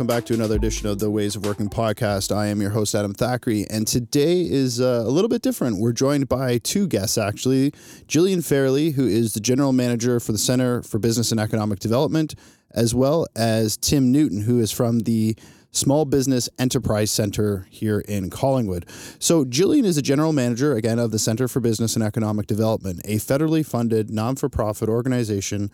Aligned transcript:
welcome 0.00 0.16
back 0.16 0.24
to 0.24 0.32
another 0.32 0.56
edition 0.56 0.88
of 0.88 0.98
the 0.98 1.10
Ways 1.10 1.36
of 1.36 1.44
Working 1.44 1.68
podcast. 1.68 2.34
I 2.34 2.46
am 2.46 2.62
your 2.62 2.70
host, 2.70 2.94
Adam 2.94 3.12
Thackeray, 3.12 3.66
and 3.68 3.86
today 3.86 4.40
is 4.40 4.80
uh, 4.80 5.04
a 5.04 5.10
little 5.10 5.28
bit 5.28 5.42
different. 5.42 5.78
We're 5.78 5.92
joined 5.92 6.26
by 6.26 6.56
two 6.56 6.86
guests, 6.86 7.18
actually 7.18 7.72
Jillian 8.08 8.42
Fairley, 8.42 8.92
who 8.92 9.06
is 9.06 9.34
the 9.34 9.40
general 9.40 9.74
manager 9.74 10.18
for 10.18 10.32
the 10.32 10.38
Center 10.38 10.82
for 10.82 10.98
Business 10.98 11.32
and 11.32 11.38
Economic 11.38 11.80
Development, 11.80 12.34
as 12.70 12.94
well 12.94 13.26
as 13.36 13.76
Tim 13.76 14.10
Newton, 14.10 14.40
who 14.40 14.58
is 14.58 14.72
from 14.72 15.00
the 15.00 15.36
Small 15.70 16.06
Business 16.06 16.48
Enterprise 16.58 17.10
Center 17.10 17.66
here 17.68 18.00
in 18.00 18.30
Collingwood. 18.30 18.86
So, 19.18 19.44
Jillian 19.44 19.84
is 19.84 19.98
a 19.98 20.02
general 20.02 20.32
manager, 20.32 20.76
again, 20.76 20.98
of 20.98 21.10
the 21.10 21.18
Center 21.18 21.46
for 21.46 21.60
Business 21.60 21.94
and 21.94 22.02
Economic 22.02 22.46
Development, 22.46 23.02
a 23.04 23.16
federally 23.16 23.66
funded 23.66 24.08
non 24.08 24.36
for 24.36 24.48
profit 24.48 24.88
organization 24.88 25.70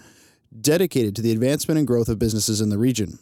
dedicated 0.60 1.14
to 1.14 1.22
the 1.22 1.30
advancement 1.30 1.78
and 1.78 1.86
growth 1.86 2.08
of 2.08 2.18
businesses 2.18 2.60
in 2.60 2.70
the 2.70 2.78
region. 2.78 3.20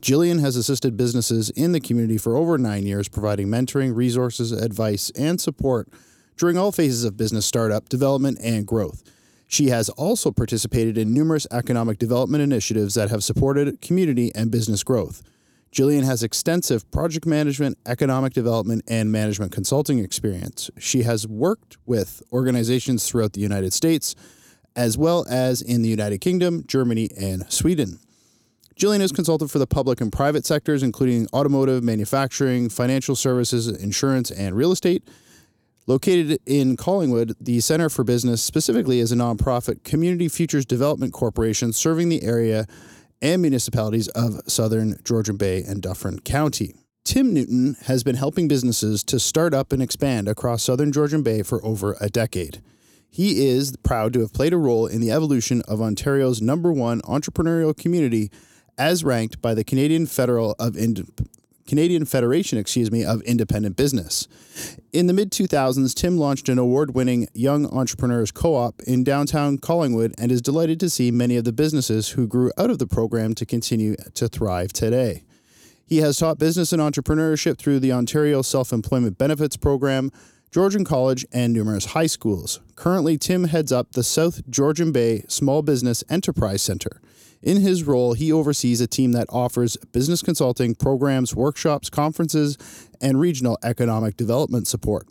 Gillian 0.00 0.38
has 0.38 0.56
assisted 0.56 0.96
businesses 0.96 1.50
in 1.50 1.72
the 1.72 1.80
community 1.80 2.18
for 2.18 2.36
over 2.36 2.58
nine 2.58 2.86
years, 2.86 3.08
providing 3.08 3.48
mentoring, 3.48 3.94
resources, 3.94 4.52
advice, 4.52 5.10
and 5.10 5.40
support 5.40 5.88
during 6.36 6.56
all 6.56 6.72
phases 6.72 7.04
of 7.04 7.16
business 7.16 7.46
startup, 7.46 7.88
development, 7.88 8.38
and 8.42 8.66
growth. 8.66 9.02
She 9.48 9.68
has 9.68 9.88
also 9.90 10.30
participated 10.30 10.98
in 10.98 11.14
numerous 11.14 11.46
economic 11.50 11.98
development 11.98 12.42
initiatives 12.42 12.94
that 12.94 13.10
have 13.10 13.24
supported 13.24 13.80
community 13.80 14.30
and 14.34 14.50
business 14.50 14.84
growth. 14.84 15.22
Jillian 15.72 16.04
has 16.04 16.22
extensive 16.22 16.90
project 16.90 17.26
management, 17.26 17.78
economic 17.86 18.32
development, 18.32 18.82
and 18.88 19.10
management 19.12 19.52
consulting 19.52 19.98
experience. 19.98 20.70
She 20.78 21.02
has 21.02 21.26
worked 21.26 21.76
with 21.86 22.22
organizations 22.32 23.08
throughout 23.08 23.32
the 23.32 23.40
United 23.40 23.72
States, 23.72 24.14
as 24.76 24.96
well 24.96 25.26
as 25.28 25.60
in 25.60 25.82
the 25.82 25.88
United 25.88 26.20
Kingdom, 26.20 26.64
Germany, 26.66 27.10
and 27.18 27.50
Sweden. 27.50 27.98
Gillian 28.78 29.00
has 29.00 29.10
consulted 29.10 29.50
for 29.50 29.58
the 29.58 29.66
public 29.66 30.00
and 30.00 30.12
private 30.12 30.46
sectors, 30.46 30.84
including 30.84 31.26
automotive, 31.34 31.82
manufacturing, 31.82 32.68
financial 32.68 33.16
services, 33.16 33.66
insurance, 33.66 34.30
and 34.30 34.56
real 34.56 34.70
estate. 34.70 35.02
Located 35.88 36.38
in 36.46 36.76
Collingwood, 36.76 37.34
the 37.40 37.58
Center 37.58 37.88
for 37.88 38.04
Business 38.04 38.40
specifically 38.40 39.00
is 39.00 39.10
a 39.10 39.16
nonprofit 39.16 39.82
community 39.82 40.28
futures 40.28 40.64
development 40.64 41.12
corporation 41.12 41.72
serving 41.72 42.08
the 42.08 42.22
area 42.22 42.66
and 43.20 43.42
municipalities 43.42 44.06
of 44.08 44.42
southern 44.46 45.00
Georgian 45.02 45.36
Bay 45.36 45.64
and 45.64 45.82
Dufferin 45.82 46.20
County. 46.20 46.74
Tim 47.04 47.34
Newton 47.34 47.74
has 47.86 48.04
been 48.04 48.16
helping 48.16 48.46
businesses 48.46 49.02
to 49.04 49.18
start 49.18 49.54
up 49.54 49.72
and 49.72 49.82
expand 49.82 50.28
across 50.28 50.62
southern 50.62 50.92
Georgian 50.92 51.24
Bay 51.24 51.42
for 51.42 51.64
over 51.64 51.96
a 52.00 52.08
decade. 52.08 52.62
He 53.10 53.48
is 53.48 53.74
proud 53.82 54.12
to 54.12 54.20
have 54.20 54.32
played 54.32 54.52
a 54.52 54.58
role 54.58 54.86
in 54.86 55.00
the 55.00 55.10
evolution 55.10 55.62
of 55.62 55.80
Ontario's 55.80 56.40
number 56.40 56.72
one 56.72 57.00
entrepreneurial 57.02 57.76
community 57.76 58.30
as 58.78 59.04
ranked 59.04 59.42
by 59.42 59.54
the 59.54 59.64
Canadian 59.64 60.06
Federal 60.06 60.52
of 60.58 60.76
Ind- 60.76 61.06
Canadian 61.66 62.06
Federation, 62.06 62.56
excuse 62.56 62.90
me, 62.90 63.04
of 63.04 63.20
Independent 63.22 63.76
Business. 63.76 64.26
In 64.92 65.06
the 65.06 65.12
mid 65.12 65.30
2000s, 65.30 65.94
Tim 65.94 66.16
launched 66.16 66.48
an 66.48 66.58
award-winning 66.58 67.28
Young 67.34 67.66
Entrepreneurs 67.66 68.30
Co-op 68.30 68.80
in 68.86 69.04
downtown 69.04 69.58
Collingwood 69.58 70.14
and 70.16 70.32
is 70.32 70.40
delighted 70.40 70.80
to 70.80 70.88
see 70.88 71.10
many 71.10 71.36
of 71.36 71.44
the 71.44 71.52
businesses 71.52 72.10
who 72.10 72.26
grew 72.26 72.50
out 72.56 72.70
of 72.70 72.78
the 72.78 72.86
program 72.86 73.34
to 73.34 73.44
continue 73.44 73.96
to 74.14 74.28
thrive 74.28 74.72
today. 74.72 75.24
He 75.84 75.98
has 75.98 76.16
taught 76.16 76.38
business 76.38 76.72
and 76.72 76.80
entrepreneurship 76.80 77.58
through 77.58 77.80
the 77.80 77.92
Ontario 77.92 78.40
Self-Employment 78.40 79.18
Benefits 79.18 79.56
Program, 79.58 80.10
Georgian 80.50 80.84
College, 80.84 81.26
and 81.32 81.52
numerous 81.52 81.86
high 81.86 82.06
schools. 82.06 82.60
Currently, 82.76 83.18
Tim 83.18 83.44
heads 83.44 83.72
up 83.72 83.92
the 83.92 84.02
South 84.02 84.48
Georgian 84.48 84.90
Bay 84.90 85.24
Small 85.28 85.60
Business 85.60 86.02
Enterprise 86.08 86.62
Center. 86.62 87.02
In 87.42 87.60
his 87.60 87.84
role, 87.84 88.14
he 88.14 88.32
oversees 88.32 88.80
a 88.80 88.86
team 88.86 89.12
that 89.12 89.28
offers 89.30 89.76
business 89.92 90.22
consulting, 90.22 90.74
programs, 90.74 91.34
workshops, 91.34 91.88
conferences, 91.88 92.58
and 93.00 93.20
regional 93.20 93.58
economic 93.62 94.16
development 94.16 94.66
support. 94.66 95.06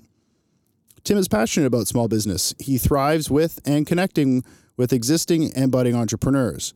Tim 1.03 1.17
is 1.17 1.29
passionate 1.29 1.67
about 1.67 1.87
small 1.87 2.09
business. 2.09 2.53
He 2.59 2.77
thrives 2.77 3.31
with 3.31 3.59
and 3.65 3.87
connecting 3.87 4.43
with 4.75 4.91
existing 4.91 5.53
and 5.53 5.71
budding 5.71 5.95
entrepreneurs. 5.95 6.73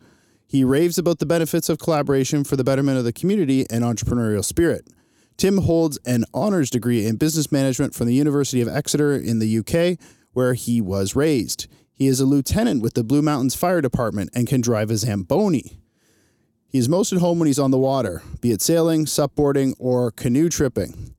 He 0.47 0.63
raves 0.63 0.97
about 0.97 1.19
the 1.19 1.25
benefits 1.25 1.69
of 1.69 1.79
collaboration 1.79 2.43
for 2.43 2.55
the 2.55 2.63
betterment 2.63 2.97
of 2.97 3.03
the 3.03 3.13
community 3.13 3.65
and 3.69 3.83
entrepreneurial 3.83 4.43
spirit. 4.43 4.87
Tim 5.37 5.59
holds 5.59 5.97
an 6.05 6.25
honors 6.33 6.69
degree 6.69 7.05
in 7.05 7.15
business 7.15 7.51
management 7.51 7.93
from 7.93 8.07
the 8.07 8.13
University 8.13 8.61
of 8.61 8.67
Exeter 8.67 9.15
in 9.15 9.39
the 9.39 9.59
UK, 9.59 9.97
where 10.33 10.53
he 10.53 10.81
was 10.81 11.15
raised. 11.15 11.67
He 12.01 12.07
is 12.07 12.19
a 12.19 12.25
lieutenant 12.25 12.81
with 12.81 12.95
the 12.95 13.03
Blue 13.03 13.21
Mountains 13.21 13.53
Fire 13.53 13.79
Department 13.79 14.31
and 14.33 14.47
can 14.47 14.59
drive 14.59 14.89
a 14.89 14.97
Zamboni. 14.97 15.77
He 16.67 16.79
is 16.79 16.89
most 16.89 17.13
at 17.13 17.19
home 17.19 17.37
when 17.37 17.45
he's 17.45 17.59
on 17.59 17.69
the 17.69 17.77
water, 17.77 18.23
be 18.41 18.49
it 18.49 18.59
sailing, 18.59 19.05
supboarding, 19.05 19.75
or 19.77 20.09
canoe 20.09 20.49
tripping. 20.49 21.13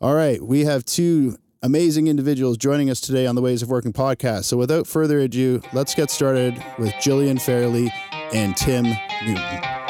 All 0.00 0.14
right, 0.14 0.42
we 0.42 0.64
have 0.64 0.86
two 0.86 1.36
amazing 1.62 2.06
individuals 2.06 2.56
joining 2.56 2.88
us 2.88 2.98
today 2.98 3.26
on 3.26 3.34
the 3.34 3.42
Ways 3.42 3.62
of 3.62 3.68
Working 3.68 3.92
podcast. 3.92 4.44
So 4.44 4.56
without 4.56 4.86
further 4.86 5.18
ado, 5.18 5.60
let's 5.74 5.94
get 5.94 6.10
started 6.10 6.54
with 6.78 6.92
Jillian 6.94 7.38
Fairley 7.38 7.92
and 8.32 8.56
Tim 8.56 8.84
Newton. 9.26 9.81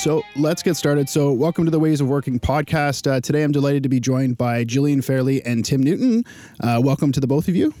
So 0.00 0.22
let's 0.34 0.62
get 0.62 0.76
started. 0.76 1.10
So, 1.10 1.30
welcome 1.30 1.66
to 1.66 1.70
the 1.70 1.78
Ways 1.78 2.00
of 2.00 2.08
Working 2.08 2.40
podcast. 2.40 3.06
Uh, 3.06 3.20
today, 3.20 3.42
I'm 3.42 3.52
delighted 3.52 3.82
to 3.82 3.90
be 3.90 4.00
joined 4.00 4.38
by 4.38 4.64
Gillian 4.64 5.02
Fairley 5.02 5.44
and 5.44 5.62
Tim 5.62 5.82
Newton. 5.82 6.24
Uh, 6.58 6.80
welcome 6.82 7.12
to 7.12 7.20
the 7.20 7.26
both 7.26 7.48
of 7.48 7.54
you. 7.54 7.74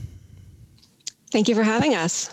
Thank 1.32 1.48
you 1.48 1.54
for 1.54 1.62
having 1.62 1.94
us. 1.94 2.30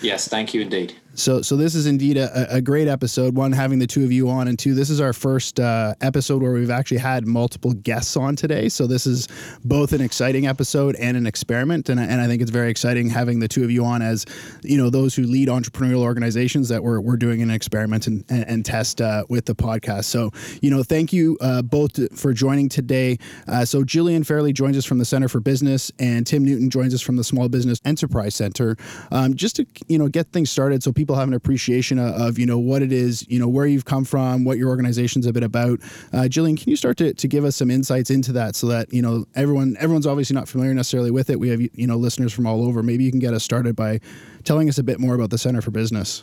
Yes, 0.00 0.28
thank 0.28 0.54
you 0.54 0.62
indeed. 0.62 0.94
So, 1.14 1.42
so 1.42 1.56
this 1.56 1.74
is 1.74 1.86
indeed 1.86 2.16
a, 2.16 2.56
a 2.56 2.62
great 2.62 2.88
episode. 2.88 3.36
One, 3.36 3.52
having 3.52 3.78
the 3.78 3.86
two 3.86 4.02
of 4.02 4.10
you 4.10 4.30
on, 4.30 4.48
and 4.48 4.58
two, 4.58 4.74
this 4.74 4.88
is 4.88 5.00
our 5.00 5.12
first 5.12 5.60
uh, 5.60 5.94
episode 6.00 6.42
where 6.42 6.52
we've 6.52 6.70
actually 6.70 6.98
had 6.98 7.26
multiple 7.26 7.72
guests 7.72 8.16
on 8.16 8.34
today. 8.34 8.70
So, 8.70 8.86
this 8.86 9.06
is 9.06 9.28
both 9.62 9.92
an 9.92 10.00
exciting 10.00 10.46
episode 10.46 10.96
and 10.96 11.16
an 11.16 11.26
experiment, 11.26 11.90
and, 11.90 12.00
and 12.00 12.20
I 12.20 12.26
think 12.26 12.40
it's 12.40 12.50
very 12.50 12.70
exciting 12.70 13.10
having 13.10 13.40
the 13.40 13.48
two 13.48 13.62
of 13.62 13.70
you 13.70 13.84
on 13.84 14.00
as 14.00 14.24
you 14.62 14.78
know 14.78 14.88
those 14.88 15.14
who 15.14 15.24
lead 15.24 15.48
entrepreneurial 15.48 16.00
organizations 16.00 16.68
that 16.70 16.82
we're, 16.82 17.00
we're 17.00 17.18
doing 17.18 17.42
an 17.42 17.50
experiment 17.50 18.06
and, 18.06 18.24
and, 18.30 18.48
and 18.48 18.64
test 18.64 19.00
uh, 19.02 19.24
with 19.28 19.44
the 19.44 19.54
podcast. 19.54 20.04
So, 20.04 20.30
you 20.62 20.70
know, 20.70 20.82
thank 20.82 21.12
you 21.12 21.36
uh, 21.42 21.60
both 21.60 22.18
for 22.18 22.32
joining 22.32 22.70
today. 22.70 23.18
Uh, 23.46 23.66
so, 23.66 23.84
Gillian 23.84 24.24
Fairley 24.24 24.54
joins 24.54 24.78
us 24.78 24.86
from 24.86 24.98
the 24.98 25.04
Center 25.04 25.28
for 25.28 25.40
Business, 25.40 25.92
and 25.98 26.26
Tim 26.26 26.42
Newton 26.42 26.70
joins 26.70 26.94
us 26.94 27.02
from 27.02 27.16
the 27.16 27.24
Small 27.24 27.50
Business 27.50 27.80
Enterprise 27.84 28.34
Center. 28.34 28.76
Um, 29.10 29.34
just 29.34 29.56
to 29.56 29.66
you 29.88 29.98
know 29.98 30.08
get 30.08 30.32
things 30.32 30.50
started, 30.50 30.82
so 30.82 30.90
people 30.90 31.01
people 31.02 31.16
have 31.16 31.26
an 31.26 31.34
appreciation 31.34 31.98
of, 31.98 32.14
of, 32.14 32.38
you 32.38 32.46
know 32.46 32.60
what 32.60 32.80
it 32.80 32.92
is, 32.92 33.28
you 33.28 33.40
know 33.40 33.48
where 33.48 33.66
you've 33.66 33.84
come 33.84 34.04
from, 34.04 34.44
what 34.44 34.56
your 34.56 34.68
organization's 34.68 35.26
a 35.26 35.32
bit 35.32 35.42
about. 35.42 35.80
Uh, 36.12 36.28
Gillian, 36.28 36.56
can 36.56 36.70
you 36.70 36.76
start 36.76 36.96
to, 36.98 37.12
to 37.12 37.26
give 37.26 37.44
us 37.44 37.56
some 37.56 37.72
insights 37.72 38.08
into 38.08 38.30
that 38.32 38.54
so 38.54 38.68
that 38.68 38.92
you 38.92 39.02
know 39.02 39.24
everyone 39.34 39.76
everyone's 39.80 40.06
obviously 40.06 40.34
not 40.34 40.48
familiar 40.48 40.72
necessarily 40.74 41.10
with 41.10 41.28
it. 41.28 41.40
We 41.40 41.48
have 41.48 41.60
you 41.60 41.86
know 41.88 41.96
listeners 41.96 42.32
from 42.32 42.46
all 42.46 42.64
over. 42.64 42.84
Maybe 42.84 43.02
you 43.02 43.10
can 43.10 43.18
get 43.18 43.34
us 43.34 43.42
started 43.42 43.74
by 43.74 43.98
telling 44.44 44.68
us 44.68 44.78
a 44.78 44.84
bit 44.84 45.00
more 45.00 45.16
about 45.16 45.30
the 45.30 45.38
Center 45.38 45.60
for 45.60 45.72
Business. 45.72 46.22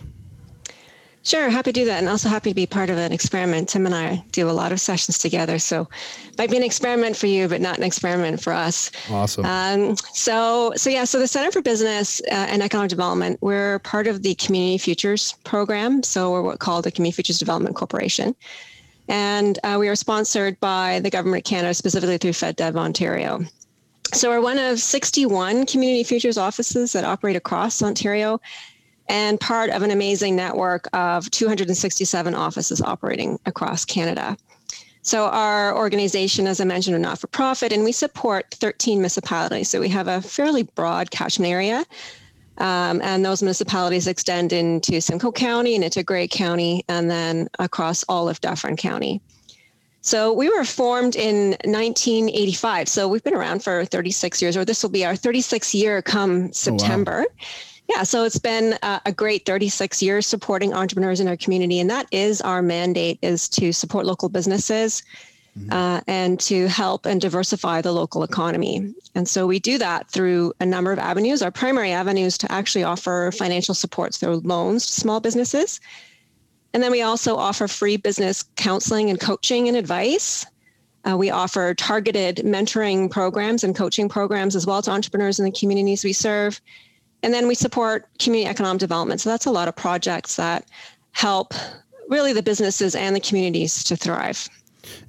Sure, 1.29 1.47
happy 1.51 1.71
to 1.71 1.79
do 1.81 1.85
that, 1.85 1.99
and 1.99 2.09
also 2.09 2.27
happy 2.27 2.49
to 2.49 2.55
be 2.55 2.65
part 2.65 2.89
of 2.89 2.97
an 2.97 3.11
experiment. 3.11 3.69
Tim 3.69 3.85
and 3.85 3.93
I 3.93 4.23
do 4.31 4.49
a 4.49 4.51
lot 4.51 4.71
of 4.71 4.81
sessions 4.81 5.19
together, 5.19 5.59
so 5.59 5.87
it 6.27 6.37
might 6.39 6.49
be 6.49 6.57
an 6.57 6.63
experiment 6.63 7.15
for 7.15 7.27
you, 7.27 7.47
but 7.47 7.61
not 7.61 7.77
an 7.77 7.83
experiment 7.83 8.41
for 8.41 8.51
us. 8.51 8.89
Awesome. 9.11 9.45
Um, 9.45 9.95
so, 10.11 10.73
so 10.75 10.89
yeah, 10.89 11.03
so 11.03 11.19
the 11.19 11.27
Center 11.27 11.51
for 11.51 11.61
Business 11.61 12.19
uh, 12.31 12.47
and 12.49 12.63
Economic 12.63 12.89
Development, 12.89 13.37
we're 13.41 13.77
part 13.77 14.07
of 14.07 14.23
the 14.23 14.33
Community 14.33 14.79
Futures 14.79 15.33
program. 15.43 16.01
So 16.01 16.31
we're 16.31 16.41
what 16.41 16.57
called 16.57 16.85
the 16.85 16.91
Community 16.91 17.17
Futures 17.17 17.37
Development 17.37 17.75
Corporation, 17.75 18.35
and 19.07 19.59
uh, 19.63 19.77
we 19.79 19.87
are 19.87 19.95
sponsored 19.95 20.59
by 20.59 20.99
the 20.99 21.11
Government 21.11 21.45
of 21.45 21.47
Canada, 21.47 21.75
specifically 21.75 22.17
through 22.17 22.31
FedDev 22.31 22.75
Ontario. 22.75 23.45
So 24.15 24.31
we're 24.31 24.41
one 24.41 24.57
of 24.57 24.79
61 24.79 25.67
community 25.67 26.03
futures 26.03 26.39
offices 26.39 26.93
that 26.93 27.03
operate 27.03 27.35
across 27.35 27.83
Ontario 27.83 28.41
and 29.09 29.39
part 29.39 29.71
of 29.71 29.81
an 29.81 29.91
amazing 29.91 30.35
network 30.35 30.87
of 30.93 31.29
267 31.31 32.35
offices 32.35 32.81
operating 32.81 33.39
across 33.45 33.83
Canada. 33.83 34.37
So, 35.01 35.25
our 35.25 35.75
organization, 35.75 36.45
as 36.45 36.61
I 36.61 36.65
mentioned, 36.65 36.95
are 36.95 36.99
not 36.99 37.19
for 37.19 37.27
profit, 37.27 37.71
and 37.71 37.83
we 37.83 37.91
support 37.91 38.53
13 38.53 38.99
municipalities. 38.99 39.69
So, 39.69 39.79
we 39.79 39.89
have 39.89 40.07
a 40.07 40.21
fairly 40.21 40.63
broad 40.63 41.09
catchment 41.11 41.51
area. 41.51 41.85
Um, 42.59 43.01
and 43.01 43.23
those 43.23 43.41
municipalities 43.41 44.05
extend 44.05 44.51
into 44.51 44.99
Simcoe 44.99 45.31
County 45.31 45.75
and 45.75 45.83
into 45.83 46.03
Grey 46.03 46.27
County, 46.27 46.83
and 46.89 47.09
then 47.09 47.49
across 47.57 48.03
all 48.03 48.27
of 48.27 48.41
Dufferin 48.41 48.75
County. 48.75 49.21
So 50.01 50.33
we 50.33 50.49
were 50.49 50.63
formed 50.63 51.15
in 51.15 51.51
1985. 51.65 52.87
So 52.87 53.07
we've 53.07 53.23
been 53.23 53.35
around 53.35 53.63
for 53.63 53.85
36 53.85 54.41
years, 54.41 54.55
or 54.55 54.63
this 54.63 54.81
will 54.81 54.89
be 54.89 55.05
our 55.05 55.13
36th 55.13 55.73
year 55.73 56.01
come 56.01 56.53
September. 56.53 57.25
Oh, 57.27 57.31
wow. 57.39 57.68
Yeah, 57.89 58.03
so 58.03 58.23
it's 58.23 58.37
been 58.37 58.77
a 58.83 59.11
great 59.11 59.47
36 59.47 60.01
years 60.03 60.27
supporting 60.27 60.75
entrepreneurs 60.75 61.19
in 61.19 61.27
our 61.27 61.35
community, 61.35 61.79
and 61.79 61.89
that 61.89 62.05
is 62.11 62.39
our 62.39 62.61
mandate: 62.61 63.17
is 63.23 63.49
to 63.49 63.73
support 63.73 64.05
local 64.05 64.29
businesses, 64.29 65.01
mm-hmm. 65.57 65.73
uh, 65.73 66.01
and 66.07 66.39
to 66.41 66.67
help 66.67 67.07
and 67.07 67.19
diversify 67.19 67.81
the 67.81 67.91
local 67.91 68.21
economy. 68.21 68.93
And 69.15 69.27
so 69.27 69.47
we 69.47 69.57
do 69.57 69.79
that 69.79 70.07
through 70.07 70.53
a 70.59 70.67
number 70.67 70.91
of 70.91 70.99
avenues. 70.99 71.41
Our 71.41 71.49
primary 71.49 71.91
avenue 71.91 72.25
is 72.25 72.37
to 72.39 72.51
actually 72.51 72.83
offer 72.83 73.31
financial 73.35 73.73
supports 73.73 74.17
through 74.17 74.41
loans 74.41 74.85
to 74.85 74.93
small 74.93 75.19
businesses. 75.19 75.79
And 76.73 76.83
then 76.83 76.91
we 76.91 77.01
also 77.01 77.37
offer 77.37 77.67
free 77.67 77.97
business 77.97 78.43
counseling 78.55 79.09
and 79.09 79.19
coaching 79.19 79.67
and 79.67 79.75
advice. 79.75 80.45
Uh, 81.09 81.17
we 81.17 81.31
offer 81.31 81.73
targeted 81.73 82.37
mentoring 82.37 83.09
programs 83.09 83.63
and 83.63 83.75
coaching 83.75 84.09
programs 84.09 84.55
as 84.55 84.67
well 84.67 84.81
to 84.83 84.91
entrepreneurs 84.91 85.39
in 85.39 85.45
the 85.45 85.51
communities 85.51 86.03
we 86.03 86.13
serve. 86.13 86.61
And 87.23 87.33
then 87.33 87.47
we 87.47 87.55
support 87.55 88.07
community 88.19 88.49
economic 88.49 88.79
development. 88.79 89.21
So 89.21 89.29
that's 89.29 89.45
a 89.45 89.51
lot 89.51 89.67
of 89.67 89.75
projects 89.75 90.35
that 90.37 90.65
help 91.11 91.53
really 92.07 92.33
the 92.33 92.43
businesses 92.43 92.95
and 92.95 93.15
the 93.15 93.19
communities 93.19 93.83
to 93.83 93.95
thrive. 93.95 94.47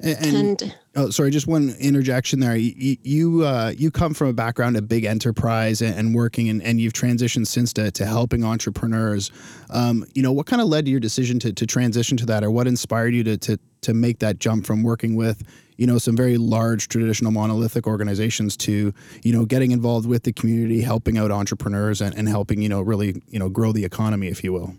And, 0.01 0.37
and 0.37 0.77
oh, 0.97 1.11
sorry, 1.11 1.31
just 1.31 1.47
one 1.47 1.75
interjection 1.79 2.41
there. 2.41 2.57
You 2.57 2.97
you, 3.03 3.45
uh, 3.45 3.73
you 3.77 3.91
come 3.91 4.12
from 4.12 4.29
a 4.29 4.33
background 4.33 4.77
of 4.77 4.89
big 4.89 5.05
enterprise 5.05 5.81
and, 5.81 5.95
and 5.95 6.15
working, 6.15 6.49
and, 6.49 6.62
and 6.62 6.81
you've 6.81 6.93
transitioned 6.93 7.47
since 7.47 7.73
to, 7.75 7.91
to 7.93 8.05
helping 8.05 8.45
entrepreneurs. 8.45 9.31
Um, 9.71 10.05
you 10.15 10.23
know, 10.23 10.33
what 10.33 10.47
kind 10.47 10.61
of 10.61 10.69
led 10.69 10.85
to 10.87 10.91
your 10.91 11.01
decision 11.01 11.39
to, 11.41 11.53
to 11.53 11.67
transition 11.67 12.17
to 12.19 12.27
that, 12.27 12.45
or 12.45 12.51
what 12.51 12.67
inspired 12.67 13.15
you 13.15 13.25
to, 13.25 13.39
to 13.39 13.59
to 13.83 13.95
make 13.95 14.19
that 14.19 14.39
jump 14.39 14.67
from 14.67 14.83
working 14.83 15.15
with 15.15 15.43
you 15.81 15.87
know 15.87 15.97
some 15.97 16.15
very 16.15 16.37
large 16.37 16.88
traditional 16.88 17.32
monolithic 17.32 17.87
organizations 17.87 18.55
to 18.55 18.93
you 19.23 19.32
know 19.32 19.47
getting 19.47 19.71
involved 19.71 20.06
with 20.06 20.25
the 20.25 20.32
community, 20.32 20.82
helping 20.82 21.17
out 21.17 21.31
entrepreneurs, 21.31 22.03
and, 22.03 22.15
and 22.17 22.29
helping 22.29 22.61
you 22.61 22.69
know 22.69 22.82
really 22.82 23.21
you 23.29 23.38
know 23.38 23.49
grow 23.49 23.73
the 23.73 23.85
economy, 23.85 24.29
if 24.29 24.44
you 24.44 24.53
will. 24.53 24.75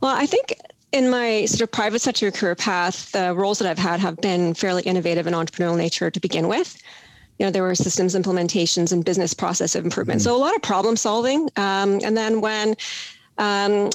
Well, 0.00 0.14
I 0.14 0.24
think 0.24 0.54
in 0.92 1.10
my 1.10 1.46
sort 1.46 1.62
of 1.62 1.72
private 1.72 2.00
sector 2.00 2.30
career 2.30 2.54
path, 2.54 3.10
the 3.10 3.34
roles 3.34 3.58
that 3.58 3.68
I've 3.68 3.78
had 3.78 3.98
have 3.98 4.18
been 4.18 4.54
fairly 4.54 4.84
innovative 4.84 5.26
and 5.26 5.34
entrepreneurial 5.34 5.76
nature 5.76 6.12
to 6.12 6.20
begin 6.20 6.46
with. 6.46 6.80
You 7.40 7.46
know, 7.46 7.50
there 7.50 7.64
were 7.64 7.74
systems 7.74 8.14
implementations 8.14 8.92
and 8.92 9.04
business 9.04 9.34
process 9.34 9.74
improvement. 9.74 10.20
Mm-hmm. 10.20 10.28
So 10.28 10.36
a 10.36 10.38
lot 10.38 10.54
of 10.54 10.62
problem 10.62 10.96
solving. 10.96 11.50
Um, 11.56 11.98
and 12.04 12.16
then 12.16 12.40
when 12.40 12.76
um, 13.40 13.90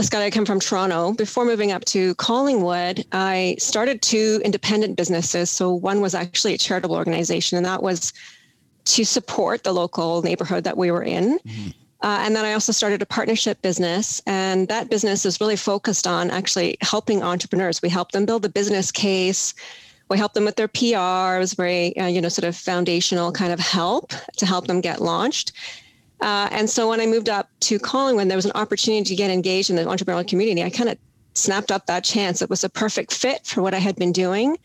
Scott, 0.00 0.20
I 0.20 0.30
come 0.30 0.44
from 0.44 0.60
Toronto. 0.60 1.14
Before 1.14 1.46
moving 1.46 1.72
up 1.72 1.86
to 1.86 2.14
Collingwood, 2.16 3.06
I 3.12 3.56
started 3.58 4.02
two 4.02 4.42
independent 4.44 4.96
businesses. 4.96 5.50
So 5.50 5.72
one 5.72 6.02
was 6.02 6.14
actually 6.14 6.52
a 6.52 6.58
charitable 6.58 6.94
organization, 6.94 7.56
and 7.56 7.64
that 7.64 7.82
was 7.82 8.12
to 8.84 9.04
support 9.04 9.64
the 9.64 9.72
local 9.72 10.20
neighborhood 10.20 10.64
that 10.64 10.76
we 10.76 10.90
were 10.90 11.02
in. 11.02 11.38
Mm-hmm. 11.38 11.68
Uh, 12.02 12.18
and 12.20 12.36
then 12.36 12.44
I 12.44 12.52
also 12.52 12.72
started 12.72 13.00
a 13.00 13.06
partnership 13.06 13.62
business, 13.62 14.20
and 14.26 14.68
that 14.68 14.90
business 14.90 15.24
is 15.24 15.40
really 15.40 15.56
focused 15.56 16.06
on 16.06 16.30
actually 16.30 16.76
helping 16.82 17.22
entrepreneurs. 17.22 17.80
We 17.80 17.88
help 17.88 18.12
them 18.12 18.26
build 18.26 18.44
a 18.44 18.50
business 18.50 18.92
case. 18.92 19.54
We 20.10 20.18
help 20.18 20.34
them 20.34 20.44
with 20.44 20.56
their 20.56 20.68
PR. 20.68 21.36
It 21.36 21.40
was 21.40 21.54
very, 21.54 21.96
uh, 21.96 22.06
you 22.06 22.20
know, 22.20 22.28
sort 22.28 22.46
of 22.46 22.54
foundational 22.54 23.32
kind 23.32 23.52
of 23.52 23.60
help 23.60 24.12
to 24.36 24.44
help 24.44 24.66
them 24.66 24.82
get 24.82 25.00
launched. 25.00 25.52
Uh, 26.20 26.48
and 26.50 26.68
so 26.68 26.88
when 26.88 27.00
I 27.00 27.06
moved 27.06 27.28
up 27.28 27.48
to 27.60 27.78
Collingwood, 27.78 28.28
there 28.28 28.36
was 28.36 28.44
an 28.44 28.52
opportunity 28.54 29.04
to 29.04 29.16
get 29.16 29.30
engaged 29.30 29.70
in 29.70 29.76
the 29.76 29.84
entrepreneurial 29.84 30.26
community. 30.28 30.62
I 30.62 30.70
kind 30.70 30.90
of 30.90 30.98
snapped 31.34 31.70
up 31.72 31.86
that 31.86 32.04
chance. 32.04 32.42
It 32.42 32.50
was 32.50 32.64
a 32.64 32.68
perfect 32.68 33.12
fit 33.12 33.46
for 33.46 33.62
what 33.62 33.74
I 33.74 33.78
had 33.78 33.96
been 33.96 34.12
doing. 34.12 34.58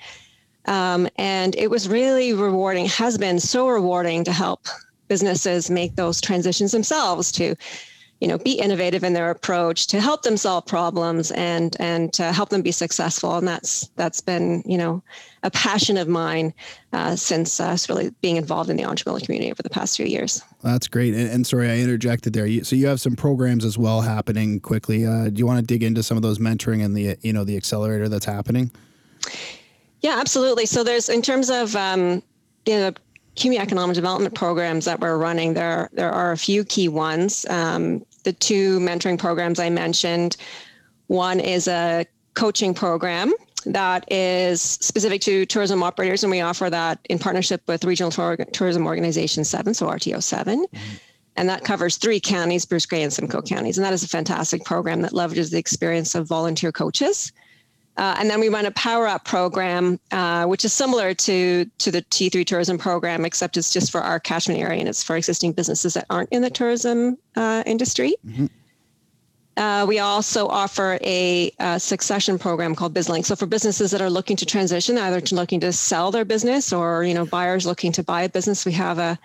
Um, 0.65 1.07
and 1.17 1.55
it 1.55 1.69
was 1.69 1.87
really 1.87 2.33
rewarding, 2.33 2.87
has 2.87 3.17
been 3.17 3.39
so 3.39 3.67
rewarding 3.67 4.23
to 4.23 4.31
help 4.31 4.67
businesses 5.07 5.69
make 5.69 5.95
those 5.95 6.19
transitions 6.19 6.71
themselves 6.71 7.31
to 7.33 7.55
you 8.21 8.27
know 8.27 8.37
be 8.37 8.53
innovative 8.53 9.03
in 9.03 9.13
their 9.13 9.29
approach 9.29 9.87
to 9.87 9.99
help 9.99 10.23
them 10.23 10.37
solve 10.37 10.65
problems 10.65 11.31
and 11.31 11.75
and 11.79 12.13
to 12.13 12.31
help 12.31 12.49
them 12.49 12.61
be 12.61 12.71
successful 12.71 13.37
and 13.37 13.47
that's 13.47 13.89
that's 13.97 14.21
been 14.21 14.63
you 14.65 14.77
know 14.77 15.03
a 15.43 15.51
passion 15.51 15.97
of 15.97 16.07
mine 16.07 16.53
uh, 16.93 17.15
since 17.15 17.59
uh, 17.59 17.77
really 17.89 18.09
being 18.21 18.37
involved 18.37 18.69
in 18.69 18.77
the 18.77 18.83
entrepreneurial 18.83 19.23
community 19.23 19.51
over 19.51 19.61
the 19.61 19.69
past 19.69 19.97
few 19.97 20.05
years 20.05 20.41
that's 20.71 20.87
great. 20.87 21.13
And, 21.13 21.29
and 21.29 21.47
sorry 21.47 21.69
i 21.69 21.77
interjected 21.77 22.33
there. 22.33 22.45
You, 22.45 22.63
so 22.63 22.75
you 22.75 22.87
have 22.87 22.99
some 22.99 23.15
programs 23.15 23.65
as 23.65 23.77
well 23.77 24.01
happening 24.01 24.59
quickly. 24.59 25.05
Uh, 25.05 25.29
do 25.29 25.39
you 25.39 25.45
want 25.45 25.59
to 25.59 25.65
dig 25.65 25.83
into 25.83 26.03
some 26.03 26.17
of 26.17 26.23
those 26.23 26.39
mentoring 26.39 26.83
and 26.83 26.95
the 26.95 27.17
you 27.21 27.33
know 27.33 27.43
the 27.43 27.55
accelerator 27.55 28.09
that's 28.09 28.25
happening? 28.25 28.71
Yeah 30.01 30.17
absolutely. 30.19 30.65
So 30.65 30.83
there's 30.83 31.09
in 31.09 31.21
terms 31.21 31.49
of 31.49 31.75
um, 31.75 32.21
you 32.65 32.77
know 32.77 32.93
economic 33.43 33.95
development 33.95 34.33
programs 34.33 34.85
that 34.85 34.99
we're 34.99 35.17
running, 35.17 35.53
there, 35.53 35.89
there 35.93 36.11
are 36.11 36.31
a 36.31 36.37
few 36.37 36.63
key 36.63 36.87
ones. 36.87 37.45
Um, 37.49 38.05
the 38.23 38.33
two 38.33 38.79
mentoring 38.79 39.19
programs 39.19 39.59
I 39.59 39.69
mentioned, 39.69 40.37
one 41.07 41.39
is 41.39 41.67
a 41.67 42.05
coaching 42.33 42.73
program 42.73 43.33
that 43.65 44.11
is 44.11 44.61
specific 44.61 45.21
to 45.21 45.45
tourism 45.45 45.83
operators, 45.83 46.23
and 46.23 46.31
we 46.31 46.41
offer 46.41 46.69
that 46.69 46.99
in 47.09 47.19
partnership 47.19 47.61
with 47.67 47.83
Regional 47.83 48.11
Tourism 48.11 48.85
Organization 48.85 49.43
7, 49.43 49.73
so 49.73 49.87
RTO 49.87 50.21
7. 50.21 50.65
Mm-hmm. 50.65 50.95
And 51.37 51.49
that 51.49 51.65
covers 51.65 51.97
three 51.97 52.19
counties, 52.19 52.65
Bruce 52.65 52.85
Grey 52.85 53.03
and 53.03 53.11
Simcoe 53.11 53.41
counties. 53.41 53.77
And 53.77 53.83
that 53.83 53.91
is 53.91 54.03
a 54.03 54.07
fantastic 54.07 54.63
program 54.63 55.01
that 55.01 55.11
leverages 55.11 55.51
the 55.51 55.57
experience 55.57 56.15
of 56.15 56.27
volunteer 56.27 56.71
coaches 56.71 57.33
uh, 57.97 58.15
and 58.19 58.29
then 58.29 58.39
we 58.39 58.49
run 58.49 58.65
a 58.65 58.71
power 58.71 59.07
up 59.07 59.23
program, 59.23 59.99
uh, 60.11 60.45
which 60.45 60.65
is 60.65 60.73
similar 60.73 61.13
to, 61.13 61.65
to 61.77 61.91
the 61.91 62.01
T3 62.01 62.45
tourism 62.45 62.77
program, 62.77 63.23
except 63.23 63.55
it's 63.55 63.71
just 63.71 63.89
for 63.91 64.01
our 64.01 64.19
catchment 64.19 64.59
area 64.59 64.79
and 64.79 64.89
it's 64.89 65.01
for 65.01 65.15
existing 65.15 65.53
businesses 65.53 65.93
that 65.93 66.05
aren't 66.09 66.29
in 66.29 66.41
the 66.41 66.49
tourism 66.49 67.17
uh, 67.37 67.63
industry. 67.65 68.15
Mm-hmm. 68.27 68.47
Uh, 69.57 69.85
we 69.87 69.99
also 69.99 70.47
offer 70.47 70.99
a, 71.01 71.51
a, 71.59 71.79
succession 71.79 72.37
program 72.37 72.75
called 72.75 72.93
BizLink. 72.93 73.25
So 73.25 73.35
for 73.35 73.45
businesses 73.45 73.91
that 73.91 74.01
are 74.01 74.09
looking 74.09 74.35
to 74.37 74.45
transition, 74.45 74.97
either 74.97 75.21
to 75.21 75.35
looking 75.35 75.61
to 75.61 75.71
sell 75.71 76.11
their 76.11 76.25
business 76.25 76.73
or 76.73 77.03
you 77.03 77.13
know 77.13 77.25
buyers 77.25 77.65
looking 77.65 77.91
to 77.93 78.03
buy 78.03 78.23
a 78.23 78.29
business, 78.29 78.65
we 78.65 78.73
have 78.73 78.99
a 78.99 79.17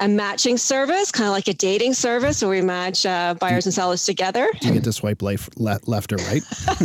a 0.00 0.08
matching 0.08 0.58
service, 0.58 1.12
kind 1.12 1.26
of 1.26 1.32
like 1.32 1.46
a 1.46 1.54
dating 1.54 1.94
service 1.94 2.42
where 2.42 2.50
we 2.50 2.60
match 2.60 3.06
uh, 3.06 3.34
buyers 3.34 3.64
and 3.64 3.72
sellers 3.72 4.04
together. 4.04 4.48
You 4.60 4.72
get 4.72 4.84
to 4.84 4.92
swipe 4.92 5.22
left, 5.22 5.56
left 5.56 6.12
or 6.12 6.16
right. 6.16 6.42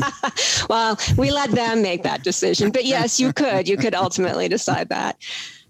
well, 0.70 0.98
we 1.18 1.32
let 1.32 1.52
them 1.52 1.82
make 1.82 2.04
that 2.04 2.24
decision, 2.24 2.72
but 2.72 2.86
yes, 2.86 3.20
you 3.20 3.34
could. 3.34 3.68
You 3.68 3.78
could 3.78 3.96
ultimately 3.96 4.48
decide 4.48 4.90
that. 4.90 5.18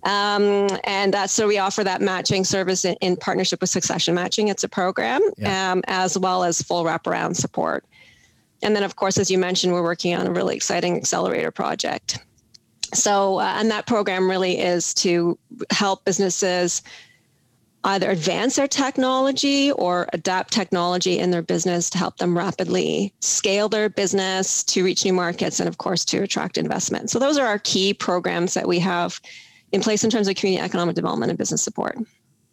Um, 0.04 0.70
and 0.86 1.14
that's 1.14 1.34
so 1.34 1.48
we 1.48 1.58
offer 1.58 1.84
that 1.84 2.02
matching 2.02 2.44
service 2.46 2.86
in, 2.86 2.96
in 3.02 3.18
partnership 3.18 3.62
with 3.62 3.70
Succession 3.70 4.16
Matching. 4.16 4.48
It's 4.48 4.64
a 4.64 4.70
program, 4.70 5.22
yeah. 5.38 5.74
um, 5.74 5.82
as 5.88 6.18
well 6.18 6.44
as 6.44 6.62
full 6.62 6.86
wraparound 6.86 7.36
support. 7.36 7.86
And 8.62 8.76
then, 8.76 8.84
of 8.84 8.96
course, 8.96 9.18
as 9.18 9.30
you 9.30 9.38
mentioned, 9.38 9.74
we're 9.74 9.84
working 9.84 10.16
on 10.16 10.28
a 10.28 10.32
really 10.32 10.56
exciting 10.56 10.96
accelerator 10.96 11.52
project. 11.52 12.20
So, 12.94 13.40
uh, 13.40 13.56
and 13.58 13.70
that 13.72 13.88
program 13.88 14.30
really 14.30 14.60
is 14.60 14.94
to 14.96 15.38
help 15.70 16.06
businesses 16.06 16.82
either 17.86 18.10
advance 18.10 18.58
their 18.58 18.68
technology 18.68 19.72
or 19.72 20.08
adapt 20.12 20.52
technology 20.52 21.18
in 21.18 21.32
their 21.32 21.42
business 21.42 21.90
to 21.90 21.98
help 21.98 22.18
them 22.18 22.38
rapidly 22.38 23.14
scale 23.22 23.70
their 23.70 23.90
business 23.90 24.64
to 24.66 24.84
reach 24.84 25.06
new 25.06 25.14
markets 25.14 25.62
and 25.62 25.70
of 25.70 25.78
course 25.78 26.04
to 26.04 26.22
attract 26.22 26.58
investment 26.58 27.10
so 27.10 27.18
those 27.18 27.38
are 27.38 27.48
our 27.48 27.60
key 27.60 27.94
programs 27.94 28.54
that 28.54 28.68
we 28.68 28.80
have 28.80 29.22
in 29.72 29.82
place 29.82 30.04
in 30.04 30.10
terms 30.10 30.28
of 30.28 30.36
community 30.36 30.64
economic 30.64 30.96
development 30.96 31.30
and 31.30 31.38
business 31.38 31.62
support 31.62 31.98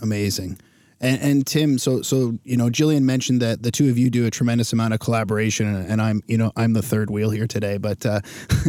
amazing 0.01 0.59
and, 0.99 1.21
and 1.21 1.47
Tim, 1.47 1.77
so 1.77 2.01
so 2.01 2.39
you 2.43 2.57
know, 2.57 2.71
Jillian 2.71 3.03
mentioned 3.03 3.43
that 3.43 3.63
the 3.63 3.71
two 3.71 3.91
of 3.91 3.99
you 3.99 4.09
do 4.09 4.25
a 4.25 4.31
tremendous 4.31 4.73
amount 4.73 4.95
of 4.95 5.01
collaboration, 5.01 5.67
and 5.67 6.01
I'm 6.01 6.23
you 6.27 6.39
know 6.39 6.53
I'm 6.57 6.73
the 6.73 6.81
third 6.81 7.11
wheel 7.11 7.29
here 7.29 7.47
today, 7.47 7.77
but 7.77 8.07
uh, 8.07 8.21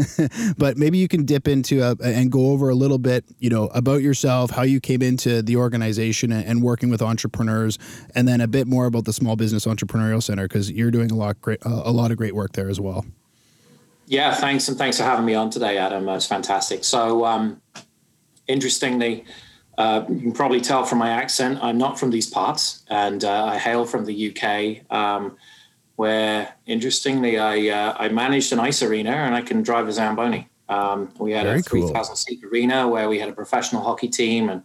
but 0.58 0.78
maybe 0.78 0.98
you 0.98 1.08
can 1.08 1.24
dip 1.24 1.48
into 1.48 1.82
a, 1.82 1.96
and 2.04 2.30
go 2.30 2.52
over 2.52 2.70
a 2.70 2.76
little 2.76 2.98
bit, 2.98 3.24
you 3.40 3.50
know, 3.50 3.68
about 3.68 4.02
yourself, 4.02 4.52
how 4.52 4.64
you 4.64 4.82
came 4.82 5.02
into 5.02 5.42
the 5.42 5.56
organization 5.56 6.34
and, 6.34 6.46
and 6.46 6.64
working 6.64 6.90
with 6.90 7.02
entrepreneurs, 7.02 7.80
and 8.14 8.28
then 8.28 8.42
a 8.42 8.48
bit 8.48 8.68
more 8.68 8.88
about 8.88 9.06
the 9.06 9.14
Small 9.14 9.38
Business 9.38 9.66
Entrepreneurial 9.66 10.22
Center 10.22 10.50
because 10.50 10.70
you're 10.70 10.92
doing 10.92 11.12
a 11.12 11.16
lot 11.16 11.40
great 11.40 11.60
a 11.64 11.92
lot 11.92 12.12
of 12.12 12.18
great 12.18 12.36
work 12.36 12.52
there 12.54 12.70
as 12.70 12.80
well. 12.80 13.06
Yeah, 14.06 14.34
thanks, 14.34 14.68
and 14.68 14.78
thanks 14.78 14.98
for 14.98 15.04
having 15.04 15.26
me 15.26 15.34
on 15.34 15.50
today, 15.50 15.78
Adam. 15.78 16.08
It's 16.10 16.28
fantastic. 16.28 16.84
So, 16.84 17.24
um, 17.24 17.62
interestingly 18.48 19.26
uh, 19.78 20.04
you 20.10 20.20
can 20.20 20.32
probably 20.32 20.60
tell 20.60 20.84
from 20.84 20.98
my 20.98 21.10
accent, 21.12 21.60
I'm 21.62 21.78
not 21.78 22.00
from 22.00 22.10
these 22.10 22.28
parts, 22.28 22.84
and 22.90 23.24
uh, 23.24 23.46
I 23.46 23.58
hail 23.58 23.86
from 23.86 24.06
the 24.06 24.36
UK, 24.36 24.92
um, 24.92 25.38
where 25.98 26.54
interestingly, 26.66 27.38
I 27.38 27.70
uh, 27.70 27.96
I 27.98 28.10
managed 28.10 28.54
an 28.54 28.60
ice 28.60 28.82
arena 28.82 29.12
and 29.12 29.36
I 29.36 29.42
can 29.42 29.62
drive 29.62 29.88
a 29.88 29.92
Zamboni. 29.92 30.48
Um, 30.70 31.14
we 31.20 31.32
had 31.32 31.46
Very 31.46 31.60
a 31.60 31.64
3,000 31.64 31.94
cool. 31.94 32.16
seat 32.16 32.44
arena 32.44 32.88
where 32.88 33.08
we 33.08 33.20
had 33.20 33.30
a 33.30 33.34
professional 33.34 33.84
hockey 33.84 34.08
team, 34.08 34.50
and 34.50 34.64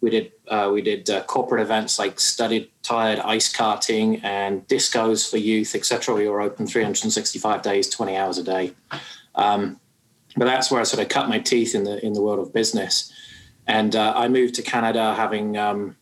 we 0.00 0.08
did 0.08 0.32
uh, 0.48 0.70
we 0.72 0.80
did 0.80 1.10
uh, 1.10 1.22
corporate 1.24 1.60
events 1.60 1.98
like 1.98 2.18
studded 2.18 2.70
tired 2.82 3.18
ice 3.18 3.52
karting 3.52 4.24
and 4.24 4.66
discos 4.66 5.30
for 5.30 5.36
youth, 5.36 5.74
etc. 5.74 6.14
We 6.14 6.26
were 6.28 6.40
open 6.40 6.66
365 6.66 7.60
days, 7.60 7.90
20 7.90 8.16
hours 8.16 8.38
a 8.38 8.44
day. 8.44 8.72
Um, 9.34 9.78
but 10.36 10.46
that's 10.46 10.70
where 10.70 10.80
I 10.80 10.84
sort 10.84 11.02
of 11.02 11.10
cut 11.10 11.28
my 11.28 11.38
teeth 11.38 11.74
in 11.74 11.84
the 11.84 12.04
in 12.04 12.14
the 12.14 12.22
world 12.22 12.38
of 12.38 12.52
business. 12.52 13.12
And 13.66 13.96
uh, 13.96 14.12
I 14.16 14.28
moved 14.28 14.54
to 14.56 14.62
Canada 14.62 15.14
having 15.14 15.56
um, 15.56 15.96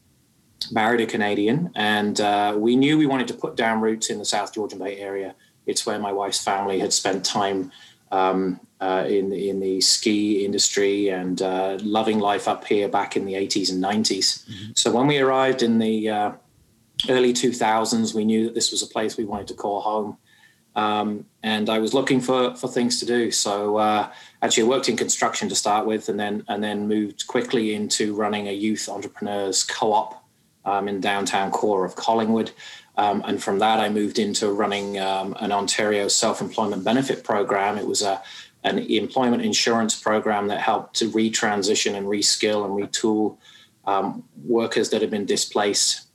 married 0.70 1.00
a 1.00 1.06
Canadian, 1.06 1.70
and 1.74 2.20
uh, 2.20 2.54
we 2.56 2.76
knew 2.76 2.98
we 2.98 3.06
wanted 3.06 3.28
to 3.28 3.34
put 3.34 3.56
down 3.56 3.80
roots 3.80 4.10
in 4.10 4.18
the 4.18 4.24
South 4.24 4.54
Georgian 4.54 4.78
Bay 4.78 4.98
area. 4.98 5.34
It's 5.66 5.86
where 5.86 5.98
my 5.98 6.12
wife's 6.12 6.42
family 6.42 6.80
had 6.80 6.92
spent 6.92 7.24
time 7.24 7.70
um, 8.10 8.60
uh, 8.80 9.04
in 9.06 9.32
in 9.32 9.60
the 9.60 9.80
ski 9.80 10.44
industry 10.44 11.08
and 11.08 11.40
uh, 11.40 11.78
loving 11.82 12.18
life 12.18 12.48
up 12.48 12.64
here 12.64 12.88
back 12.88 13.16
in 13.16 13.24
the 13.24 13.34
80s 13.34 13.70
and 13.72 13.82
90s. 13.82 14.44
Mm-hmm. 14.44 14.72
So 14.74 14.90
when 14.90 15.06
we 15.06 15.18
arrived 15.18 15.62
in 15.62 15.78
the 15.78 16.10
uh, 16.10 16.32
early 17.08 17.32
2000s, 17.32 18.14
we 18.14 18.24
knew 18.24 18.46
that 18.46 18.54
this 18.54 18.70
was 18.72 18.82
a 18.82 18.86
place 18.86 19.16
we 19.16 19.24
wanted 19.24 19.48
to 19.48 19.54
call 19.54 19.80
home. 19.80 20.18
Um, 20.74 21.26
and 21.42 21.68
I 21.68 21.78
was 21.78 21.92
looking 21.92 22.20
for 22.20 22.54
for 22.54 22.68
things 22.68 22.98
to 23.00 23.06
do. 23.06 23.30
So 23.30 23.76
uh, 23.76 24.08
actually, 24.40 24.64
I 24.64 24.68
worked 24.68 24.88
in 24.88 24.96
construction 24.96 25.48
to 25.48 25.54
start 25.54 25.86
with, 25.86 26.08
and 26.08 26.18
then 26.18 26.44
and 26.48 26.62
then 26.62 26.88
moved 26.88 27.26
quickly 27.26 27.74
into 27.74 28.14
running 28.14 28.48
a 28.48 28.52
youth 28.52 28.88
entrepreneurs 28.88 29.64
co-op 29.64 30.24
um, 30.64 30.88
in 30.88 31.00
downtown 31.00 31.50
core 31.50 31.84
of 31.84 31.96
Collingwood. 31.96 32.52
Um, 32.96 33.22
and 33.26 33.42
from 33.42 33.58
that, 33.58 33.80
I 33.80 33.88
moved 33.88 34.18
into 34.18 34.52
running 34.52 34.98
um, 34.98 35.34
an 35.40 35.50
Ontario 35.50 36.08
self-employment 36.08 36.84
benefit 36.84 37.24
program. 37.24 37.78
It 37.78 37.86
was 37.86 38.02
a 38.02 38.22
an 38.64 38.78
employment 38.78 39.42
insurance 39.42 40.00
program 40.00 40.46
that 40.48 40.60
helped 40.60 40.94
to 40.94 41.10
retransition 41.10 41.94
and 41.94 42.06
reskill 42.06 42.64
and 42.64 42.72
retool 42.74 43.36
um, 43.86 44.22
workers 44.44 44.90
that 44.90 45.00
had 45.00 45.10
been 45.10 45.26
displaced 45.26 46.06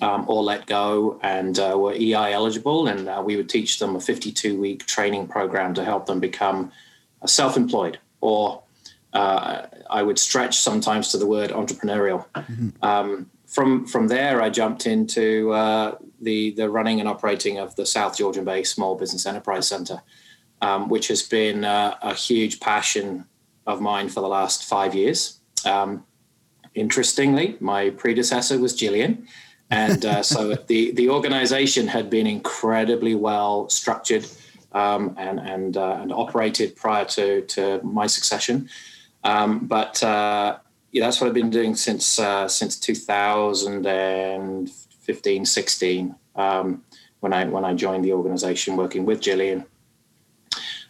um, 0.00 0.24
or 0.28 0.42
let 0.42 0.66
go 0.66 1.18
and 1.22 1.58
uh, 1.58 1.74
were 1.76 1.92
EI 1.92 2.32
eligible. 2.32 2.86
And 2.88 3.08
uh, 3.08 3.22
we 3.24 3.36
would 3.36 3.48
teach 3.48 3.78
them 3.78 3.96
a 3.96 4.00
52 4.00 4.58
week 4.60 4.86
training 4.86 5.28
program 5.28 5.74
to 5.74 5.84
help 5.84 6.06
them 6.06 6.20
become 6.20 6.72
self 7.26 7.56
employed 7.56 7.98
or 8.20 8.62
uh, 9.12 9.66
I 9.90 10.02
would 10.02 10.18
stretch 10.18 10.58
sometimes 10.58 11.08
to 11.08 11.18
the 11.18 11.26
word 11.26 11.50
entrepreneurial. 11.50 12.24
Mm-hmm. 12.34 12.84
Um, 12.84 13.30
from 13.46 13.86
from 13.86 14.08
there, 14.08 14.40
I 14.40 14.48
jumped 14.48 14.86
into 14.86 15.52
uh, 15.52 15.96
the 16.20 16.52
the 16.52 16.70
running 16.70 17.00
and 17.00 17.08
operating 17.08 17.58
of 17.58 17.76
the 17.76 17.84
South 17.84 18.16
Georgian 18.16 18.44
Bay 18.44 18.62
Small 18.62 18.96
Business 18.96 19.26
Enterprise 19.26 19.68
Center, 19.68 20.02
um, 20.62 20.88
which 20.88 21.08
has 21.08 21.22
been 21.22 21.64
uh, 21.64 21.96
a 22.00 22.14
huge 22.14 22.60
passion 22.60 23.26
of 23.66 23.82
mine 23.82 24.08
for 24.08 24.20
the 24.20 24.28
last 24.28 24.64
five 24.64 24.94
years. 24.94 25.40
Um, 25.66 26.04
interestingly, 26.74 27.58
my 27.60 27.90
predecessor 27.90 28.58
was 28.58 28.74
Gillian, 28.74 29.28
and 29.72 30.04
uh, 30.04 30.22
so 30.22 30.54
the 30.54 30.92
the 30.92 31.08
organization 31.08 31.88
had 31.88 32.10
been 32.10 32.26
incredibly 32.26 33.14
well 33.14 33.70
structured 33.70 34.26
um, 34.72 35.14
and 35.18 35.40
and 35.40 35.78
uh, 35.78 35.98
and 36.00 36.12
operated 36.12 36.76
prior 36.76 37.06
to 37.06 37.40
to 37.42 37.80
my 37.82 38.06
succession. 38.06 38.68
Um, 39.24 39.66
but 39.66 40.02
uh, 40.02 40.58
yeah, 40.90 41.06
that's 41.06 41.20
what 41.20 41.28
I've 41.28 41.34
been 41.34 41.50
doing 41.50 41.74
since 41.74 42.18
uh, 42.18 42.48
since 42.48 42.78
2015, 42.78 45.46
16, 45.46 46.14
um, 46.36 46.84
when 47.20 47.32
I 47.32 47.46
when 47.46 47.64
I 47.64 47.72
joined 47.72 48.04
the 48.04 48.12
organization, 48.12 48.76
working 48.76 49.06
with 49.06 49.22
Gillian. 49.22 49.64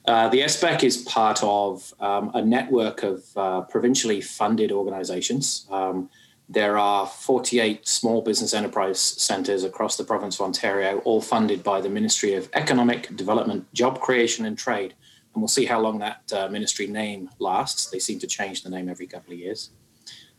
Uh, 0.05 0.29
the 0.31 0.41
SBEC 0.41 0.83
is 0.83 0.97
part 0.97 1.41
of 1.45 1.95
um, 2.01 2.33
a 2.35 2.43
network 2.43 3.05
of 3.05 3.25
uh, 3.37 3.61
provincially 3.61 4.21
funded 4.21 4.73
organizations. 4.73 5.69
There 6.53 6.77
are 6.77 7.07
48 7.07 7.89
small 7.89 8.21
business 8.21 8.53
enterprise 8.53 9.01
centres 9.01 9.65
across 9.65 9.97
the 9.97 10.05
province 10.05 10.35
of 10.39 10.43
Ontario, 10.43 10.99
all 10.99 11.23
funded 11.23 11.63
by 11.63 11.81
the 11.81 11.89
Ministry 11.89 12.35
of 12.35 12.51
Economic 12.53 13.17
Development, 13.17 13.73
Job 13.73 14.01
Creation 14.01 14.45
and 14.45 14.59
Trade. 14.59 14.93
And 15.33 15.41
we'll 15.41 15.49
see 15.49 15.65
how 15.65 15.81
long 15.81 15.99
that 16.01 16.31
uh, 16.31 16.49
ministry 16.49 16.87
name 16.87 17.31
lasts. 17.39 17.87
They 17.87 17.99
seem 17.99 18.19
to 18.19 18.27
change 18.27 18.63
the 18.63 18.69
name 18.69 18.91
every 18.91 19.07
couple 19.07 19.33
of 19.33 19.39
years. 19.39 19.71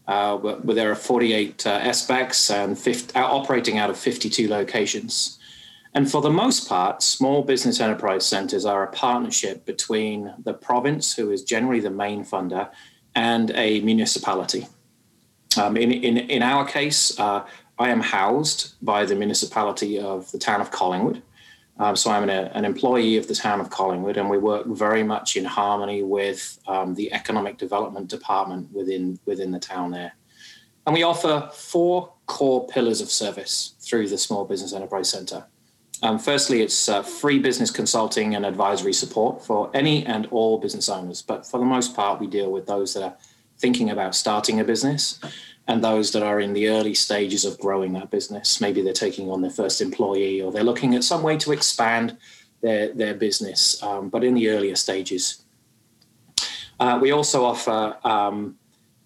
Uh, 0.08 0.38
but, 0.38 0.64
but, 0.64 0.76
there 0.76 0.92
are 0.92 0.96
48 0.96 1.66
uh, 1.66 1.80
SBECs 1.80 2.54
and 2.54 2.78
50, 2.78 3.16
uh, 3.16 3.26
operating 3.26 3.80
out 3.80 3.90
of 3.90 3.98
52 3.98 4.48
locations. 4.48 5.40
And 5.96 6.12
for 6.12 6.22
the 6.22 6.30
most 6.30 6.70
part, 6.70 7.02
small 7.02 7.42
business 7.42 7.80
enterprise 7.80 8.24
centres 8.24 8.66
are 8.68 8.84
a 8.84 8.92
partnership 8.92 9.66
between 9.66 10.32
the 10.44 10.54
province, 10.54 11.16
who 11.16 11.32
is 11.32 11.44
generally 11.44 11.80
the 11.80 11.90
main 11.90 12.24
funder, 12.24 12.70
and 13.16 13.50
a 13.56 13.80
municipality. 13.80 14.68
Um, 15.58 15.78
in, 15.78 15.92
in, 15.92 16.18
in 16.18 16.44
our 16.44 16.66
case, 16.66 17.20
uh, 17.20 17.46
I 17.80 17.90
am 17.90 18.02
housed 18.02 18.76
by 18.82 19.06
the 19.06 19.16
municipality 19.16 20.00
of 20.00 20.32
the 20.32 20.38
town 20.38 20.62
of 20.62 20.72
Collingwood. 20.72 21.22
Um, 21.80 21.96
so 21.96 22.12
I'm 22.12 22.24
an, 22.24 22.30
an, 22.30 22.66
employee 22.66 23.18
of 23.18 23.28
the 23.28 23.34
town 23.34 23.60
of 23.60 23.72
Collingwood, 23.72 24.18
and 24.18 24.30
we 24.30 24.38
work 24.38 24.68
very 24.68 25.02
much 25.02 25.36
in 25.36 25.44
harmony 25.44 26.04
with 26.04 26.60
um, 26.68 26.94
the 26.94 27.12
economic 27.12 27.58
development 27.58 28.10
department 28.10 28.72
within 28.72 29.18
within 29.26 29.50
the 29.52 29.60
town 29.60 29.90
there. 29.90 30.14
And 30.86 30.94
we 30.94 31.02
offer 31.02 31.50
four 31.52 32.14
core 32.28 32.68
pillars 32.68 33.02
of 33.02 33.10
service 33.10 33.74
through 33.80 34.10
the 34.10 34.20
Small 34.20 34.46
Business 34.46 34.74
Enterprise 34.74 35.10
Centre. 35.10 35.46
Um, 36.04 36.20
firstly, 36.20 36.62
it's 36.62 36.90
uh, 36.90 37.02
free 37.02 37.40
business 37.40 37.72
consulting 37.72 38.36
and 38.36 38.46
advisory 38.46 38.94
support 38.94 39.44
for 39.44 39.72
any 39.74 40.06
and 40.06 40.28
all 40.28 40.60
business 40.60 40.90
owners, 40.90 41.24
but 41.24 41.46
for 41.46 41.60
the 41.60 41.66
most 41.66 41.96
part, 41.96 42.20
we 42.20 42.28
deal 42.28 42.52
with 42.52 42.68
those 42.68 42.94
that 42.94 43.04
are 43.04 43.16
thinking 43.64 43.90
about 43.92 44.14
starting 44.14 44.60
a 44.60 44.64
business 44.66 45.22
and 45.70 45.82
those 45.82 46.12
that 46.12 46.22
are 46.22 46.42
in 46.42 46.52
the 46.52 46.68
early 46.68 46.94
stages 46.94 47.46
of 47.46 47.58
growing 47.60 47.94
that 47.94 48.12
business. 48.12 48.60
Maybe 48.60 48.82
they're 48.82 48.92
taking 49.08 49.30
on 49.30 49.42
their 49.42 49.56
first 49.62 49.80
employee 49.80 50.42
or 50.42 50.52
they're 50.52 50.66
looking 50.72 50.96
at 50.96 51.04
some 51.06 51.24
way 51.24 51.38
to 51.38 51.54
expand 51.54 52.18
their, 52.62 52.94
their 52.94 53.14
business, 53.14 53.82
um, 53.82 54.10
but 54.10 54.22
in 54.22 54.34
the 54.34 54.50
earlier 54.50 54.76
stages. 54.76 55.46
Uh, 56.78 57.00
we 57.02 57.12
also 57.12 57.46
offer 57.46 57.96
um, 58.04 58.58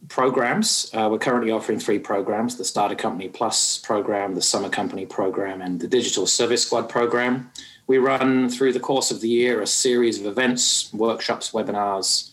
programs. 0.07 0.89
Uh, 0.91 1.07
we're 1.11 1.19
currently 1.19 1.51
offering 1.51 1.79
three 1.79 1.99
programs 1.99 2.55
the 2.57 2.65
Starter 2.65 2.95
Company 2.95 3.29
Plus 3.29 3.77
program, 3.77 4.33
the 4.33 4.41
Summer 4.41 4.69
Company 4.69 5.05
program, 5.05 5.61
and 5.61 5.79
the 5.79 5.87
Digital 5.87 6.25
Service 6.25 6.63
Squad 6.65 6.89
program. 6.89 7.51
We 7.85 7.99
run 7.99 8.49
through 8.49 8.73
the 8.73 8.79
course 8.79 9.11
of 9.11 9.21
the 9.21 9.29
year 9.29 9.61
a 9.61 9.67
series 9.67 10.19
of 10.19 10.25
events, 10.25 10.91
workshops, 10.93 11.51
webinars, 11.51 12.31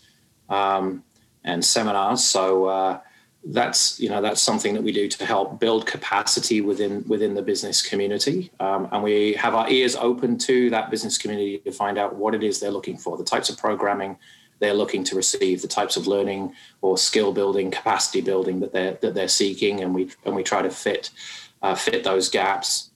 um, 0.49 1.05
and 1.45 1.65
seminars. 1.65 2.25
So 2.25 2.67
uh, 2.67 3.01
that's 3.47 4.01
you 4.01 4.09
know 4.09 4.23
that's 4.23 4.41
something 4.41 4.75
that 4.75 4.83
we 4.83 4.93
do 4.93 5.09
to 5.09 5.27
help 5.27 5.61
build 5.61 5.87
capacity 5.87 6.61
within 6.61 7.05
within 7.07 7.35
the 7.35 7.43
business 7.43 7.83
community, 7.83 8.51
um, 8.61 8.89
and 8.93 9.03
we 9.03 9.35
have 9.35 9.55
our 9.55 9.69
ears 9.69 9.97
open 9.97 10.39
to 10.39 10.71
that 10.71 10.91
business 10.91 11.19
community 11.19 11.59
to 11.59 11.73
find 11.73 11.99
out 11.99 12.17
what 12.17 12.35
it 12.35 12.43
is 12.43 12.59
they're 12.59 12.71
looking 12.71 12.97
for, 12.97 13.17
the 13.17 13.25
types 13.25 13.51
of 13.51 13.59
programming 13.59 14.17
they're 14.61 14.75
looking 14.75 15.05
to 15.05 15.17
receive, 15.17 15.61
the 15.61 15.69
types 15.69 15.97
of 15.97 16.07
learning 16.07 16.55
or 16.81 16.97
skill 16.97 17.33
building, 17.33 17.71
capacity 17.71 18.21
building 18.21 18.61
that 18.61 18.73
they're 18.73 18.95
that 19.03 19.15
they're 19.15 19.29
seeking, 19.29 19.81
and 19.81 19.95
we 19.95 20.11
and 20.25 20.35
we 20.35 20.43
try 20.43 20.63
to 20.63 20.71
fit 20.71 21.11
uh, 21.63 21.75
fit 21.75 22.03
those 22.05 22.31
gaps. 22.31 22.91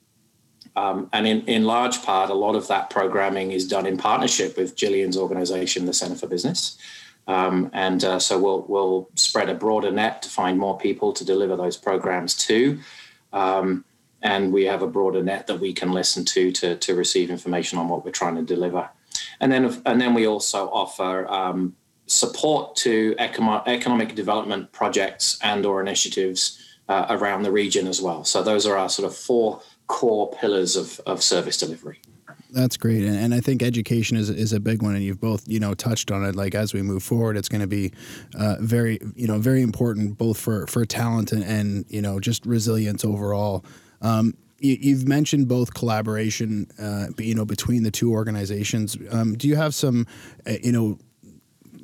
Um, 0.76 1.11
and 1.12 1.26
in, 1.26 1.40
in 1.47 1.64
large 1.64 2.02
part, 2.05 2.31
a 2.31 2.35
lot 2.35 2.55
of 2.55 2.69
that 2.69 2.88
programming 2.88 3.50
is 3.50 3.67
done 3.67 3.85
in 3.85 3.97
partnership 3.97 4.57
with 4.57 4.76
Gillian's 4.76 5.17
organization, 5.17 5.87
the 5.87 5.93
Center 5.93 6.14
for 6.14 6.28
Business. 6.28 6.78
Um, 7.28 7.70
and 7.75 8.02
uh, 8.04 8.18
so 8.18 8.38
we'll, 8.38 8.64
we'll 8.68 9.11
spread 9.14 9.50
a 9.50 9.54
broader 9.54 9.92
net 9.92 10.23
to 10.23 10.30
find 10.30 10.58
more 10.58 10.78
people 10.78 11.12
to 11.12 11.25
deliver 11.25 11.56
those 11.56 11.76
programs 11.76 12.35
to. 12.47 12.80
Um, 13.32 13.85
and 14.23 14.52
we 14.52 14.64
have 14.64 14.82
a 14.82 14.88
broader 14.88 15.23
net 15.23 15.47
that 15.47 15.61
we 15.61 15.73
can 15.73 15.92
listen 15.92 16.25
to, 16.25 16.50
to 16.50 16.76
to 16.76 16.94
receive 16.94 17.30
information 17.30 17.78
on 17.78 17.88
what 17.88 18.04
we're 18.04 18.11
trying 18.11 18.35
to 18.35 18.42
deliver. 18.42 18.88
And 19.40 19.52
then, 19.52 19.80
and 19.87 20.00
then 20.00 20.14
we 20.14 20.26
also 20.26 20.68
offer 20.70 21.28
um, 21.28 21.76
support 22.06 22.75
to 22.76 23.14
economic 23.18 24.14
development 24.14 24.73
projects 24.73 25.38
and 25.42 25.64
or 25.64 25.80
initiatives 25.80 26.61
uh, 26.88 27.06
around 27.11 27.42
the 27.42 27.52
region 27.52 27.87
as 27.87 28.00
well. 28.00 28.25
So 28.25 28.42
those 28.42 28.66
are 28.66 28.76
our 28.76 28.88
sort 28.88 29.06
of 29.06 29.16
four 29.16 29.61
core 29.87 30.30
pillars 30.32 30.75
of, 30.76 31.00
of 31.06 31.23
service 31.23 31.58
delivery. 31.58 32.00
That's 32.50 32.78
great, 32.78 33.05
and, 33.05 33.14
and 33.14 33.35
I 33.35 33.40
think 33.40 33.62
education 33.62 34.17
is 34.17 34.31
is 34.31 34.55
a 34.55 34.61
big 34.61 34.83
one, 34.83 34.95
and 34.95 35.05
you've 35.05 35.21
both 35.21 35.47
you 35.47 35.61
know 35.61 35.75
touched 35.75 36.11
on 36.11 36.25
it. 36.25 36.35
Like 36.35 36.55
as 36.55 36.73
we 36.73 36.83
move 36.83 37.02
forward, 37.02 37.37
it's 37.37 37.49
going 37.49 37.61
to 37.61 37.67
be 37.67 37.93
uh, 38.38 38.57
very 38.61 38.99
you 39.14 39.26
know 39.26 39.38
very 39.38 39.61
important 39.61 40.17
both 40.17 40.38
for 40.38 40.67
for 40.67 40.85
talent 40.87 41.33
and, 41.33 41.45
and 41.45 41.85
you 41.88 42.00
know 42.00 42.21
just 42.21 42.47
resilience 42.47 43.05
overall. 43.05 43.64
Um, 44.00 44.35
you, 44.61 44.97
have 44.97 45.07
mentioned 45.07 45.49
both 45.49 45.75
collaboration, 45.75 46.67
uh, 46.81 47.07
you 47.19 47.35
know, 47.35 47.45
between 47.45 47.85
the 47.85 47.90
two 47.90 48.12
organizations. 48.12 48.97
Um, 49.11 49.37
do 49.37 49.47
you 49.47 49.57
have 49.57 49.75
some, 49.75 50.07
uh, 50.47 50.55
you 50.62 50.73
know, 50.73 50.99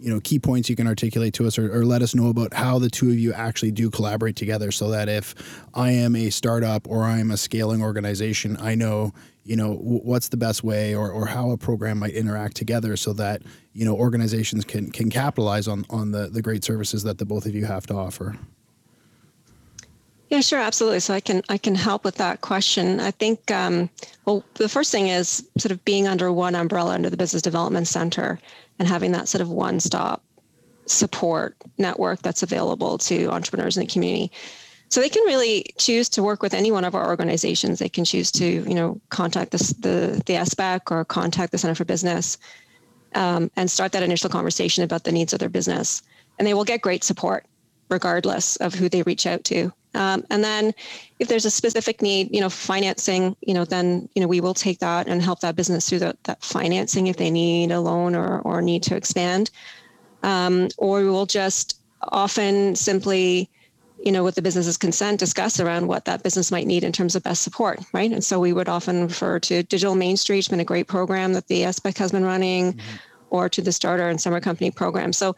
you 0.04 0.12
know 0.12 0.20
key 0.20 0.38
points 0.38 0.68
you 0.68 0.76
can 0.76 0.87
articulate 0.87 1.32
to 1.32 1.46
us 1.46 1.58
or, 1.58 1.75
or, 1.75 1.84
let 1.84 2.02
us 2.02 2.14
know 2.14 2.28
about 2.28 2.52
how 2.52 2.78
the 2.78 2.90
two 2.90 3.08
of 3.08 3.18
you 3.18 3.32
actually 3.32 3.70
do 3.70 3.88
collaborate 3.88 4.37
together 4.37 4.70
so 4.70 4.90
that 4.90 5.08
if 5.08 5.34
i 5.73 5.90
am 5.90 6.14
a 6.14 6.28
startup 6.28 6.87
or 6.88 7.04
i'm 7.04 7.30
a 7.30 7.37
scaling 7.38 7.82
organization 7.82 8.56
i 8.61 8.75
know 8.75 9.12
you 9.44 9.56
know 9.56 9.75
w- 9.75 10.00
what's 10.00 10.28
the 10.28 10.37
best 10.37 10.62
way 10.62 10.94
or, 10.94 11.11
or 11.11 11.26
how 11.26 11.50
a 11.50 11.56
program 11.56 11.99
might 11.99 12.12
interact 12.12 12.54
together 12.54 12.96
so 12.96 13.14
that 13.14 13.40
you 13.73 13.84
know 13.84 13.96
organizations 13.96 14.64
can 14.64 14.90
can 14.90 15.08
capitalize 15.08 15.66
on 15.66 15.87
on 15.88 16.11
the 16.11 16.28
the 16.28 16.42
great 16.42 16.62
services 16.62 17.02
that 17.02 17.16
the 17.16 17.25
both 17.25 17.46
of 17.46 17.54
you 17.54 17.64
have 17.64 17.87
to 17.87 17.94
offer 17.94 18.37
yeah, 20.31 20.40
sure, 20.40 20.59
absolutely. 20.59 21.00
So 21.00 21.14
I 21.14 21.21
can 21.21 21.43
I 21.49 21.59
can 21.59 21.75
help 21.75 22.04
with 22.04 22.16
that 22.16 22.40
question. 22.40 23.00
I 23.00 23.11
think 23.11 23.50
um, 23.50 23.90
well, 24.25 24.45
the 24.54 24.69
first 24.69 24.90
thing 24.90 25.09
is 25.09 25.47
sort 25.59 25.73
of 25.73 25.85
being 25.85 26.09
under 26.09 26.33
one 26.33 26.54
umbrella 26.54 26.95
under 26.95 27.11
the 27.11 27.16
Business 27.16 27.43
Development 27.43 27.87
Center 27.87 28.38
and 28.78 28.88
having 28.88 29.12
that 29.12 29.28
sort 29.28 29.43
of 29.43 29.50
one-stop 29.50 30.23
support 30.87 31.57
network 31.78 32.23
that's 32.23 32.43
available 32.43 32.99
to 32.99 33.28
entrepreneurs 33.31 33.76
in 33.76 33.87
the 33.87 33.93
community. 33.93 34.33
So 34.90 35.00
they 35.00 35.09
can 35.09 35.25
really 35.25 35.66
choose 35.78 36.09
to 36.11 36.23
work 36.23 36.43
with 36.43 36.54
any 36.54 36.71
one 36.73 36.85
of 36.85 36.95
our 36.95 37.07
organizations. 37.09 37.78
They 37.78 37.88
can 37.88 38.04
choose 38.04 38.31
to, 38.33 38.45
you 38.45 38.75
know, 38.75 39.00
contact 39.11 39.52
the 39.52 39.59
the, 39.81 40.23
the 40.26 40.35
SBEC 40.35 40.90
or 40.90 41.04
contact 41.04 41.52
the 41.52 41.59
Center 41.59 41.75
for 41.75 41.85
Business. 41.85 42.38
um, 43.14 43.50
and 43.57 43.71
start 43.71 43.93
that 43.93 44.02
initial 44.02 44.31
conversation 44.31 44.85
about 44.85 45.04
the 45.04 45.12
needs 45.12 45.33
of 45.33 45.38
their 45.38 45.49
business. 45.49 46.02
And 46.38 46.47
they 46.47 46.54
will 46.54 46.64
get 46.64 46.81
great 46.81 47.04
support 47.04 47.47
regardless 47.94 48.56
of 48.56 48.74
who 48.74 48.88
they 48.88 49.02
reach 49.02 49.24
out 49.24 49.44
to. 49.44 49.72
Um, 49.94 50.24
and 50.28 50.42
then 50.42 50.74
if 51.20 51.28
there's 51.28 51.44
a 51.44 51.50
specific 51.50 52.02
need, 52.02 52.34
you 52.34 52.40
know, 52.40 52.50
financing, 52.50 53.36
you 53.40 53.54
know, 53.54 53.64
then, 53.64 54.08
you 54.14 54.20
know, 54.20 54.26
we 54.26 54.40
will 54.40 54.54
take 54.54 54.80
that 54.80 55.06
and 55.06 55.22
help 55.22 55.40
that 55.40 55.54
business 55.54 55.88
through 55.88 56.00
the, 56.00 56.16
that 56.24 56.42
financing 56.42 57.06
if 57.06 57.16
they 57.16 57.30
need 57.30 57.70
a 57.70 57.80
loan 57.80 58.16
or, 58.16 58.40
or 58.40 58.60
need 58.60 58.82
to 58.82 58.96
expand. 58.96 59.50
Um, 60.24 60.68
or 60.78 60.98
we 60.98 61.08
will 61.08 61.26
just 61.26 61.78
often 62.08 62.74
simply, 62.74 63.48
you 64.04 64.10
know, 64.10 64.24
with 64.24 64.34
the 64.34 64.42
business's 64.42 64.76
consent, 64.76 65.20
discuss 65.20 65.60
around 65.60 65.86
what 65.86 66.04
that 66.06 66.24
business 66.24 66.50
might 66.50 66.66
need 66.66 66.82
in 66.82 66.90
terms 66.90 67.14
of 67.14 67.22
best 67.22 67.42
support, 67.42 67.78
right? 67.92 68.10
And 68.10 68.24
so 68.24 68.40
we 68.40 68.52
would 68.52 68.68
often 68.68 69.02
refer 69.02 69.38
to 69.40 69.62
Digital 69.62 69.94
Main 69.94 70.16
Street, 70.16 70.40
it's 70.40 70.48
been 70.48 70.60
a 70.60 70.64
great 70.64 70.88
program 70.88 71.34
that 71.34 71.46
the 71.46 71.62
SBEC 71.62 71.96
has 71.98 72.10
been 72.10 72.24
running, 72.24 72.72
mm-hmm. 72.72 72.96
or 73.30 73.48
to 73.48 73.62
the 73.62 73.72
Starter 73.72 74.08
and 74.08 74.20
Summer 74.20 74.40
Company 74.40 74.72
program. 74.72 75.12
So 75.12 75.36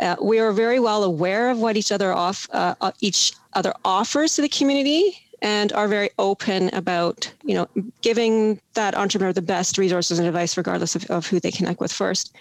uh, 0.00 0.16
we 0.20 0.38
are 0.38 0.52
very 0.52 0.80
well 0.80 1.04
aware 1.04 1.50
of 1.50 1.58
what 1.58 1.76
each 1.76 1.92
other 1.92 2.12
off 2.12 2.48
uh, 2.52 2.74
uh, 2.80 2.92
each 3.00 3.32
other 3.54 3.74
offers 3.84 4.34
to 4.36 4.42
the 4.42 4.48
community 4.48 5.16
and 5.42 5.72
are 5.72 5.88
very 5.88 6.10
open 6.18 6.68
about 6.74 7.32
you 7.44 7.54
know 7.54 7.68
giving 8.00 8.60
that 8.74 8.94
entrepreneur 8.94 9.32
the 9.32 9.42
best 9.42 9.78
resources 9.78 10.18
and 10.18 10.26
advice 10.26 10.56
regardless 10.56 10.94
of, 10.94 11.04
of 11.06 11.26
who 11.26 11.40
they 11.40 11.50
connect 11.50 11.80
with 11.80 11.92
first. 11.92 12.34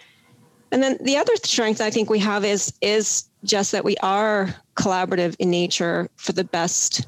And 0.72 0.84
then 0.84 0.98
the 1.01 1.18
other 1.18 1.36
strength 1.38 1.82
i 1.82 1.89
think 1.89 2.10
we 2.10 2.20
have 2.20 2.46
is 2.46 2.74
is 2.82 3.25
just 3.44 3.72
that 3.72 3.86
we 3.86 3.98
are 3.98 4.56
collaborative 4.75 5.36
in 5.39 5.50
nature 5.50 6.10
for 6.16 6.34
the 6.34 6.44
best 6.44 7.08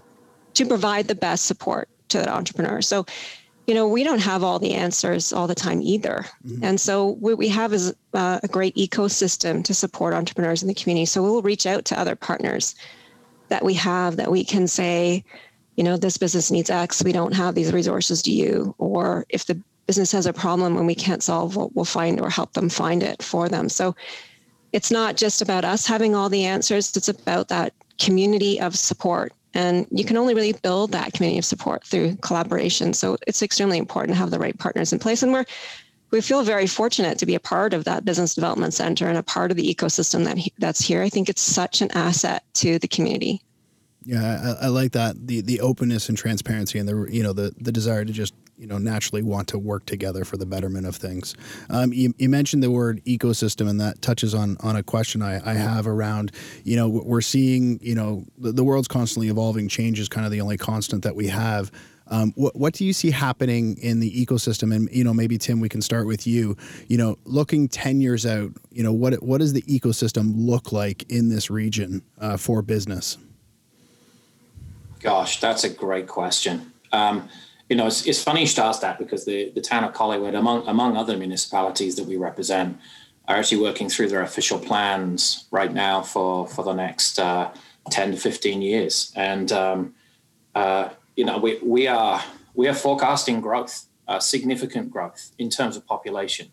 to 0.53 0.65
provide 0.65 1.07
the 1.07 1.15
best 1.15 1.45
support 1.45 1.87
to 2.09 2.17
that 2.17 2.27
entrepreneur. 2.27 2.81
So 2.81 3.05
you 3.67 3.73
know, 3.73 3.87
we 3.87 4.03
don't 4.03 4.19
have 4.19 4.43
all 4.43 4.59
the 4.59 4.73
answers 4.73 5.31
all 5.31 5.47
the 5.47 5.55
time 5.55 5.81
either. 5.81 6.25
Mm-hmm. 6.45 6.63
And 6.63 6.81
so 6.81 7.05
what 7.05 7.37
we 7.37 7.47
have 7.49 7.73
is 7.73 7.93
uh, 8.13 8.39
a 8.43 8.47
great 8.47 8.75
ecosystem 8.75 9.63
to 9.63 9.73
support 9.73 10.13
entrepreneurs 10.13 10.61
in 10.61 10.67
the 10.67 10.73
community. 10.73 11.05
So 11.05 11.21
we'll 11.21 11.41
reach 11.41 11.65
out 11.65 11.85
to 11.85 11.99
other 11.99 12.15
partners 12.15 12.75
that 13.49 13.63
we 13.63 13.73
have 13.75 14.17
that 14.17 14.31
we 14.31 14.43
can 14.43 14.67
say, 14.67 15.23
you 15.75 15.83
know, 15.83 15.97
this 15.97 16.17
business 16.17 16.51
needs 16.51 16.69
X, 16.69 17.03
we 17.03 17.11
don't 17.11 17.33
have 17.33 17.55
these 17.55 17.71
resources 17.71 18.21
to 18.23 18.31
you. 18.31 18.75
Or 18.77 19.25
if 19.29 19.45
the 19.45 19.61
business 19.87 20.11
has 20.11 20.25
a 20.25 20.33
problem 20.33 20.77
and 20.77 20.87
we 20.87 20.95
can't 20.95 21.23
solve, 21.23 21.55
we'll, 21.55 21.71
we'll 21.73 21.85
find 21.85 22.19
or 22.19 22.29
help 22.29 22.53
them 22.53 22.69
find 22.69 23.03
it 23.03 23.21
for 23.21 23.47
them. 23.47 23.69
So 23.69 23.95
it's 24.73 24.91
not 24.91 25.17
just 25.17 25.41
about 25.41 25.65
us 25.65 25.85
having 25.85 26.15
all 26.15 26.29
the 26.29 26.45
answers, 26.45 26.95
it's 26.95 27.09
about 27.09 27.49
that 27.49 27.73
community 27.99 28.59
of 28.59 28.75
support 28.75 29.33
and 29.53 29.85
you 29.91 30.05
can 30.05 30.17
only 30.17 30.33
really 30.33 30.53
build 30.53 30.91
that 30.91 31.13
community 31.13 31.39
of 31.39 31.45
support 31.45 31.83
through 31.83 32.15
collaboration. 32.17 32.93
So 32.93 33.17
it's 33.27 33.41
extremely 33.41 33.77
important 33.77 34.15
to 34.15 34.19
have 34.19 34.31
the 34.31 34.39
right 34.39 34.57
partners 34.57 34.93
in 34.93 34.99
place. 34.99 35.23
And 35.23 35.33
we're 35.33 35.45
we 36.11 36.19
feel 36.19 36.43
very 36.43 36.67
fortunate 36.67 37.17
to 37.19 37.25
be 37.25 37.35
a 37.35 37.39
part 37.39 37.73
of 37.73 37.85
that 37.85 38.03
business 38.03 38.35
development 38.35 38.73
center 38.73 39.07
and 39.07 39.17
a 39.17 39.23
part 39.23 39.49
of 39.49 39.57
the 39.57 39.73
ecosystem 39.73 40.25
that 40.25 40.37
that's 40.59 40.81
here. 40.81 41.01
I 41.01 41.09
think 41.09 41.29
it's 41.29 41.41
such 41.41 41.81
an 41.81 41.89
asset 41.91 42.43
to 42.55 42.79
the 42.79 42.87
community. 42.87 43.41
Yeah, 44.03 44.55
I, 44.59 44.65
I 44.65 44.67
like 44.69 44.93
that 44.93 45.27
the 45.27 45.41
the 45.41 45.61
openness 45.61 46.09
and 46.09 46.17
transparency 46.17 46.79
and 46.79 46.89
the 46.89 47.07
you 47.09 47.21
know 47.21 47.33
the 47.33 47.53
the 47.59 47.71
desire 47.71 48.03
to 48.03 48.11
just 48.11 48.33
you 48.57 48.65
know 48.65 48.77
naturally 48.77 49.21
want 49.21 49.47
to 49.49 49.59
work 49.59 49.85
together 49.85 50.25
for 50.25 50.37
the 50.37 50.45
betterment 50.45 50.87
of 50.87 50.95
things. 50.95 51.35
Um, 51.69 51.93
you, 51.93 52.13
you, 52.17 52.27
mentioned 52.27 52.63
the 52.63 52.71
word 52.71 53.03
ecosystem, 53.05 53.69
and 53.69 53.79
that 53.79 54.01
touches 54.01 54.33
on 54.33 54.57
on 54.61 54.75
a 54.75 54.83
question 54.83 55.21
I, 55.21 55.35
I 55.47 55.53
have 55.53 55.85
around 55.85 56.31
you 56.63 56.75
know 56.75 56.87
we're 56.89 57.21
seeing 57.21 57.79
you 57.81 57.93
know 57.93 58.25
the, 58.39 58.51
the, 58.51 58.63
world's 58.63 58.87
constantly 58.87 59.29
evolving. 59.29 59.67
Change 59.67 59.99
is 59.99 60.09
kind 60.09 60.25
of 60.25 60.31
the 60.31 60.41
only 60.41 60.57
constant 60.57 61.03
that 61.03 61.15
we 61.15 61.27
have. 61.27 61.71
Um, 62.07 62.33
what, 62.35 62.55
what 62.55 62.73
do 62.73 62.85
you 62.85 62.93
see 62.93 63.09
happening 63.09 63.77
in 63.77 63.99
the 63.99 64.25
ecosystem? 64.25 64.75
And 64.75 64.89
you 64.91 65.03
know, 65.03 65.13
maybe 65.13 65.37
Tim, 65.37 65.59
we 65.59 65.69
can 65.69 65.81
start 65.81 66.07
with 66.07 66.25
you. 66.25 66.57
You 66.87 66.97
know, 66.97 67.17
looking 67.25 67.67
ten 67.67 68.01
years 68.01 68.25
out, 68.25 68.51
you 68.71 68.83
know, 68.83 68.93
what 68.93 69.21
what 69.23 69.39
does 69.39 69.53
the 69.53 69.61
ecosystem 69.63 70.33
look 70.35 70.71
like 70.71 71.03
in 71.11 71.29
this 71.29 71.51
region 71.51 72.01
uh, 72.19 72.37
for 72.37 72.63
business? 72.63 73.17
Gosh, 75.01 75.39
that's 75.39 75.63
a 75.63 75.69
great 75.69 76.07
question. 76.07 76.73
Um, 76.91 77.27
you 77.69 77.75
know, 77.75 77.87
it's, 77.87 78.05
it's 78.05 78.21
funny 78.21 78.41
you 78.41 78.47
should 78.47 78.59
ask 78.59 78.81
that 78.81 78.99
because 78.99 79.25
the, 79.25 79.49
the 79.51 79.61
town 79.61 79.83
of 79.83 79.93
Collingwood, 79.93 80.35
among 80.35 80.67
among 80.67 80.97
other 80.97 81.17
municipalities 81.17 81.95
that 81.95 82.05
we 82.05 82.17
represent, 82.17 82.77
are 83.27 83.37
actually 83.37 83.61
working 83.61 83.89
through 83.89 84.09
their 84.09 84.23
official 84.23 84.59
plans 84.59 85.47
right 85.51 85.73
now 85.73 86.01
for 86.01 86.47
for 86.47 86.63
the 86.63 86.73
next 86.73 87.17
uh, 87.17 87.49
ten 87.89 88.11
to 88.11 88.17
fifteen 88.17 88.61
years, 88.61 89.13
and 89.15 89.51
um, 89.51 89.95
uh, 90.53 90.89
you 91.15 91.25
know, 91.25 91.37
we 91.37 91.59
we 91.63 91.87
are 91.87 92.21
we 92.53 92.67
are 92.67 92.73
forecasting 92.73 93.41
growth, 93.41 93.85
uh, 94.07 94.19
significant 94.19 94.91
growth 94.91 95.31
in 95.37 95.49
terms 95.49 95.77
of 95.77 95.85
population, 95.87 96.51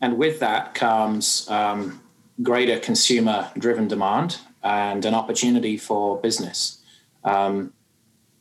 and 0.00 0.18
with 0.18 0.40
that 0.40 0.74
comes 0.74 1.48
um, 1.48 2.02
greater 2.42 2.78
consumer 2.80 3.50
driven 3.56 3.86
demand 3.88 4.38
and 4.62 5.04
an 5.04 5.14
opportunity 5.14 5.76
for 5.76 6.20
business. 6.20 6.79
Um, 7.24 7.72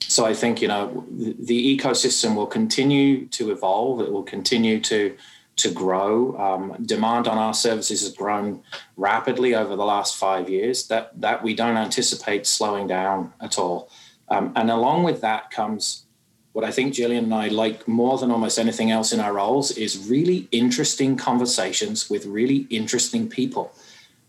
so 0.02 0.26
I 0.26 0.34
think 0.34 0.62
you 0.62 0.68
know 0.68 1.06
the, 1.12 1.78
ecosystem 1.78 2.36
will 2.36 2.48
continue 2.48 3.26
to 3.28 3.52
evolve. 3.52 4.02
It 4.02 4.12
will 4.12 4.24
continue 4.24 4.80
to 4.82 5.16
to 5.58 5.72
grow. 5.72 6.38
Um, 6.38 6.84
demand 6.84 7.28
on 7.28 7.38
our 7.38 7.54
services 7.54 8.02
has 8.02 8.14
grown 8.14 8.64
rapidly 8.96 9.56
over 9.56 9.76
the 9.76 9.86
last 9.86 10.16
five 10.16 10.50
years. 10.50 10.88
That 10.88 11.20
that 11.20 11.44
we 11.44 11.54
don't 11.54 11.78
anticipate 11.78 12.48
slowing 12.48 12.88
down 12.88 13.34
at 13.42 13.60
all. 13.60 13.90
Um, 14.30 14.54
and 14.56 14.70
along 14.70 15.04
with 15.04 15.22
that 15.22 15.52
comes 15.52 16.06
what 16.54 16.66
I 16.66 16.72
think 16.72 16.94
Gillian 16.94 17.26
and 17.26 17.34
I 17.34 17.48
like 17.48 17.88
more 17.88 18.18
than 18.18 18.32
almost 18.32 18.58
anything 18.58 18.92
else 18.92 19.14
in 19.14 19.20
our 19.20 19.34
roles 19.34 19.72
is 19.72 20.10
really 20.10 20.48
interesting 20.52 21.16
conversations 21.16 22.10
with 22.10 22.26
really 22.26 22.68
interesting 22.70 23.30
people. 23.30 23.72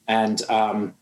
And 0.07 0.43
um, 0.51 0.95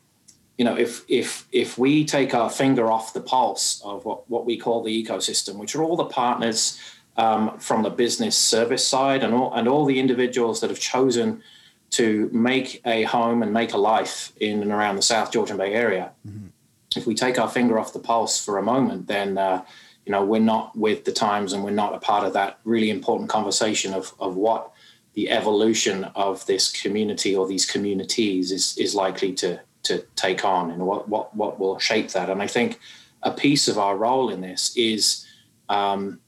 you 0.59 0.65
know, 0.65 0.77
if 0.77 1.05
if 1.09 1.47
if 1.53 1.79
we 1.79 2.05
take 2.05 2.35
our 2.35 2.51
finger 2.51 2.91
off 2.91 3.15
the 3.15 3.21
pulse 3.21 3.81
of 3.83 4.05
what, 4.05 4.29
what 4.29 4.45
we 4.45 4.59
call 4.59 4.83
the 4.83 5.05
ecosystem, 5.05 5.55
which 5.55 5.75
are 5.77 5.83
all 5.85 5.97
the 5.97 6.05
partners 6.05 6.79
um, 7.17 7.59
from 7.59 7.85
the 7.85 7.91
business 7.91 8.37
service 8.37 8.87
side 8.87 9.23
and 9.23 9.33
all 9.33 9.55
and 9.55 9.69
all 9.69 9.85
the 9.87 10.01
individuals 10.01 10.61
that 10.61 10.69
have 10.69 10.81
chosen 10.81 11.43
to 11.91 12.29
make 12.33 12.83
a 12.85 13.05
home 13.05 13.43
and 13.43 13.53
make 13.53 13.73
a 13.73 13.79
life 13.79 14.33
in 14.41 14.61
and 14.61 14.73
around 14.73 14.97
the 14.97 15.03
South 15.03 15.31
Georgian 15.31 15.57
Bay 15.57 15.73
area. 15.73 16.11
Mm-hmm. 16.27 16.49
If 16.97 17.07
we 17.07 17.15
take 17.15 17.39
our 17.39 17.49
finger 17.49 17.79
off 17.79 17.93
the 17.93 18.01
pulse 18.01 18.45
for 18.45 18.59
a 18.59 18.63
moment, 18.63 19.07
then 19.07 19.39
uh, 19.39 19.65
you 20.07 20.11
know 20.11 20.25
we're 20.25 20.41
not 20.41 20.77
with 20.77 21.05
the 21.05 21.13
times 21.13 21.53
and 21.53 21.63
we're 21.63 21.71
not 21.71 21.95
a 21.95 22.01
part 22.01 22.27
of 22.27 22.33
that 22.33 22.59
really 22.65 22.91
important 22.91 23.31
conversation 23.31 23.95
of 23.95 24.13
of 24.19 24.35
what 24.35 24.73
the 25.15 25.31
evolution 25.31 26.05
of 26.17 26.45
this 26.47 26.73
community 26.83 27.37
or 27.37 27.47
these 27.47 27.65
communities 27.65 28.51
is 28.51 28.77
is 28.77 28.97
likely 28.97 29.33
to 29.35 29.61
to 29.89 30.05
take 30.17 30.45
on 30.45 30.71
and 30.71 30.81
what, 30.87 31.09
what, 31.09 31.35
what 31.35 31.59
will 31.59 31.79
shape 31.79 32.11
that. 32.11 32.31
And 32.31 32.41
I 32.43 32.47
think 32.47 32.79
a 33.23 33.31
piece 33.31 33.69
of 33.69 33.79
our 33.79 33.97
role 33.97 34.31
in 34.31 34.41
this 34.41 34.77
is 34.77 35.27
um, 35.69 36.21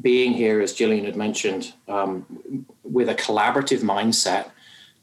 being 0.00 0.32
here, 0.32 0.60
as 0.60 0.72
Gillian 0.72 1.04
had 1.04 1.16
mentioned, 1.16 1.72
um, 1.88 2.64
with 2.82 3.08
a 3.08 3.14
collaborative 3.14 3.80
mindset 3.80 4.50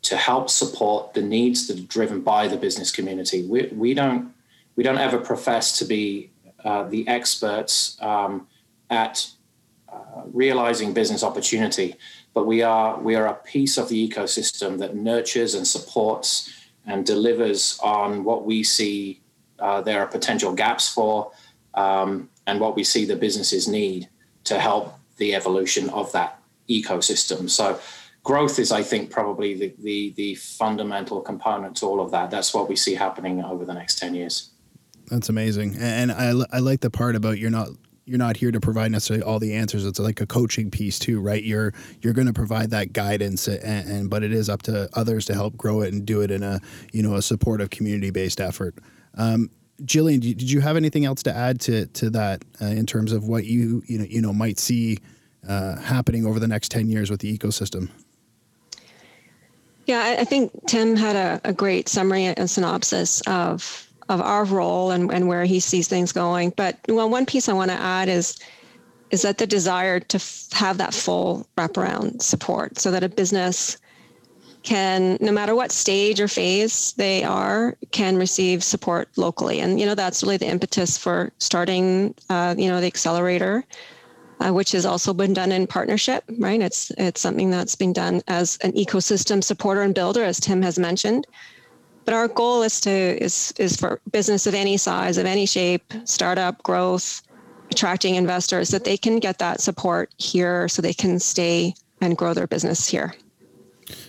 to 0.04 0.15
help 0.15 0.49
support 0.49 1.13
the 1.13 1.21
needs 1.21 1.67
that 1.67 1.80
are 1.80 1.88
driven 1.88 2.21
by 2.21 2.47
the 2.47 2.58
business 2.58 2.91
community. 2.91 3.45
We, 3.47 3.67
we 3.67 3.93
don't 3.93 4.34
we 4.75 4.84
don't 4.84 4.97
ever 4.97 5.17
profess 5.17 5.80
to 5.80 5.86
be 5.86 6.32
uh, 6.65 6.84
the 6.84 7.08
experts 7.08 7.97
um, 8.01 8.47
at 8.89 9.32
uh, 9.88 10.23
realizing 10.34 10.93
business 10.93 11.23
opportunity, 11.23 11.95
but 12.34 12.45
we 12.45 12.62
are 12.62 12.99
we 12.99 13.15
are 13.15 13.28
a 13.28 13.34
piece 13.34 13.78
of 13.78 13.89
the 13.89 14.10
ecosystem 14.10 14.78
that 14.80 14.95
nurtures 14.95 15.56
and 15.56 15.65
supports 15.65 16.51
and 16.88 17.06
delivers 17.06 17.80
on 17.82 18.24
what 18.24 18.45
we 18.45 18.63
see 18.63 19.21
uh, 19.60 19.82
there 19.82 20.02
are 20.02 20.08
potential 20.08 20.54
gaps 20.54 20.93
for 20.93 21.32
um, 21.76 22.30
and 22.48 22.60
what 22.60 22.76
we 22.76 22.84
see 22.84 23.06
the 23.06 23.15
businesses 23.15 23.67
need 23.67 24.10
to 24.43 24.60
help 24.60 25.00
the 25.17 25.34
evolution 25.34 25.89
of 25.89 26.12
that 26.12 26.39
ecosystem. 26.69 27.50
So 27.50 27.80
growth 28.24 28.60
is, 28.60 28.71
I 28.71 28.84
think, 28.84 29.10
probably 29.10 29.54
the, 29.54 29.74
the, 29.80 30.13
the 30.15 30.36
fundamental 30.36 31.21
component 31.21 31.78
to 31.78 31.86
all 31.86 32.02
of 32.02 32.12
that. 32.12 32.32
That's 32.32 32.54
what 32.54 32.67
we 32.67 32.76
see 32.76 32.95
happening 32.95 33.43
over 33.43 33.65
the 33.65 33.74
next 33.74 33.98
10 33.98 34.15
years. 34.15 34.50
That's 35.08 35.30
amazing. 35.30 35.76
And 35.80 36.12
I, 36.12 36.34
I 36.52 36.60
like 36.60 36.82
the 36.82 36.89
part 36.89 37.15
about 37.15 37.38
you're 37.38 37.52
not 37.52 37.69
you're 38.06 38.20
not 38.20 38.38
here 38.38 38.52
to 38.52 38.60
provide 38.60 38.91
necessarily 38.91 39.24
all 39.24 39.39
the 39.39 39.54
answers. 39.54 39.86
It's 39.86 40.00
like 40.00 40.22
a 40.22 40.28
coaching 40.28 40.70
piece 40.70 41.00
too, 41.00 41.20
right? 41.20 41.44
You're 41.44 41.74
you're 42.02 42.13
going 42.13 42.28
to 42.28 42.34
provide 42.34 42.70
that 42.70 42.94
guidance, 42.94 43.48
and, 43.48 43.89
and, 43.89 44.10
but 44.10 44.24
it 44.24 44.32
is 44.32 44.48
up 44.50 44.62
to 44.63 44.88
others 44.94 45.26
to 45.26 45.34
help 45.34 45.58
grow 45.58 45.82
it 45.82 45.94
and 45.94 46.06
do 46.06 46.22
it 46.22 46.32
in 46.32 46.44
a 46.44 46.62
you 46.94 47.02
know 47.02 47.15
a 47.15 47.22
supportive 47.22 47.72
community 47.72 48.12
based 48.12 48.39
effort. 48.39 48.76
Um, 49.15 49.50
Gillian, 49.84 50.20
did 50.20 50.50
you 50.50 50.62
have 50.62 50.78
anything 50.78 51.04
else 51.04 51.24
to 51.24 51.36
add 51.36 51.60
to 51.62 51.88
to 51.88 52.10
that 52.12 52.46
uh, 52.62 52.65
in 52.65 52.86
terms 52.86 53.12
of 53.12 53.28
what 53.28 53.46
you 53.46 53.82
you 53.88 53.98
know 53.98 54.06
you 54.06 54.22
know 54.22 54.34
might 54.34 54.60
see 54.60 55.00
uh, 55.48 55.78
happening 55.78 56.26
over 56.26 56.39
the 56.39 56.48
next 56.48 56.70
ten 56.70 56.88
years 56.88 57.10
with 57.10 57.22
the 57.22 57.36
ecosystem? 57.36 57.89
Yeah, 59.88 60.15
I 60.20 60.26
think 60.26 60.52
Tim 60.68 60.96
had 60.96 61.15
a, 61.15 61.50
a 61.50 61.54
great 61.54 61.89
summary 61.89 62.26
and 62.26 62.50
synopsis 62.50 63.22
of 63.28 63.85
of 64.10 64.22
our 64.22 64.46
role 64.46 64.91
and, 64.91 65.12
and 65.12 65.28
where 65.28 65.46
he 65.46 65.60
sees 65.60 65.88
things 65.88 66.12
going. 66.12 66.52
But 66.56 66.78
well, 66.88 67.10
one 67.10 67.26
piece 67.26 67.50
I 67.50 67.54
want 67.54 67.72
to 67.72 67.78
add 67.78 68.10
is 68.10 68.39
is 69.12 69.22
that 69.22 69.38
the 69.38 69.48
desire 69.48 70.00
to 70.00 70.18
f- 70.18 70.48
have 70.52 70.78
that 70.78 70.94
full 70.94 71.48
wraparound 71.58 72.22
support 72.22 72.80
so 72.80 72.91
that 72.91 73.04
a 73.04 73.10
business 73.10 73.78
can, 74.63 75.18
no 75.22 75.32
matter 75.32 75.56
what 75.56 75.72
stage 75.72 76.20
or 76.20 76.28
phase 76.28 76.94
they 76.94 77.24
are, 77.24 77.78
can 77.91 78.18
receive 78.18 78.63
support 78.63 79.08
locally. 79.15 79.62
And, 79.62 79.80
you 79.80 79.86
know, 79.86 79.96
that's 79.96 80.24
really 80.24 80.38
the 80.38 80.48
impetus 80.48 80.98
for 80.98 81.32
starting, 81.38 82.15
uh, 82.30 82.56
you 82.58 82.68
know, 82.68 82.82
the 82.82 82.88
accelerator, 82.88 83.63
uh, 84.39 84.52
which 84.52 84.72
has 84.72 84.86
also 84.86 85.13
been 85.13 85.34
done 85.34 85.52
in 85.52 85.68
partnership, 85.68 86.24
right? 86.39 86.60
It's, 86.60 86.91
it's 86.98 87.22
something 87.22 87.52
that's 87.52 87.76
been 87.76 87.94
done 87.94 88.22
as 88.28 88.58
an 88.63 88.72
ecosystem 88.72 89.44
supporter 89.44 89.84
and 89.84 89.94
builder, 89.94 90.24
as 90.24 90.39
Tim 90.39 90.63
has 90.63 90.80
mentioned. 90.80 91.28
But 92.06 92.13
our 92.13 92.28
goal 92.28 92.62
is 92.62 92.80
to, 92.82 92.91
is, 92.91 93.54
is 93.58 93.76
for 93.76 94.00
business 94.12 94.46
of 94.48 94.54
any 94.54 94.78
size, 94.78 95.18
of 95.18 95.26
any 95.26 95.46
shape, 95.46 95.91
startup 96.06 96.62
growth, 96.63 97.22
attracting 97.72 98.15
investors 98.15 98.70
that 98.70 98.84
they 98.84 98.96
can 98.96 99.20
get 99.20 99.39
that 99.39 99.60
support 99.60 100.13
here 100.18 100.70
so 100.70 100.82
they 100.82 100.94
can 100.94 101.20
stay 101.20 101.74
and 102.02 102.15
grow 102.15 102.34
their 102.34 102.48
business 102.48 102.88
here. 102.88 103.15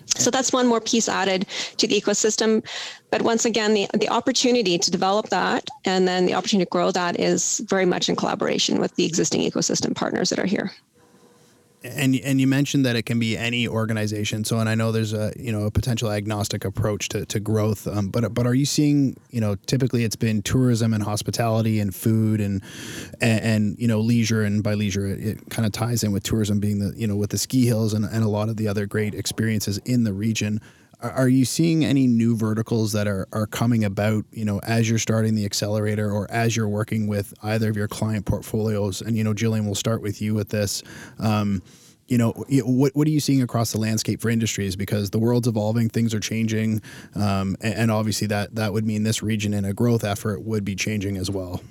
So 0.07 0.31
that's 0.31 0.53
one 0.53 0.67
more 0.67 0.81
piece 0.81 1.09
added 1.09 1.47
to 1.79 1.87
the 1.87 2.01
ecosystem. 2.01 2.67
But 3.11 3.23
once 3.23 3.45
again, 3.45 3.75
the, 3.75 3.89
the 3.95 4.09
opportunity 4.09 4.79
to 4.79 4.91
develop 4.91 5.29
that 5.31 5.69
and 5.85 6.07
then 6.07 6.27
the 6.27 6.35
opportunity 6.35 6.67
to 6.67 6.71
grow 6.71 6.91
that 6.93 7.19
is 7.19 7.61
very 7.69 7.87
much 7.87 8.09
in 8.09 8.17
collaboration 8.17 8.79
with 8.79 8.95
the 8.97 9.05
existing 9.05 9.41
ecosystem 9.43 9.95
partners 9.95 10.31
that 10.31 10.39
are 10.39 10.47
here 10.47 10.71
and 11.83 12.17
and 12.17 12.41
you 12.41 12.47
mentioned 12.47 12.85
that 12.87 12.97
it 12.97 13.03
can 13.03 13.19
be 13.19 13.37
any 13.37 13.69
organization. 13.69 14.45
So, 14.45 14.59
and 14.59 14.69
I 14.69 14.75
know 14.75 14.93
there's 14.93 15.12
a 15.12 15.33
you 15.37 15.53
know 15.53 15.65
a 15.65 15.71
potential 15.71 16.11
agnostic 16.11 16.65
approach 16.65 17.09
to, 17.11 17.27
to 17.27 17.41
growth. 17.41 17.87
Um, 17.87 18.09
but 18.09 18.35
but 18.35 18.47
are 18.47 18.55
you 18.55 18.67
seeing 18.67 19.17
you 19.31 19.41
know 19.41 19.57
typically 19.67 20.05
it's 20.05 20.17
been 20.17 20.43
tourism 20.43 20.93
and 20.93 21.03
hospitality 21.03 21.81
and 21.81 21.95
food 21.95 22.41
and 22.41 22.62
and, 23.21 23.41
and 23.45 23.79
you 23.79 23.89
know 23.89 24.01
leisure 24.01 24.43
and 24.43 24.62
by 24.62 24.75
leisure 24.75 25.07
it, 25.07 25.21
it 25.21 25.51
kind 25.51 25.67
of 25.67 25.73
ties 25.73 26.03
in 26.03 26.12
with 26.12 26.23
tourism 26.23 26.61
being 26.61 26.79
the 26.79 26.93
you 26.97 27.07
know 27.07 27.17
with 27.17 27.31
the 27.31 27.39
ski 27.39 27.67
hills 27.67 27.93
and, 27.93 28.05
and 28.05 28.25
a 28.25 28.29
lot 28.29 28.49
of 28.49 28.57
the 28.57 28.69
other 28.69 28.87
great 28.87 29.15
experiences 29.15 29.79
in 29.79 30.05
the 30.05 30.12
region. 30.12 30.61
Are 31.11 31.29
you 31.29 31.45
seeing 31.45 31.85
any 31.85 32.07
new 32.07 32.37
verticals 32.37 32.92
that 32.92 33.07
are, 33.07 33.27
are 33.33 33.47
coming 33.47 33.85
about, 33.85 34.25
you 34.33 34.45
know, 34.45 34.61
as 34.61 34.88
you're 34.88 34.99
starting 34.99 35.35
the 35.35 35.45
accelerator 35.45 36.11
or 36.11 36.31
as 36.31 36.57
you're 36.57 36.69
working 36.69 37.07
with 37.07 37.35
either 37.42 37.71
of 37.71 37.77
your 37.77 37.88
client 37.88 38.27
portfolios? 38.27 39.03
And, 39.03 39.16
you 39.16 39.25
know, 39.25 39.35
Jillian, 39.35 39.64
we'll 39.64 39.75
start 39.75 40.03
with 40.03 40.21
you 40.23 40.35
with 40.35 40.49
this. 40.49 40.83
Um, 41.19 41.62
you 42.09 42.19
know, 42.19 42.33
what, 42.49 42.95
what 42.95 43.09
are 43.09 43.11
you 43.11 43.21
seeing 43.21 43.42
across 43.42 43.73
the 43.73 43.79
landscape 43.79 44.21
for 44.21 44.31
industries? 44.31 44.77
Because 44.77 45.11
the 45.11 45.19
world's 45.19 45.49
evolving, 45.49 45.88
things 45.88 46.14
are 46.14 46.21
changing, 46.21 46.81
um, 47.16 47.57
and, 47.61 47.75
and 47.75 47.90
obviously 47.90 48.29
that 48.29 48.55
that 48.55 48.73
would 48.73 48.87
mean 48.87 49.03
this 49.03 49.23
region 49.23 49.53
in 49.53 49.64
a 49.64 49.73
growth 49.73 50.05
effort 50.05 50.42
would 50.42 50.64
be 50.64 50.77
changing 50.77 51.16
as 51.16 51.31
well. 51.31 51.62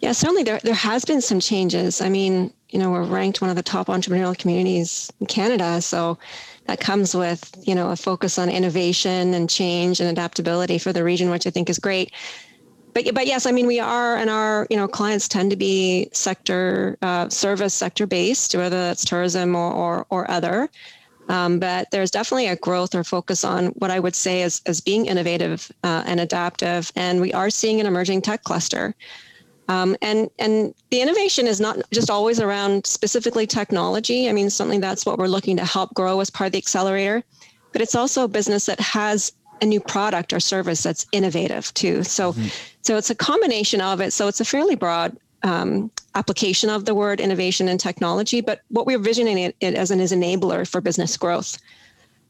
Yeah, 0.00 0.10
certainly 0.10 0.42
there, 0.42 0.58
there 0.64 0.74
has 0.74 1.04
been 1.04 1.20
some 1.20 1.38
changes. 1.38 2.00
I 2.00 2.08
mean, 2.08 2.52
you 2.70 2.78
know, 2.80 2.90
we're 2.90 3.04
ranked 3.04 3.40
one 3.40 3.50
of 3.50 3.56
the 3.56 3.62
top 3.62 3.86
entrepreneurial 3.86 4.36
communities 4.36 5.12
in 5.20 5.26
Canada. 5.26 5.80
So 5.80 6.18
that 6.66 6.80
comes 6.80 7.14
with 7.14 7.54
you 7.62 7.74
know 7.74 7.90
a 7.90 7.96
focus 7.96 8.38
on 8.38 8.48
innovation 8.48 9.34
and 9.34 9.48
change 9.48 10.00
and 10.00 10.08
adaptability 10.08 10.78
for 10.78 10.92
the 10.92 11.04
region, 11.04 11.30
which 11.30 11.46
I 11.46 11.50
think 11.50 11.68
is 11.68 11.78
great. 11.78 12.12
But 12.94 13.14
but 13.14 13.26
yes, 13.26 13.46
I 13.46 13.52
mean 13.52 13.66
we 13.66 13.80
are, 13.80 14.16
and 14.16 14.30
our 14.30 14.66
you 14.70 14.76
know 14.76 14.88
clients 14.88 15.28
tend 15.28 15.50
to 15.50 15.56
be 15.56 16.08
sector 16.12 16.98
uh, 17.02 17.28
service 17.28 17.74
sector 17.74 18.06
based, 18.06 18.54
whether 18.54 18.76
that's 18.76 19.04
tourism 19.04 19.54
or 19.54 19.72
or, 19.72 20.06
or 20.10 20.30
other. 20.30 20.68
Um, 21.28 21.58
but 21.60 21.90
there's 21.90 22.10
definitely 22.10 22.48
a 22.48 22.56
growth 22.56 22.94
or 22.94 23.04
focus 23.04 23.44
on 23.44 23.66
what 23.78 23.90
I 23.90 24.00
would 24.00 24.14
say 24.14 24.42
is, 24.42 24.60
as 24.66 24.80
being 24.80 25.06
innovative 25.06 25.70
uh, 25.84 26.02
and 26.04 26.20
adaptive. 26.20 26.92
And 26.96 27.20
we 27.20 27.32
are 27.32 27.48
seeing 27.48 27.80
an 27.80 27.86
emerging 27.86 28.22
tech 28.22 28.42
cluster. 28.42 28.94
Um, 29.72 29.96
and 30.02 30.28
and 30.38 30.74
the 30.90 31.00
innovation 31.00 31.46
is 31.46 31.58
not 31.58 31.78
just 31.92 32.10
always 32.10 32.40
around 32.40 32.84
specifically 32.84 33.46
technology. 33.46 34.28
I 34.28 34.32
mean, 34.32 34.50
something 34.50 34.82
that's 34.82 35.06
what 35.06 35.18
we're 35.18 35.28
looking 35.28 35.56
to 35.56 35.64
help 35.64 35.94
grow 35.94 36.20
as 36.20 36.28
part 36.28 36.48
of 36.48 36.52
the 36.52 36.58
accelerator, 36.58 37.22
but 37.72 37.80
it's 37.80 37.94
also 37.94 38.24
a 38.24 38.28
business 38.28 38.66
that 38.66 38.78
has 38.80 39.32
a 39.62 39.64
new 39.64 39.80
product 39.80 40.34
or 40.34 40.40
service 40.40 40.82
that's 40.82 41.06
innovative 41.12 41.72
too. 41.72 42.02
So, 42.02 42.32
mm-hmm. 42.32 42.48
so 42.82 42.98
it's 42.98 43.08
a 43.08 43.14
combination 43.14 43.80
of 43.80 44.02
it. 44.02 44.12
So 44.12 44.28
it's 44.28 44.40
a 44.40 44.44
fairly 44.44 44.74
broad 44.74 45.16
um, 45.42 45.90
application 46.16 46.68
of 46.68 46.84
the 46.84 46.94
word 46.94 47.18
innovation 47.18 47.68
and 47.68 47.80
technology. 47.80 48.42
But 48.42 48.60
what 48.68 48.84
we're 48.84 48.98
visioning 48.98 49.38
it, 49.38 49.56
it 49.60 49.74
as 49.74 49.90
an 49.90 50.00
is 50.00 50.12
enabler 50.12 50.68
for 50.68 50.82
business 50.82 51.16
growth, 51.16 51.58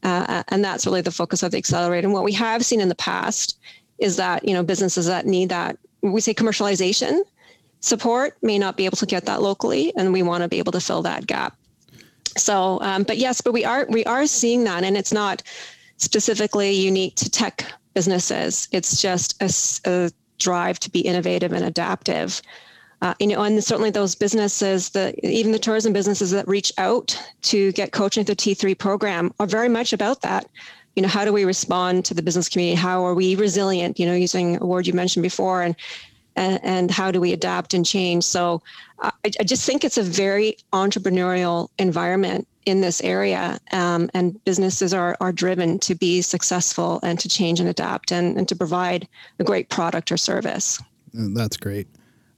uh, 0.03 0.43
and 0.47 0.63
that's 0.63 0.85
really 0.85 1.01
the 1.01 1.11
focus 1.11 1.43
of 1.43 1.51
the 1.51 1.57
accelerator. 1.57 2.07
And 2.07 2.13
what 2.13 2.23
we 2.23 2.33
have 2.33 2.63
seen 2.63 2.79
in 2.79 2.87
the 2.87 2.95
past 2.95 3.59
is 3.97 4.15
that 4.15 4.47
you 4.47 4.53
know 4.53 4.63
businesses 4.63 5.07
that 5.07 5.25
need 5.25 5.49
that 5.49 5.77
we 6.03 6.21
say 6.21 6.33
commercialization 6.33 7.21
support 7.83 8.37
may 8.41 8.57
not 8.57 8.77
be 8.77 8.85
able 8.85 8.95
to 8.95 9.05
get 9.05 9.25
that 9.25 9.41
locally, 9.41 9.93
and 9.97 10.13
we 10.13 10.23
want 10.23 10.41
to 10.41 10.47
be 10.47 10.57
able 10.57 10.71
to 10.71 10.79
fill 10.79 11.01
that 11.01 11.27
gap. 11.27 11.55
So, 12.37 12.79
um, 12.81 13.03
but 13.03 13.17
yes, 13.17 13.41
but 13.41 13.51
we 13.51 13.65
are 13.65 13.85
we 13.89 14.05
are 14.05 14.25
seeing 14.25 14.63
that, 14.63 14.83
and 14.83 14.97
it's 14.97 15.13
not 15.13 15.43
specifically 15.97 16.71
unique 16.71 17.15
to 17.17 17.29
tech 17.29 17.65
businesses. 17.93 18.67
It's 18.71 19.01
just 19.01 19.39
a, 19.41 19.51
a 19.85 20.11
drive 20.39 20.79
to 20.79 20.89
be 20.89 21.01
innovative 21.01 21.51
and 21.51 21.65
adaptive. 21.65 22.41
Uh, 23.01 23.13
you 23.19 23.27
know, 23.27 23.43
and 23.43 23.61
certainly 23.61 23.91
those 23.91 24.15
businesses, 24.15 24.91
the 24.91 25.13
even 25.27 25.51
the 25.51 25.59
tourism 25.59 25.91
businesses 25.91 26.31
that 26.31 26.47
reach 26.47 26.71
out 26.77 27.21
to 27.41 27.73
get 27.73 27.91
coaching 27.91 28.23
through 28.23 28.35
T3 28.35 28.77
program 28.79 29.33
are 29.41 29.45
very 29.45 29.69
much 29.69 29.91
about 29.91 30.21
that 30.21 30.47
you 30.95 31.01
know 31.01 31.09
how 31.09 31.25
do 31.25 31.33
we 31.33 31.43
respond 31.43 32.05
to 32.05 32.13
the 32.13 32.21
business 32.21 32.47
community 32.47 32.75
how 32.75 33.03
are 33.03 33.15
we 33.15 33.33
resilient 33.33 33.99
you 33.99 34.05
know 34.05 34.13
using 34.13 34.61
a 34.61 34.65
word 34.65 34.85
you 34.85 34.93
mentioned 34.93 35.23
before 35.23 35.63
and 35.63 35.75
and, 36.35 36.59
and 36.63 36.91
how 36.91 37.11
do 37.11 37.19
we 37.19 37.33
adapt 37.33 37.73
and 37.73 37.85
change. 37.85 38.23
So 38.23 38.61
I, 39.01 39.11
I, 39.25 39.43
just 39.43 39.65
think 39.65 39.83
it's 39.83 39.97
a 39.97 40.03
very 40.03 40.57
entrepreneurial 40.71 41.69
environment 41.77 42.47
in 42.65 42.81
this 42.81 43.01
area 43.01 43.59
um, 43.71 44.09
and 44.13 44.43
businesses 44.45 44.93
are, 44.93 45.17
are 45.19 45.31
driven 45.31 45.79
to 45.79 45.95
be 45.95 46.21
successful 46.21 46.99
and 47.03 47.19
to 47.19 47.27
change 47.27 47.59
and 47.59 47.69
adapt 47.69 48.11
and, 48.11 48.37
and 48.37 48.47
to 48.47 48.55
provide 48.55 49.07
a 49.39 49.43
great 49.43 49.69
product 49.69 50.11
or 50.11 50.17
service. 50.17 50.81
That's 51.13 51.57
great. 51.57 51.87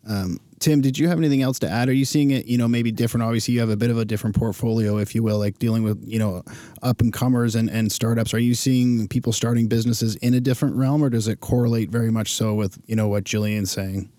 Um, 0.08 0.40
Tim, 0.60 0.80
did 0.80 0.98
you 0.98 1.10
have 1.10 1.18
anything 1.18 1.42
else 1.42 1.60
to 1.60 1.70
add? 1.70 1.90
Are 1.90 1.94
you 1.94 2.06
seeing 2.06 2.32
it, 2.32 2.46
you 2.46 2.58
know, 2.58 2.68
maybe 2.68 2.92
different? 2.92 3.24
Obviously, 3.24 3.54
you 3.54 3.60
have 3.60 3.70
a 3.70 3.76
bit 3.76 3.90
of 3.90 3.98
a 3.98 4.06
different 4.06 4.36
portfolio, 4.36 4.98
if 4.98 5.14
you 5.14 5.22
will, 5.22 5.38
like 5.38 5.60
dealing 5.60 5.84
with, 5.84 6.02
you 6.08 6.18
know, 6.18 6.44
up 6.82 7.02
and 7.02 7.12
comers 7.12 7.56
and, 7.56 7.70
and 7.70 7.92
startups. 7.92 8.34
Are 8.34 8.40
you 8.40 8.56
seeing 8.56 9.08
people 9.10 9.34
starting 9.34 9.68
businesses 9.68 10.16
in 10.18 10.34
a 10.34 10.40
different 10.40 10.76
realm, 10.76 11.04
or 11.04 11.10
does 11.10 11.28
it 11.28 11.42
correlate 11.42 11.90
very 11.90 12.10
much 12.10 12.34
so 12.34 12.54
with, 12.54 12.80
you 12.86 12.96
know, 12.96 13.08
what 13.08 13.26
Jillian's 13.26 13.72
saying? 13.72 14.10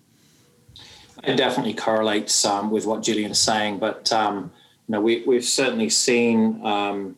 It 1.23 1.37
definitely 1.37 1.73
correlates 1.73 2.45
um, 2.45 2.69
with 2.69 2.85
what 2.85 3.01
Jillian's 3.01 3.39
saying, 3.39 3.79
but, 3.79 4.13
um, 4.13 4.51
you 4.87 4.93
know, 4.93 5.01
we, 5.01 5.23
we've 5.25 5.43
certainly 5.43 5.89
seen 5.89 6.63
um, 6.63 7.17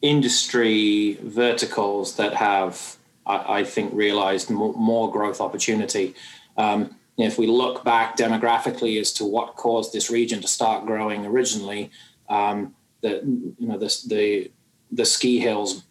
industry 0.00 1.18
verticals 1.24 2.16
that 2.16 2.34
have, 2.34 2.96
I, 3.26 3.58
I 3.58 3.64
think, 3.64 3.92
realized 3.92 4.48
more, 4.48 4.72
more 4.74 5.10
growth 5.10 5.40
opportunity 5.40 6.14
um, 6.56 6.96
if 7.16 7.38
we 7.38 7.46
look 7.46 7.84
back 7.84 8.16
demographically 8.16 9.00
as 9.00 9.12
to 9.14 9.24
what 9.24 9.54
caused 9.56 9.92
this 9.92 10.10
region 10.10 10.40
to 10.40 10.48
start 10.48 10.86
growing 10.86 11.24
originally, 11.24 11.90
um, 12.28 12.74
the 13.02 13.22
you 13.58 13.68
know 13.68 13.78
the, 13.78 14.04
the 14.08 14.50
the 14.92 15.04
ski 15.04 15.38
hills 15.38 15.84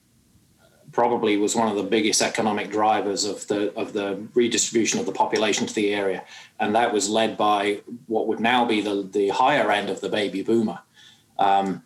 probably 0.92 1.38
was 1.38 1.56
one 1.56 1.68
of 1.68 1.76
the 1.76 1.84
biggest 1.84 2.22
economic 2.22 2.70
drivers 2.70 3.26
of 3.26 3.46
the 3.48 3.74
of 3.76 3.94
the 3.94 4.22
redistribution 4.34 5.00
of 5.00 5.06
the 5.06 5.12
population 5.12 5.66
to 5.66 5.74
the 5.74 5.94
area, 5.94 6.24
and 6.60 6.76
that 6.76 6.92
was 6.92 7.10
led 7.10 7.38
by 7.38 7.82
what 8.08 8.28
would 8.28 8.40
now 8.40 8.66
be 8.66 8.82
the 8.82 9.08
the 9.12 9.30
higher 9.30 9.72
end 9.72 9.90
of 9.90 10.02
the 10.02 10.10
baby 10.10 10.42
boomer. 10.42 10.80
Um, 11.40 11.84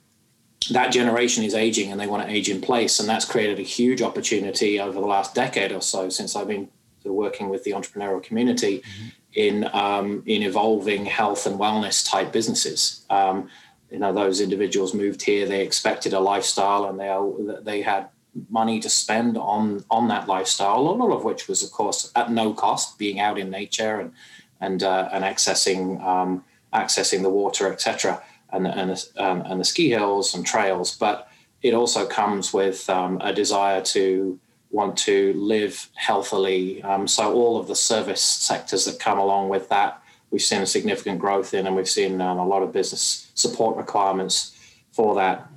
that 0.72 0.92
generation 0.92 1.44
is 1.44 1.54
aging, 1.54 1.92
and 1.92 2.00
they 2.00 2.08
want 2.08 2.28
to 2.28 2.34
age 2.34 2.50
in 2.50 2.62
place, 2.62 3.00
and 3.00 3.08
that's 3.08 3.26
created 3.26 3.60
a 3.60 3.64
huge 3.64 4.02
opportunity 4.02 4.80
over 4.80 5.00
the 5.00 5.08
last 5.08 5.36
decade 5.36 5.72
or 5.72 5.82
so 5.82 6.10
since 6.10 6.36
I've 6.36 6.48
been 6.48 6.70
working 7.14 7.50
with 7.50 7.64
the 7.64 7.72
entrepreneurial 7.72 8.22
community 8.22 8.80
mm-hmm. 8.80 9.08
in 9.34 9.70
um, 9.74 10.24
in 10.26 10.44
evolving 10.44 11.06
health 11.06 11.46
and 11.46 11.60
wellness 11.60 12.08
type 12.08 12.32
businesses. 12.32 13.06
Um, 13.10 13.50
you 13.92 14.00
know, 14.00 14.14
those 14.14 14.42
individuals 14.42 14.94
moved 14.94 15.22
here. 15.22 15.46
They 15.46 15.62
expected 15.64 16.14
a 16.14 16.20
lifestyle, 16.20 16.86
and 16.86 17.00
they 17.00 17.62
they 17.62 17.82
had 17.82 18.10
money 18.50 18.80
to 18.80 18.90
spend 18.90 19.38
on 19.38 19.84
on 19.90 20.08
that 20.10 20.28
lifestyle. 20.28 20.78
A 20.78 20.82
lot 20.82 21.16
of 21.16 21.24
which 21.24 21.48
was, 21.48 21.64
of 21.64 21.72
course, 21.72 22.12
at 22.16 22.32
no 22.32 22.54
cost, 22.54 22.98
being 22.98 23.20
out 23.20 23.38
in 23.38 23.50
nature 23.50 24.00
and 24.00 24.12
and 24.60 24.84
uh, 24.84 25.10
and 25.12 25.24
accessing 25.24 26.02
um, 26.04 26.44
accessing 26.74 27.22
the 27.22 27.30
water, 27.30 27.72
etc., 27.72 28.22
and 28.52 28.68
and 28.68 29.06
um, 29.18 29.42
and 29.46 29.60
the 29.60 29.66
ski 29.66 29.90
hills 29.90 30.36
and 30.36 30.46
trails. 30.46 30.96
But 30.96 31.30
it 31.62 31.74
also 31.74 32.06
comes 32.06 32.54
with 32.54 32.90
um, 32.90 33.20
a 33.22 33.34
desire 33.34 33.82
to 33.82 34.40
want 34.70 34.98
to 34.98 35.34
live 35.34 35.88
healthily. 35.96 36.82
Um, 36.84 37.08
so 37.08 37.34
all 37.34 37.58
of 37.58 37.68
the 37.68 37.76
service 37.76 38.22
sectors 38.22 38.86
that 38.86 39.00
come 39.00 39.18
along 39.18 39.50
with 39.50 39.70
that, 39.70 40.02
we've 40.32 40.42
seen 40.42 40.62
a 40.62 40.66
significant 40.66 41.20
growth 41.20 41.54
in, 41.54 41.68
and 41.68 41.76
we've 41.76 41.88
seen 41.88 42.20
um, 42.22 42.38
a 42.38 42.46
lot 42.46 42.64
of 42.64 42.74
business 42.74 43.32
support 43.34 43.78
requirements 43.78 44.58
for 44.92 45.16
that. 45.16 45.48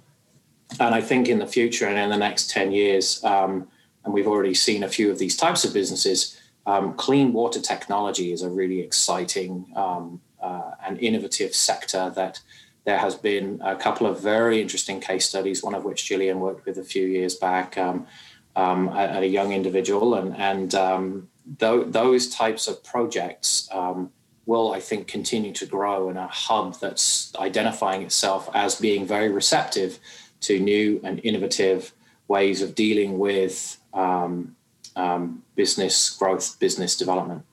And 0.79 0.94
I 0.94 1.01
think 1.01 1.29
in 1.29 1.38
the 1.38 1.46
future 1.46 1.87
and 1.87 1.99
in 1.99 2.11
the 2.11 2.16
next 2.16 2.51
10 2.51 2.70
years, 2.70 3.23
um, 3.25 3.66
and 4.05 4.14
we've 4.14 4.29
already 4.29 4.55
seen 4.55 4.85
a 4.85 4.88
few 4.88 5.11
of 5.11 5.18
these 5.18 5.37
types 5.37 5.64
of 5.64 5.75
businesses, 5.75 6.40
um, 6.66 6.94
clean 6.94 7.33
water 7.33 7.61
technology 7.61 8.33
is 8.33 8.42
a 8.42 8.49
really 8.49 8.81
exciting 8.81 9.66
um, 9.75 10.20
uh, 10.40 10.73
and 10.87 10.99
innovative 10.99 11.55
sector 11.55 12.12
that 12.14 12.40
there 12.85 12.99
has 12.99 13.14
been 13.14 13.61
a 13.62 13.77
couple 13.77 14.07
of 14.07 14.20
very 14.20 14.61
interesting 14.61 15.01
case 15.01 15.29
studies, 15.29 15.62
one 15.62 15.75
of 15.75 15.85
which 15.85 16.07
Gillian 16.07 16.40
worked 16.40 16.64
with 16.64 16.79
a 16.79 16.85
few 16.85 17.07
years 17.07 17.35
back 17.35 17.77
um, 17.77 18.07
um, 18.56 18.88
at, 18.90 19.22
a 19.22 19.26
young 19.26 19.52
individual. 19.52 20.14
And, 20.14 20.36
and 20.36 20.74
um, 20.74 21.28
th- 21.58 21.86
those 21.88 22.28
types 22.28 22.68
of 22.68 22.82
projects 22.82 23.68
um, 23.72 24.10
will, 24.46 24.72
I 24.72 24.80
think, 24.80 25.06
continue 25.06 25.52
to 25.54 25.66
grow 25.66 26.08
in 26.10 26.16
a 26.16 26.26
hub 26.26 26.78
that's 26.80 27.32
identifying 27.36 28.02
itself 28.02 28.48
as 28.54 28.74
being 28.74 29.06
very 29.06 29.28
receptive 29.28 29.98
to 30.42 30.58
new 30.58 31.00
and 31.04 31.20
innovative 31.24 31.92
ways 32.28 32.62
of 32.62 32.74
dealing 32.74 33.18
with 33.18 33.76
um, 33.92 34.56
um, 34.96 35.42
business 35.54 36.10
growth, 36.10 36.58
business 36.58 36.96
development 36.96 37.44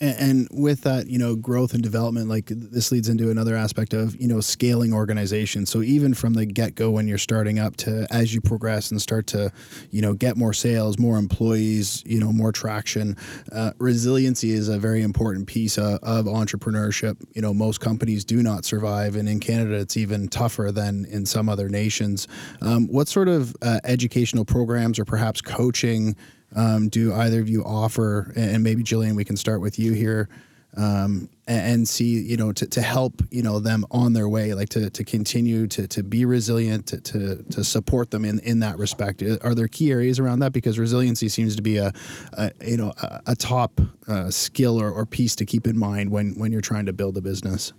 and, 0.00 0.48
with 0.50 0.82
that, 0.82 1.08
you 1.08 1.18
know, 1.18 1.36
growth 1.36 1.74
and 1.74 1.82
development, 1.82 2.28
like 2.28 2.46
this 2.46 2.90
leads 2.90 3.08
into 3.08 3.30
another 3.30 3.54
aspect 3.54 3.92
of, 3.92 4.20
you 4.20 4.26
know, 4.26 4.40
scaling 4.40 4.92
organization. 4.94 5.66
So 5.66 5.82
even 5.82 6.14
from 6.14 6.34
the 6.34 6.46
get 6.46 6.74
go, 6.74 6.90
when 6.90 7.06
you're 7.06 7.18
starting 7.18 7.58
up 7.58 7.76
to 7.78 8.06
as 8.10 8.34
you 8.34 8.40
progress 8.40 8.90
and 8.90 9.00
start 9.00 9.26
to, 9.28 9.52
you 9.90 10.00
know, 10.00 10.14
get 10.14 10.36
more 10.36 10.52
sales, 10.52 10.98
more 10.98 11.18
employees, 11.18 12.02
you 12.06 12.18
know, 12.18 12.32
more 12.32 12.52
traction, 12.52 13.16
uh, 13.52 13.72
resiliency 13.78 14.52
is 14.52 14.68
a 14.68 14.78
very 14.78 15.02
important 15.02 15.46
piece 15.46 15.78
of, 15.78 15.98
of 16.02 16.26
entrepreneurship. 16.26 17.16
You 17.34 17.42
know, 17.42 17.52
most 17.52 17.80
companies 17.80 18.24
do 18.24 18.42
not 18.42 18.64
survive. 18.64 19.16
And 19.16 19.28
in 19.28 19.40
Canada, 19.40 19.76
it's 19.76 19.96
even 19.96 20.28
tougher 20.28 20.72
than 20.72 21.04
in 21.06 21.26
some 21.26 21.48
other 21.48 21.68
nations. 21.68 22.26
Um, 22.62 22.88
what 22.88 23.08
sort 23.08 23.28
of 23.28 23.54
uh, 23.62 23.80
educational 23.84 24.44
programs 24.44 24.98
or 24.98 25.04
perhaps 25.04 25.40
coaching? 25.40 26.16
Um, 26.54 26.88
do 26.88 27.12
either 27.12 27.40
of 27.40 27.48
you 27.48 27.64
offer? 27.64 28.32
And 28.36 28.62
maybe 28.62 28.82
Jillian, 28.82 29.16
we 29.16 29.24
can 29.24 29.36
start 29.36 29.60
with 29.60 29.78
you 29.78 29.92
here. 29.92 30.28
Um, 30.76 31.28
and, 31.48 31.88
see, 31.88 32.20
you 32.20 32.36
know, 32.36 32.52
to, 32.52 32.64
to 32.64 32.80
help, 32.80 33.22
you 33.32 33.42
know, 33.42 33.58
them 33.58 33.84
on 33.90 34.12
their 34.12 34.28
way, 34.28 34.54
like 34.54 34.68
to, 34.68 34.88
to 34.88 35.02
continue 35.02 35.66
to, 35.66 35.88
to 35.88 36.04
be 36.04 36.24
resilient, 36.24 36.86
to, 36.86 37.00
to, 37.00 37.42
to 37.50 37.64
support 37.64 38.12
them 38.12 38.24
in, 38.24 38.38
in 38.38 38.60
that 38.60 38.78
respect. 38.78 39.20
Are 39.42 39.52
there 39.52 39.66
key 39.66 39.90
areas 39.90 40.20
around 40.20 40.38
that? 40.38 40.52
Because 40.52 40.78
resiliency 40.78 41.28
seems 41.28 41.56
to 41.56 41.62
be 41.62 41.78
a, 41.78 41.92
a 42.34 42.52
you 42.64 42.76
know, 42.76 42.92
a, 43.02 43.20
a 43.26 43.34
top 43.34 43.80
uh, 44.06 44.30
skill 44.30 44.80
or, 44.80 44.92
or 44.92 45.04
piece 45.06 45.34
to 45.34 45.44
keep 45.44 45.66
in 45.66 45.76
mind 45.76 46.08
when, 46.08 46.38
when 46.38 46.52
you're 46.52 46.60
trying 46.60 46.86
to 46.86 46.92
build 46.92 47.16
a 47.16 47.20
business. 47.20 47.72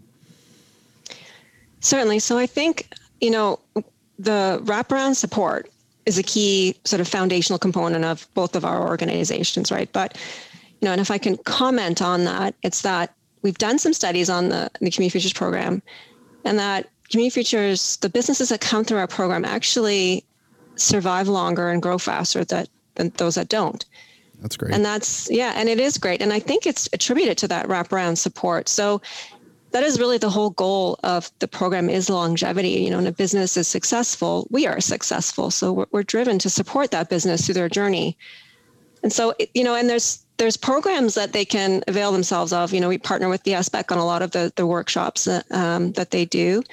Certainly. 1.79 2.19
So 2.19 2.37
I 2.37 2.45
think, 2.45 2.93
you 3.21 3.31
know, 3.31 3.61
the 4.19 4.59
wraparound 4.65 5.15
support 5.15 5.70
is 6.05 6.17
a 6.17 6.23
key 6.23 6.75
sort 6.83 6.99
of 6.99 7.07
foundational 7.07 7.59
component 7.59 8.05
of 8.05 8.27
both 8.33 8.55
of 8.55 8.65
our 8.65 8.87
organizations, 8.87 9.71
right? 9.71 9.91
But 9.91 10.17
you 10.79 10.87
know, 10.87 10.91
and 10.91 11.01
if 11.01 11.11
I 11.11 11.17
can 11.17 11.37
comment 11.37 12.01
on 12.01 12.25
that, 12.25 12.55
it's 12.63 12.81
that 12.81 13.13
we've 13.43 13.57
done 13.57 13.77
some 13.77 13.93
studies 13.93 14.29
on 14.29 14.49
the, 14.49 14.69
the 14.79 14.91
Community 14.91 15.09
Futures 15.09 15.33
program, 15.33 15.81
and 16.43 16.57
that 16.57 16.89
Community 17.09 17.33
Futures, 17.33 17.97
the 17.97 18.09
businesses 18.09 18.49
that 18.49 18.61
come 18.61 18.83
through 18.83 18.97
our 18.97 19.07
program 19.07 19.45
actually 19.45 20.25
survive 20.75 21.27
longer 21.27 21.69
and 21.69 21.81
grow 21.81 21.97
faster 21.97 22.43
that, 22.45 22.69
than 22.95 23.09
those 23.17 23.35
that 23.35 23.49
don't. 23.49 23.85
That's 24.41 24.57
great. 24.57 24.73
And 24.73 24.83
that's 24.83 25.29
yeah, 25.29 25.53
and 25.55 25.69
it 25.69 25.79
is 25.79 25.97
great. 25.99 26.21
And 26.21 26.33
I 26.33 26.39
think 26.39 26.65
it's 26.65 26.89
attributed 26.93 27.37
to 27.39 27.47
that 27.49 27.67
wraparound 27.67 28.17
support. 28.17 28.67
So 28.67 29.01
that 29.71 29.83
is 29.83 29.99
really 29.99 30.17
the 30.17 30.29
whole 30.29 30.51
goal 30.51 30.99
of 31.03 31.31
the 31.39 31.47
program 31.47 31.89
is 31.89 32.09
longevity. 32.09 32.69
You 32.69 32.89
know 32.89 32.97
when 32.97 33.07
a 33.07 33.11
business 33.11 33.57
is 33.57 33.67
successful 33.67 34.47
we 34.49 34.67
are 34.67 34.79
successful. 34.81 35.51
So 35.51 35.73
we're, 35.73 35.85
we're 35.91 36.03
driven 36.03 36.39
to 36.39 36.49
support 36.49 36.91
that 36.91 37.09
business 37.09 37.45
through 37.45 37.55
their 37.55 37.69
journey. 37.69 38.17
And 39.03 39.11
so 39.11 39.33
you 39.53 39.63
know 39.63 39.75
and 39.75 39.89
there's 39.89 40.25
there's 40.37 40.57
programs 40.57 41.13
that 41.15 41.33
they 41.33 41.45
can 41.45 41.83
avail 41.87 42.11
themselves 42.11 42.53
of. 42.53 42.73
You 42.73 42.81
know 42.81 42.89
we 42.89 42.97
partner 42.97 43.29
with 43.29 43.43
the 43.43 43.51
SBEC 43.51 43.91
on 43.91 43.97
a 43.97 44.05
lot 44.05 44.21
of 44.21 44.31
the, 44.31 44.51
the 44.55 44.67
workshops 44.67 45.25
that, 45.25 45.49
um, 45.51 45.91
that 45.93 46.11
they 46.11 46.25
do. 46.25 46.63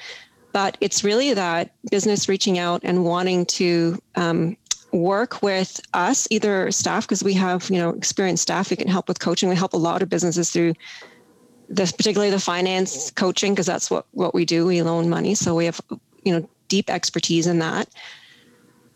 But 0.51 0.77
it's 0.81 1.03
really 1.03 1.33
that 1.33 1.71
business 1.91 2.27
reaching 2.27 2.57
out 2.57 2.81
and 2.83 3.05
wanting 3.05 3.45
to 3.45 3.99
um, 4.15 4.57
work 4.91 5.43
with 5.43 5.79
us 5.93 6.27
either 6.31 6.71
staff 6.71 7.07
because 7.07 7.23
we 7.23 7.33
have 7.33 7.69
you 7.69 7.77
know 7.77 7.89
experienced 7.89 8.43
staff 8.43 8.69
who 8.69 8.75
can 8.75 8.87
help 8.87 9.07
with 9.07 9.19
coaching. 9.19 9.49
We 9.49 9.55
help 9.55 9.73
a 9.73 9.77
lot 9.77 10.01
of 10.01 10.09
businesses 10.09 10.49
through 10.49 10.73
this 11.69 11.91
particularly 11.91 12.31
the 12.31 12.39
finance 12.39 13.11
coaching 13.11 13.53
because 13.53 13.65
that's 13.65 13.89
what 13.89 14.05
what 14.11 14.33
we 14.33 14.45
do. 14.45 14.65
We 14.65 14.81
loan 14.81 15.09
money 15.09 15.35
so 15.35 15.55
we 15.55 15.65
have 15.65 15.79
you 16.23 16.33
know 16.33 16.49
deep 16.67 16.89
expertise 16.89 17.47
in 17.47 17.59
that. 17.59 17.89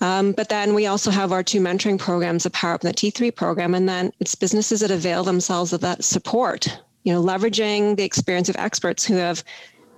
Um, 0.02 0.34
but 0.34 0.50
then 0.50 0.74
we 0.74 0.88
also 0.88 1.12
have 1.12 1.32
our 1.32 1.44
two 1.44 1.62
mentoring 1.62 1.98
programs 1.98 2.44
the 2.44 2.50
power 2.50 2.74
up 2.74 2.84
and 2.84 2.94
the 2.94 3.12
t3 3.12 3.34
program 3.34 3.74
and 3.74 3.88
then 3.88 4.12
it's 4.20 4.36
businesses 4.36 4.82
that 4.82 4.92
avail 4.92 5.24
themselves 5.24 5.72
of 5.72 5.80
that 5.82 6.04
support 6.04 6.78
you 7.04 7.14
know 7.14 7.24
leveraging 7.24 7.96
the 7.96 8.04
experience 8.04 8.50
of 8.50 8.56
experts 8.58 9.06
who 9.06 9.16
have 9.16 9.44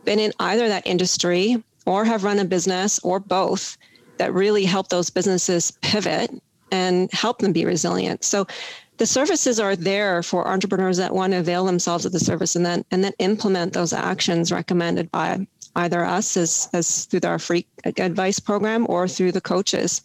been 0.03 0.19
in 0.19 0.31
either 0.39 0.67
that 0.67 0.85
industry 0.85 1.63
or 1.85 2.05
have 2.05 2.23
run 2.23 2.39
a 2.39 2.45
business 2.45 2.99
or 2.99 3.19
both 3.19 3.77
that 4.17 4.33
really 4.33 4.65
help 4.65 4.89
those 4.89 5.09
businesses 5.09 5.71
pivot 5.81 6.31
and 6.71 7.11
help 7.11 7.39
them 7.39 7.53
be 7.53 7.65
resilient. 7.65 8.23
So 8.23 8.47
the 8.97 9.05
services 9.05 9.59
are 9.59 9.75
there 9.75 10.23
for 10.23 10.47
entrepreneurs 10.47 10.97
that 10.97 11.13
want 11.13 11.33
to 11.33 11.39
avail 11.39 11.65
themselves 11.65 12.05
of 12.05 12.11
the 12.11 12.19
service 12.19 12.55
and 12.55 12.65
then 12.65 12.85
and 12.91 13.03
then 13.03 13.13
implement 13.19 13.73
those 13.73 13.93
actions 13.93 14.51
recommended 14.51 15.11
by 15.11 15.45
either 15.75 16.05
us 16.05 16.37
as, 16.37 16.69
as 16.73 17.05
through 17.05 17.19
our 17.25 17.39
free 17.39 17.65
advice 17.97 18.39
program 18.39 18.85
or 18.89 19.07
through 19.07 19.31
the 19.31 19.41
coaches. 19.41 20.01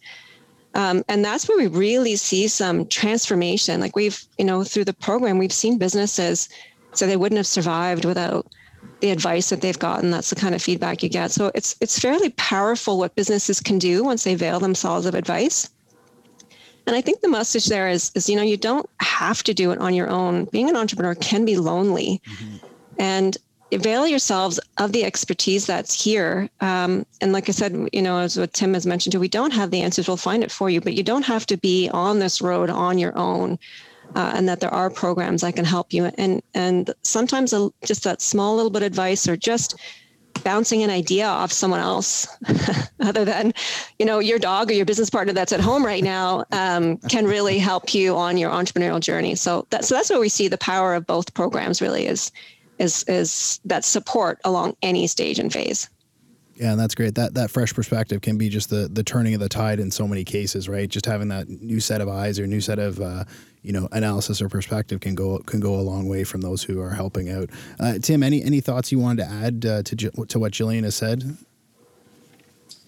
Um, 0.74 1.05
and 1.09 1.24
that's 1.24 1.48
where 1.48 1.59
we 1.59 1.66
really 1.66 2.16
see 2.16 2.48
some 2.48 2.87
transformation. 2.87 3.81
Like 3.81 3.96
we've, 3.96 4.20
you 4.38 4.44
know, 4.44 4.64
through 4.64 4.85
the 4.85 4.92
program, 4.92 5.38
we've 5.38 5.53
seen 5.53 5.79
businesses 5.79 6.48
so 6.92 7.07
they 7.07 7.16
wouldn't 7.16 7.37
have 7.37 7.46
survived 7.46 8.05
without 8.05 8.46
the 9.00 9.11
advice 9.11 9.50
that 9.50 9.61
they've 9.61 9.79
gotten. 9.79 10.11
That's 10.11 10.31
the 10.31 10.37
kind 10.37 10.55
of 10.55 10.62
feedback 10.62 11.03
you 11.03 11.09
get. 11.09 11.31
So 11.31 11.50
it's 11.55 11.76
it's 11.81 11.98
fairly 11.98 12.31
powerful 12.31 12.98
what 12.98 13.14
businesses 13.14 13.61
can 13.61 13.79
do 13.79 14.05
once 14.05 14.24
they 14.24 14.35
avail 14.35 14.61
themselves 14.61 15.07
of 15.07 15.14
advice. 15.14 15.70
And 16.87 16.97
I 16.97 17.01
think 17.01 17.21
the 17.21 17.29
message 17.29 17.66
there 17.66 17.88
is, 17.88 18.11
is 18.14 18.29
you 18.29 18.37
know, 18.37 18.43
you 18.43 18.57
don't 18.57 18.88
have 19.01 19.43
to 19.45 19.55
do 19.55 19.71
it 19.71 19.79
on 19.79 19.95
your 19.95 20.09
own. 20.09 20.47
Being 20.47 20.69
an 20.69 20.77
entrepreneur 20.77 21.14
can 21.14 21.45
be 21.45 21.57
lonely. 21.57 22.21
Mm-hmm. 22.27 22.57
And 22.99 23.37
avail 23.73 24.07
yourselves 24.07 24.59
of 24.79 24.93
the 24.93 25.05
expertise 25.05 25.66
that's 25.66 26.03
here. 26.03 26.49
Um, 26.61 27.07
and 27.21 27.33
like 27.33 27.49
I 27.49 27.53
said, 27.53 27.88
you 27.93 28.03
know, 28.03 28.19
as 28.19 28.38
what 28.38 28.53
Tim 28.53 28.75
has 28.75 28.87
mentioned 28.87 29.12
too, 29.12 29.21
we 29.21 29.29
don't 29.29 29.53
have 29.53 29.71
the 29.71 29.81
answers. 29.81 30.09
We'll 30.09 30.16
find 30.16 30.43
it 30.43 30.51
for 30.51 30.71
you, 30.71 30.81
but 30.81 30.95
you 30.95 31.03
don't 31.03 31.25
have 31.25 31.47
to 31.47 31.57
be 31.57 31.88
on 31.90 32.19
this 32.19 32.40
road 32.40 32.71
on 32.71 32.99
your 32.99 33.16
own. 33.16 33.59
Uh, 34.16 34.33
and 34.35 34.49
that 34.49 34.59
there 34.59 34.75
are 34.75 34.90
programs 34.90 35.43
that 35.43 35.55
can 35.55 35.64
help 35.64 35.93
you. 35.93 36.07
And 36.19 36.43
and 36.53 36.93
sometimes 37.03 37.53
a, 37.53 37.71
just 37.85 38.03
that 38.03 38.21
small 38.21 38.57
little 38.57 38.71
bit 38.71 38.83
of 38.83 38.87
advice 38.87 39.29
or 39.29 39.37
just 39.37 39.79
bouncing 40.45 40.83
an 40.83 40.90
idea 40.90 41.27
off 41.27 41.53
someone 41.53 41.81
else 41.81 42.27
other 43.01 43.25
than 43.25 43.53
you 43.99 44.07
know 44.07 44.19
your 44.19 44.38
dog 44.38 44.71
or 44.71 44.75
your 44.75 44.87
business 44.87 45.11
partner 45.11 45.33
that's 45.33 45.53
at 45.53 45.61
home 45.61 45.85
right 45.85 46.03
now 46.03 46.45
um, 46.53 46.97
can 47.09 47.27
really 47.27 47.59
help 47.59 47.93
you 47.95 48.16
on 48.16 48.37
your 48.37 48.51
entrepreneurial 48.51 49.01
journey 49.01 49.35
so 49.35 49.66
that, 49.71 49.85
so 49.85 49.95
that's 49.95 50.11
where 50.11 50.21
we 50.21 50.29
see 50.29 50.49
the 50.49 50.59
power 50.59 50.95
of 50.95 51.07
both 51.07 51.33
programs 51.35 51.83
really 51.83 52.07
is 52.07 52.33
is 52.79 53.05
is 53.05 53.61
that 53.64 53.85
support 53.85 54.40
along 54.45 54.75
any 54.83 55.07
stage 55.07 55.38
and 55.38 55.53
phase 55.53 55.88
yeah, 56.61 56.73
and 56.73 56.79
that's 56.79 56.95
great. 56.95 57.14
That 57.14 57.33
that 57.35 57.51
fresh 57.51 57.73
perspective 57.73 58.21
can 58.21 58.37
be 58.37 58.51
just 58.51 58.69
the 58.69 58.87
the 58.87 59.03
turning 59.03 59.33
of 59.33 59.40
the 59.40 59.49
tide 59.49 59.81
in 59.81 59.90
so 59.90 60.07
many 60.07 60.25
cases, 60.25 60.69
right? 60.69 60.90
Just 60.90 61.07
having 61.07 61.29
that 61.29 61.49
new 61.49 61.81
set 61.81 62.03
of 62.03 62.09
eyes 62.11 62.38
or 62.38 62.47
new 62.47 62.61
set 62.61 62.79
of 62.79 63.01
uh, 63.01 63.25
you 63.62 63.73
know 63.73 63.88
analysis 63.92 64.40
or 64.40 64.49
perspective 64.49 65.01
can 65.01 65.14
go 65.14 65.38
can 65.38 65.61
go 65.61 65.75
a 65.75 65.83
long 65.83 66.09
way 66.09 66.25
from 66.25 66.40
those 66.40 66.62
who 66.62 66.81
are 66.81 66.90
helping 66.90 67.29
out. 67.29 67.51
Uh, 67.79 67.99
Tim, 67.99 68.23
any 68.23 68.42
any 68.42 68.61
thoughts 68.61 68.90
you 68.92 68.99
wanted 68.99 69.25
to 69.25 69.31
add 69.31 69.66
uh, 69.66 69.83
to 69.83 69.96
to 69.96 70.38
what 70.38 70.53
Jillian 70.53 70.85
has 70.85 70.94
said? 70.94 71.37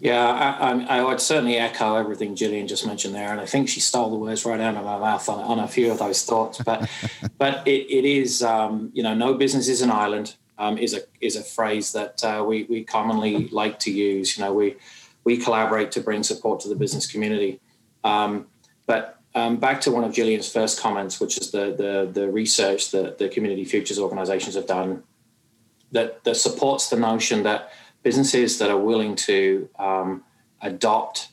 Yeah, 0.00 0.56
I, 0.60 0.98
I, 0.98 1.04
would 1.04 1.20
certainly 1.20 1.58
echo 1.58 1.94
everything 1.94 2.34
Gillian 2.34 2.66
just 2.66 2.84
mentioned 2.84 3.14
there, 3.14 3.30
and 3.30 3.40
I 3.40 3.46
think 3.46 3.68
she 3.68 3.78
stole 3.78 4.10
the 4.10 4.16
words 4.16 4.44
right 4.44 4.58
out 4.58 4.74
of 4.74 4.84
my 4.84 4.98
mouth 4.98 5.28
on, 5.28 5.38
on 5.38 5.60
a 5.60 5.68
few 5.68 5.92
of 5.92 6.00
those 6.00 6.24
thoughts. 6.24 6.60
But 6.60 6.90
but 7.38 7.64
it, 7.68 7.86
it 7.88 8.04
is 8.04 8.42
um, 8.42 8.90
you 8.94 9.04
know 9.04 9.14
no 9.14 9.34
business 9.34 9.68
is 9.68 9.80
an 9.80 9.92
island 9.92 10.34
um, 10.58 10.78
is 10.78 10.94
a 10.94 11.02
is 11.20 11.36
a 11.36 11.42
phrase 11.42 11.92
that 11.92 12.22
uh, 12.24 12.44
we 12.46 12.64
we 12.64 12.84
commonly 12.84 13.48
like 13.48 13.78
to 13.80 13.90
use. 13.90 14.36
You 14.36 14.44
know, 14.44 14.52
we 14.52 14.76
we 15.24 15.36
collaborate 15.36 15.90
to 15.92 16.00
bring 16.00 16.22
support 16.22 16.60
to 16.60 16.68
the 16.68 16.76
business 16.76 17.10
community. 17.10 17.60
Um, 18.04 18.46
but 18.86 19.21
um, 19.34 19.56
back 19.56 19.80
to 19.82 19.90
one 19.90 20.04
of 20.04 20.12
Gillian's 20.12 20.50
first 20.50 20.80
comments, 20.80 21.20
which 21.20 21.38
is 21.38 21.50
the 21.50 21.74
the, 21.76 22.10
the 22.12 22.30
research 22.30 22.90
that 22.90 23.18
the 23.18 23.28
community 23.28 23.64
futures 23.64 23.98
organizations 23.98 24.54
have 24.54 24.66
done 24.66 25.02
that 25.92 26.24
that 26.24 26.36
supports 26.36 26.90
the 26.90 26.96
notion 26.96 27.42
that 27.44 27.72
businesses 28.02 28.58
that 28.58 28.70
are 28.70 28.78
willing 28.78 29.14
to 29.14 29.68
um, 29.78 30.24
adopt 30.60 31.28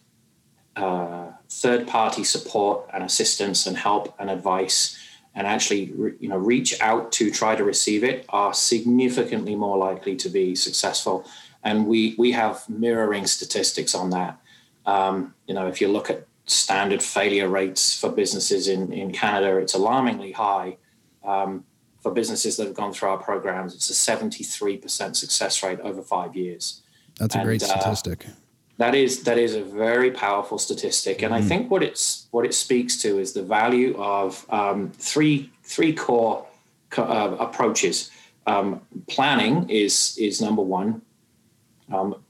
uh, 0.76 1.32
third 1.50 1.88
party 1.88 2.24
support 2.24 2.88
and 2.94 3.04
assistance 3.04 3.66
and 3.66 3.76
help 3.76 4.14
and 4.20 4.30
advice 4.30 4.98
and 5.36 5.48
actually 5.48 5.92
you 6.20 6.30
know 6.30 6.38
reach 6.38 6.80
out 6.82 7.12
to 7.12 7.32
try 7.32 7.56
to 7.56 7.64
receive 7.64 8.04
it 8.04 8.26
are 8.30 8.54
significantly 8.54 9.56
more 9.56 9.78
likely 9.78 10.16
to 10.16 10.30
be 10.30 10.56
successful. 10.56 11.26
And 11.64 11.88
we 11.88 12.16
we 12.18 12.32
have 12.32 12.68
mirroring 12.70 13.26
statistics 13.26 13.96
on 13.96 14.10
that. 14.12 14.40
Um, 14.86 15.34
you 15.48 15.54
know 15.54 15.68
if 15.68 15.82
you 15.82 15.88
look 15.88 16.10
at 16.10 16.26
standard 16.50 17.02
failure 17.02 17.48
rates 17.48 18.00
for 18.00 18.10
businesses 18.10 18.68
in 18.68 18.92
in 18.92 19.12
canada 19.12 19.58
it's 19.58 19.74
alarmingly 19.74 20.32
high 20.32 20.78
um, 21.24 21.64
for 22.02 22.12
businesses 22.12 22.58
that 22.58 22.66
have 22.66 22.76
gone 22.76 22.94
through 22.94 23.10
our 23.10 23.18
programs, 23.18 23.76
it's 23.76 23.90
a 23.90 23.94
73% 23.94 25.16
success 25.16 25.64
rate 25.64 25.80
over 25.82 26.02
five 26.02 26.36
years. 26.36 26.82
That's 27.18 27.36
a 27.36 27.40
and, 27.40 27.46
great 27.46 27.64
uh, 27.64 27.68
statistic. 27.68 28.26
Uh, 28.28 28.32
that 28.78 28.96
is 28.96 29.24
that 29.24 29.38
is 29.38 29.56
a 29.56 29.64
very 29.64 30.10
powerful 30.10 30.58
statistic, 30.58 31.22
and 31.22 31.34
mm-hmm. 31.34 31.44
I 31.44 31.48
think 31.48 31.70
what 31.70 31.84
it's 31.84 32.28
what 32.32 32.46
it 32.46 32.54
speaks 32.54 33.02
to 33.02 33.20
is 33.20 33.34
the 33.34 33.44
value 33.44 33.94
of 33.98 34.46
um, 34.50 34.92
three 34.92 35.52
three 35.64 35.92
core 35.92 36.48
uh, 36.98 37.36
approaches. 37.40 38.10
Um, 38.48 38.80
planning 39.08 39.70
is 39.70 40.18
is 40.18 40.42
number 40.42 40.62
one. 40.62 41.02
Um, 41.92 42.24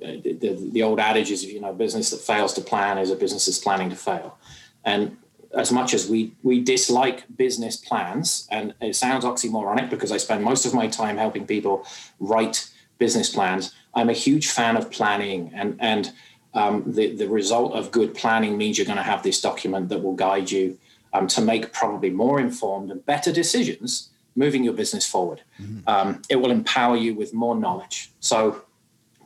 the, 0.00 0.32
the, 0.32 0.70
the, 0.72 0.82
old 0.82 1.00
adage 1.00 1.30
is, 1.30 1.44
you 1.44 1.60
know, 1.60 1.72
business 1.72 2.10
that 2.10 2.20
fails 2.20 2.52
to 2.54 2.60
plan 2.60 2.98
is 2.98 3.10
a 3.10 3.16
business 3.16 3.46
that's 3.46 3.58
planning 3.58 3.90
to 3.90 3.96
fail. 3.96 4.38
And 4.84 5.16
as 5.54 5.72
much 5.72 5.94
as 5.94 6.08
we 6.08 6.32
we 6.42 6.60
dislike 6.60 7.24
business 7.36 7.76
plans, 7.76 8.46
and 8.50 8.74
it 8.80 8.96
sounds 8.96 9.24
oxymoronic 9.24 9.90
because 9.90 10.12
I 10.12 10.18
spend 10.18 10.44
most 10.44 10.66
of 10.66 10.74
my 10.74 10.86
time 10.86 11.16
helping 11.16 11.46
people 11.46 11.86
write 12.20 12.70
business 12.98 13.30
plans. 13.30 13.74
I'm 13.94 14.10
a 14.10 14.14
huge 14.14 14.48
fan 14.48 14.76
of 14.76 14.90
planning, 14.90 15.50
and 15.54 15.76
and 15.80 16.12
um, 16.54 16.84
the 16.86 17.14
the 17.16 17.28
result 17.28 17.72
of 17.72 17.90
good 17.90 18.14
planning 18.14 18.58
means 18.58 18.76
you're 18.76 18.86
going 18.86 18.98
to 18.98 19.02
have 19.02 19.22
this 19.22 19.40
document 19.40 19.88
that 19.88 20.02
will 20.02 20.14
guide 20.14 20.50
you 20.50 20.78
um, 21.12 21.26
to 21.28 21.40
make 21.40 21.72
probably 21.72 22.10
more 22.10 22.40
informed 22.40 22.90
and 22.90 23.04
better 23.06 23.32
decisions 23.32 24.10
moving 24.36 24.62
your 24.62 24.74
business 24.74 25.06
forward. 25.06 25.40
Mm-hmm. 25.60 25.88
Um, 25.88 26.22
it 26.28 26.36
will 26.36 26.52
empower 26.52 26.96
you 26.96 27.14
with 27.14 27.34
more 27.34 27.56
knowledge. 27.56 28.12
So 28.20 28.62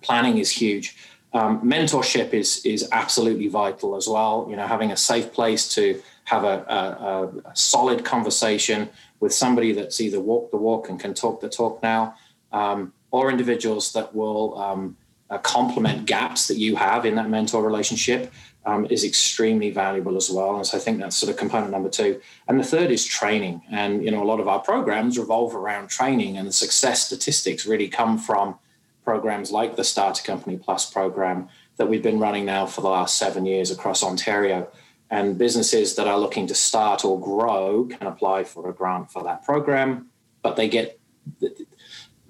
planning 0.03 0.39
is 0.39 0.51
huge. 0.51 0.97
Um, 1.35 1.63
mentorship 1.63 2.35
is 2.35 2.65
is 2.65 2.89
absolutely 2.93 3.49
vital 3.49 3.97
as 3.97 4.07
well. 4.07 4.47
You 4.51 4.57
know, 4.57 4.67
having 4.67 4.93
a 4.93 4.97
safe 4.97 5.33
place 5.33 5.75
to 5.75 6.03
have 6.25 6.45
a, 6.45 6.65
a, 6.69 7.49
a 7.49 7.57
solid 7.57 8.05
conversation 8.05 8.89
with 9.21 9.33
somebody 9.33 9.73
that's 9.73 10.01
either 10.01 10.21
walked 10.21 10.51
the 10.51 10.57
walk 10.57 10.89
and 10.89 11.01
can 11.01 11.15
talk 11.15 11.41
the 11.41 11.49
talk 11.49 11.83
now, 11.83 12.15
um, 12.53 12.93
or 13.11 13.31
individuals 13.31 13.93
that 13.93 14.15
will 14.15 14.59
um, 14.59 14.97
uh, 15.31 15.39
complement 15.39 16.07
gaps 16.07 16.49
that 16.49 16.59
you 16.59 16.77
have 16.77 17.07
in 17.07 17.15
that 17.15 17.31
mentor 17.31 17.65
relationship 17.65 18.33
um, 18.67 18.87
is 18.91 19.05
extremely 19.05 19.71
valuable 19.71 20.17
as 20.17 20.31
well. 20.31 20.57
And 20.57 20.67
so 20.67 20.77
I 20.77 20.81
think 20.81 20.99
that's 20.99 21.17
sort 21.17 21.31
of 21.31 21.37
component 21.37 21.71
number 21.71 21.89
two. 21.89 22.21
And 22.49 22.61
the 22.61 22.65
third 22.65 22.91
is 22.91 23.05
training. 23.05 23.63
And 23.71 24.05
you 24.05 24.11
know, 24.11 24.23
a 24.23 24.29
lot 24.33 24.41
of 24.41 24.49
our 24.49 24.61
programs 24.61 25.19
revolve 25.19 25.55
around 25.55 25.89
training, 25.89 26.37
and 26.37 26.47
the 26.47 26.53
success 26.53 27.07
statistics 27.07 27.67
really 27.67 27.89
come 27.89 28.19
from 28.19 28.59
programs 29.05 29.51
like 29.51 29.77
the 29.77 29.85
Starter 29.85 30.23
Company 30.23 30.57
Plus 30.57 30.91
program 30.91 31.49
that 31.77 31.89
we've 31.89 32.03
been 32.03 32.19
running 32.19 32.45
now 32.45 32.67
for 32.67 32.81
the 32.81 32.89
last 32.89 33.17
seven 33.17 33.47
years 33.47 33.71
across 33.71 34.03
Ontario. 34.03 34.69
And 35.11 35.37
businesses 35.37 35.95
that 35.97 36.07
are 36.07 36.19
looking 36.19 36.47
to 36.47 36.55
start 36.55 37.05
or 37.05 37.21
grow 37.21 37.85
can 37.85 38.07
apply 38.07 38.45
for 38.45 38.69
a 38.71 38.73
grant 38.73 39.11
for 39.11 39.23
that 39.25 39.45
program, 39.45 40.09
but 40.41 40.57
they 40.57 40.69
get 40.69 40.99
the, 41.41 41.55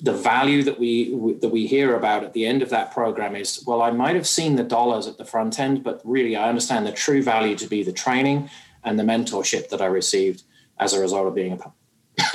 the 0.01 0.13
value 0.13 0.65
that 0.65 0.81
we 0.81 1.15
that 1.41 1.51
we 1.51 1.69
hear 1.69 1.95
about 1.95 2.25
at 2.25 2.33
the 2.33 2.45
end 2.45 2.61
of 2.61 2.71
that 2.71 2.91
program 2.93 3.37
is 3.37 3.63
well, 3.67 3.83
I 3.83 3.93
might 3.93 4.17
have 4.17 4.27
seen 4.27 4.57
the 4.57 4.65
dollars 4.65 5.07
at 5.07 5.17
the 5.17 5.25
front 5.25 5.61
end, 5.61 5.85
but 5.85 6.01
really 6.05 6.35
I 6.35 6.49
understand 6.49 6.85
the 6.85 6.93
true 6.93 7.23
value 7.23 7.57
to 7.57 7.69
be 7.69 7.85
the 7.85 7.93
training 7.93 8.51
and 8.83 8.99
the 8.99 9.05
mentorship 9.05 9.69
that 9.69 9.81
I 9.81 9.87
received 9.87 10.43
as 10.81 10.93
a 10.93 11.01
result 11.01 11.29
of 11.29 11.37
being 11.37 11.53
a 11.53 11.73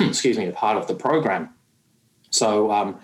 excuse 0.00 0.38
me 0.38 0.46
a 0.46 0.52
part 0.52 0.78
of 0.78 0.88
the 0.88 0.94
program. 0.94 1.50
So 2.30 2.70
um, 2.70 2.98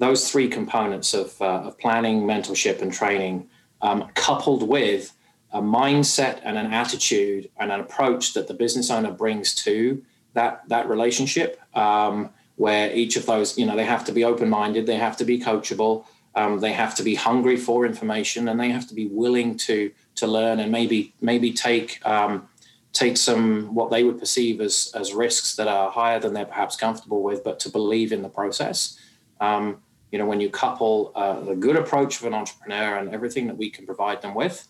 those 0.00 0.30
three 0.30 0.48
components 0.48 1.12
of, 1.12 1.40
uh, 1.42 1.60
of 1.66 1.78
planning, 1.78 2.22
mentorship, 2.22 2.80
and 2.80 2.90
training, 2.90 3.46
um, 3.82 4.08
coupled 4.14 4.66
with 4.66 5.12
a 5.52 5.60
mindset 5.60 6.40
and 6.42 6.56
an 6.56 6.72
attitude 6.72 7.50
and 7.58 7.70
an 7.70 7.80
approach 7.80 8.32
that 8.32 8.48
the 8.48 8.54
business 8.54 8.90
owner 8.90 9.12
brings 9.12 9.54
to 9.54 10.02
that 10.32 10.62
that 10.68 10.88
relationship, 10.88 11.60
um, 11.76 12.30
where 12.56 12.94
each 12.94 13.16
of 13.16 13.26
those, 13.26 13.58
you 13.58 13.66
know, 13.66 13.76
they 13.76 13.84
have 13.84 14.04
to 14.04 14.12
be 14.12 14.24
open-minded, 14.24 14.86
they 14.86 14.96
have 14.96 15.16
to 15.18 15.24
be 15.24 15.38
coachable, 15.38 16.04
um, 16.34 16.60
they 16.60 16.72
have 16.72 16.94
to 16.94 17.02
be 17.02 17.14
hungry 17.14 17.56
for 17.56 17.84
information, 17.84 18.48
and 18.48 18.58
they 18.58 18.70
have 18.70 18.86
to 18.88 18.94
be 18.94 19.06
willing 19.08 19.56
to 19.56 19.90
to 20.14 20.26
learn 20.26 20.60
and 20.60 20.72
maybe 20.72 21.12
maybe 21.20 21.52
take 21.52 22.00
um, 22.06 22.48
take 22.94 23.18
some 23.18 23.74
what 23.74 23.90
they 23.90 24.02
would 24.02 24.18
perceive 24.18 24.62
as 24.62 24.92
as 24.94 25.12
risks 25.12 25.56
that 25.56 25.68
are 25.68 25.90
higher 25.90 26.18
than 26.18 26.32
they're 26.32 26.46
perhaps 26.46 26.74
comfortable 26.76 27.22
with, 27.22 27.44
but 27.44 27.60
to 27.60 27.68
believe 27.68 28.12
in 28.12 28.22
the 28.22 28.30
process. 28.30 28.98
Um, 29.40 29.82
you 30.10 30.18
know, 30.18 30.26
when 30.26 30.40
you 30.40 30.50
couple 30.50 31.12
uh, 31.14 31.40
the 31.40 31.54
good 31.54 31.76
approach 31.76 32.20
of 32.20 32.26
an 32.26 32.34
entrepreneur 32.34 32.96
and 32.96 33.14
everything 33.14 33.46
that 33.46 33.56
we 33.56 33.70
can 33.70 33.86
provide 33.86 34.22
them 34.22 34.34
with, 34.34 34.66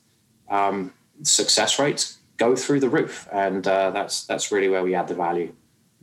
um, 0.48 0.92
success 1.22 1.78
rates 1.78 2.18
go 2.36 2.56
through 2.56 2.80
the 2.80 2.88
roof, 2.88 3.28
and 3.32 3.66
uh, 3.66 3.90
that's 3.90 4.26
that's 4.26 4.50
really 4.52 4.68
where 4.68 4.82
we 4.82 4.94
add 4.94 5.08
the 5.08 5.14
value. 5.14 5.52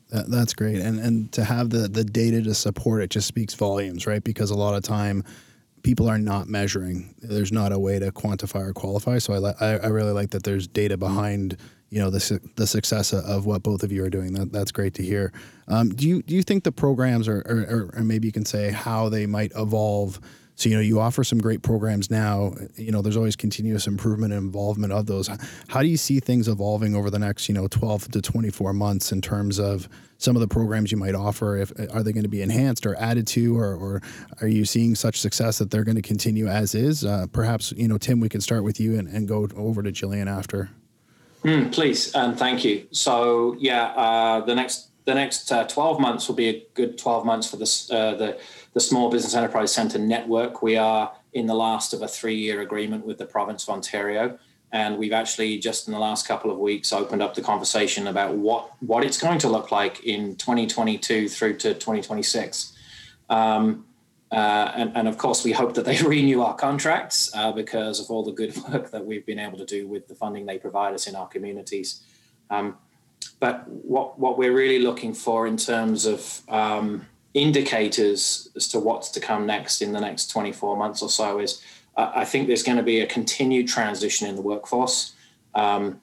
That, 0.09 0.29
that's 0.29 0.53
great, 0.53 0.77
and 0.77 0.99
and 0.99 1.31
to 1.33 1.43
have 1.43 1.69
the 1.69 1.87
the 1.87 2.03
data 2.03 2.41
to 2.43 2.53
support 2.53 3.01
it 3.01 3.09
just 3.09 3.27
speaks 3.27 3.53
volumes, 3.53 4.07
right? 4.07 4.23
Because 4.23 4.51
a 4.51 4.57
lot 4.57 4.75
of 4.75 4.83
time 4.83 5.23
people 5.83 6.09
are 6.09 6.17
not 6.17 6.47
measuring. 6.47 7.15
There's 7.21 7.51
not 7.51 7.71
a 7.71 7.79
way 7.79 7.99
to 7.99 8.11
quantify 8.11 8.67
or 8.67 8.73
qualify. 8.73 9.19
So 9.19 9.33
I 9.33 9.53
I, 9.65 9.77
I 9.77 9.87
really 9.87 10.13
like 10.13 10.31
that 10.31 10.43
there's 10.43 10.67
data 10.67 10.97
behind 10.97 11.57
you 11.89 11.99
know 12.01 12.09
the 12.09 12.39
the 12.55 12.67
success 12.67 13.13
of 13.13 13.45
what 13.45 13.63
both 13.63 13.83
of 13.83 13.91
you 13.91 14.03
are 14.03 14.09
doing. 14.09 14.33
That 14.33 14.51
that's 14.51 14.71
great 14.71 14.93
to 14.95 15.03
hear. 15.03 15.31
Um, 15.67 15.89
do 15.89 16.07
you 16.07 16.21
do 16.21 16.35
you 16.35 16.43
think 16.43 16.63
the 16.63 16.71
programs 16.71 17.27
are, 17.27 17.39
or, 17.45 17.91
or, 17.93 18.03
maybe 18.03 18.27
you 18.27 18.31
can 18.31 18.45
say 18.45 18.71
how 18.71 19.09
they 19.09 19.25
might 19.25 19.51
evolve? 19.55 20.19
So 20.55 20.69
you 20.69 20.75
know 20.75 20.81
you 20.81 20.99
offer 20.99 21.23
some 21.23 21.39
great 21.39 21.61
programs 21.61 22.09
now. 22.09 22.53
You 22.75 22.91
know 22.91 23.01
there's 23.01 23.15
always 23.15 23.35
continuous 23.35 23.87
improvement 23.87 24.33
and 24.33 24.43
involvement 24.43 24.91
of 24.91 25.05
those. 25.05 25.29
How 25.67 25.81
do 25.81 25.87
you 25.87 25.97
see 25.97 26.19
things 26.19 26.47
evolving 26.47 26.95
over 26.95 27.09
the 27.09 27.19
next 27.19 27.47
you 27.47 27.53
know 27.55 27.67
12 27.67 28.11
to 28.11 28.21
24 28.21 28.73
months 28.73 29.11
in 29.11 29.21
terms 29.21 29.59
of 29.59 29.87
some 30.17 30.35
of 30.35 30.41
the 30.41 30.47
programs 30.47 30.91
you 30.91 30.97
might 30.97 31.15
offer? 31.15 31.57
If 31.57 31.71
are 31.93 32.03
they 32.03 32.11
going 32.11 32.23
to 32.23 32.29
be 32.29 32.41
enhanced 32.41 32.85
or 32.85 32.95
added 32.95 33.27
to, 33.27 33.57
or, 33.57 33.75
or 33.75 34.01
are 34.41 34.47
you 34.47 34.65
seeing 34.65 34.95
such 34.95 35.21
success 35.21 35.59
that 35.59 35.69
they're 35.69 35.85
going 35.85 35.95
to 35.95 36.01
continue 36.01 36.47
as 36.47 36.75
is? 36.75 37.05
Uh, 37.05 37.27
perhaps 37.31 37.71
you 37.77 37.87
know 37.87 37.99
Tim, 37.99 38.19
we 38.19 38.27
can 38.27 38.41
start 38.41 38.63
with 38.63 38.79
you 38.79 38.97
and, 38.97 39.07
and 39.07 39.27
go 39.27 39.47
over 39.55 39.83
to 39.83 39.91
Jillian 39.91 40.27
after. 40.27 40.69
Mm, 41.43 41.71
please 41.71 42.13
and 42.13 42.37
thank 42.37 42.65
you. 42.65 42.87
So 42.91 43.55
yeah, 43.59 43.87
uh, 43.87 44.41
the 44.41 44.55
next 44.55 44.89
the 45.05 45.13
next 45.13 45.49
uh, 45.51 45.65
12 45.65 46.01
months 46.01 46.27
will 46.27 46.35
be 46.35 46.49
a 46.49 46.67
good 46.73 46.97
12 46.97 47.25
months 47.25 47.49
for 47.49 47.57
this, 47.57 47.89
uh, 47.89 48.15
the 48.15 48.37
the 48.73 48.79
Small 48.79 49.09
Business 49.09 49.33
Enterprise 49.33 49.71
Centre 49.71 49.99
network. 49.99 50.61
We 50.61 50.75
are 50.75 51.13
in 51.33 51.45
the 51.45 51.55
last 51.55 51.93
of 51.93 52.01
a 52.01 52.07
three-year 52.07 52.61
agreement 52.61 53.05
with 53.05 53.17
the 53.17 53.25
province 53.25 53.63
of 53.63 53.69
Ontario, 53.69 54.37
and 54.71 54.97
we've 54.97 55.13
actually 55.13 55.57
just 55.59 55.87
in 55.87 55.93
the 55.93 55.99
last 55.99 56.27
couple 56.27 56.51
of 56.51 56.57
weeks 56.57 56.91
opened 56.91 57.21
up 57.21 57.35
the 57.35 57.41
conversation 57.41 58.07
about 58.07 58.35
what 58.35 58.71
what 58.81 59.03
it's 59.03 59.17
going 59.17 59.39
to 59.39 59.47
look 59.47 59.71
like 59.71 60.03
in 60.03 60.35
2022 60.35 61.29
through 61.29 61.57
to 61.57 61.73
2026. 61.73 62.73
Um, 63.29 63.86
uh, 64.31 64.71
and, 64.75 64.91
and, 64.95 65.07
of 65.07 65.17
course, 65.17 65.45
we 65.45 65.53
hope 65.53 65.73
that 65.75 65.85
they 65.85 66.01
renew 66.05 66.41
our 66.41 66.55
contracts 66.55 67.31
uh, 67.33 67.51
because 67.51 67.99
of 67.99 68.11
all 68.11 68.23
the 68.23 68.31
good 68.31 68.55
work 68.69 68.91
that 68.91 69.05
we've 69.05 69.25
been 69.25 69.39
able 69.39 69.57
to 69.57 69.65
do 69.65 69.87
with 69.87 70.07
the 70.07 70.15
funding 70.15 70.45
they 70.45 70.57
provide 70.57 70.93
us 70.93 71.07
in 71.07 71.15
our 71.15 71.27
communities. 71.27 72.03
Um, 72.49 72.77
but 73.39 73.67
what, 73.67 74.19
what 74.19 74.37
we're 74.37 74.53
really 74.53 74.79
looking 74.79 75.13
for 75.13 75.47
in 75.47 75.57
terms 75.57 76.05
of 76.05 76.41
um, 76.49 77.07
indicators 77.33 78.49
as 78.55 78.67
to 78.69 78.79
what's 78.79 79.09
to 79.11 79.19
come 79.19 79.45
next 79.45 79.81
in 79.81 79.93
the 79.93 80.01
next 80.01 80.27
24 80.27 80.75
months 80.75 81.01
or 81.01 81.09
so 81.09 81.39
is 81.39 81.61
uh, 81.95 82.11
I 82.15 82.25
think 82.25 82.47
there's 82.47 82.63
going 82.63 82.77
to 82.77 82.83
be 82.83 83.01
a 83.01 83.07
continued 83.07 83.67
transition 83.67 84.27
in 84.27 84.35
the 84.35 84.41
workforce. 84.41 85.13
Um, 85.55 86.01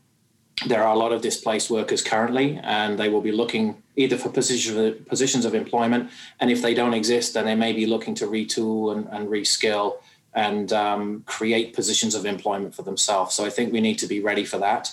there 0.67 0.83
are 0.83 0.95
a 0.95 0.99
lot 0.99 1.13
of 1.13 1.21
displaced 1.21 1.71
workers 1.71 2.03
currently, 2.03 2.61
and 2.63 2.99
they 2.99 3.09
will 3.09 3.21
be 3.21 3.33
looking 3.33 3.83
either 3.97 4.17
for 4.17 4.29
position, 4.29 5.05
positions 5.09 5.45
of 5.45 5.55
employment, 5.55 6.11
and 6.41 6.51
if 6.51 6.63
they 6.63 6.75
don't 6.75 6.95
exist, 6.95 7.35
then 7.35 7.45
they 7.45 7.55
may 7.55 7.73
be 7.73 7.87
looking 7.87 8.15
to 8.15 8.27
retool 8.27 8.97
and, 8.97 9.09
and 9.11 9.29
reskill 9.29 9.97
and 10.35 10.73
um, 10.73 11.23
create 11.27 11.75
positions 11.75 12.15
of 12.15 12.27
employment 12.27 12.75
for 12.75 12.83
themselves. 12.83 13.35
So 13.35 13.45
I 13.45 13.51
think 13.51 13.73
we 13.73 13.81
need 13.81 13.99
to 13.99 14.07
be 14.07 14.21
ready 14.21 14.45
for 14.45 14.59
that. 14.59 14.93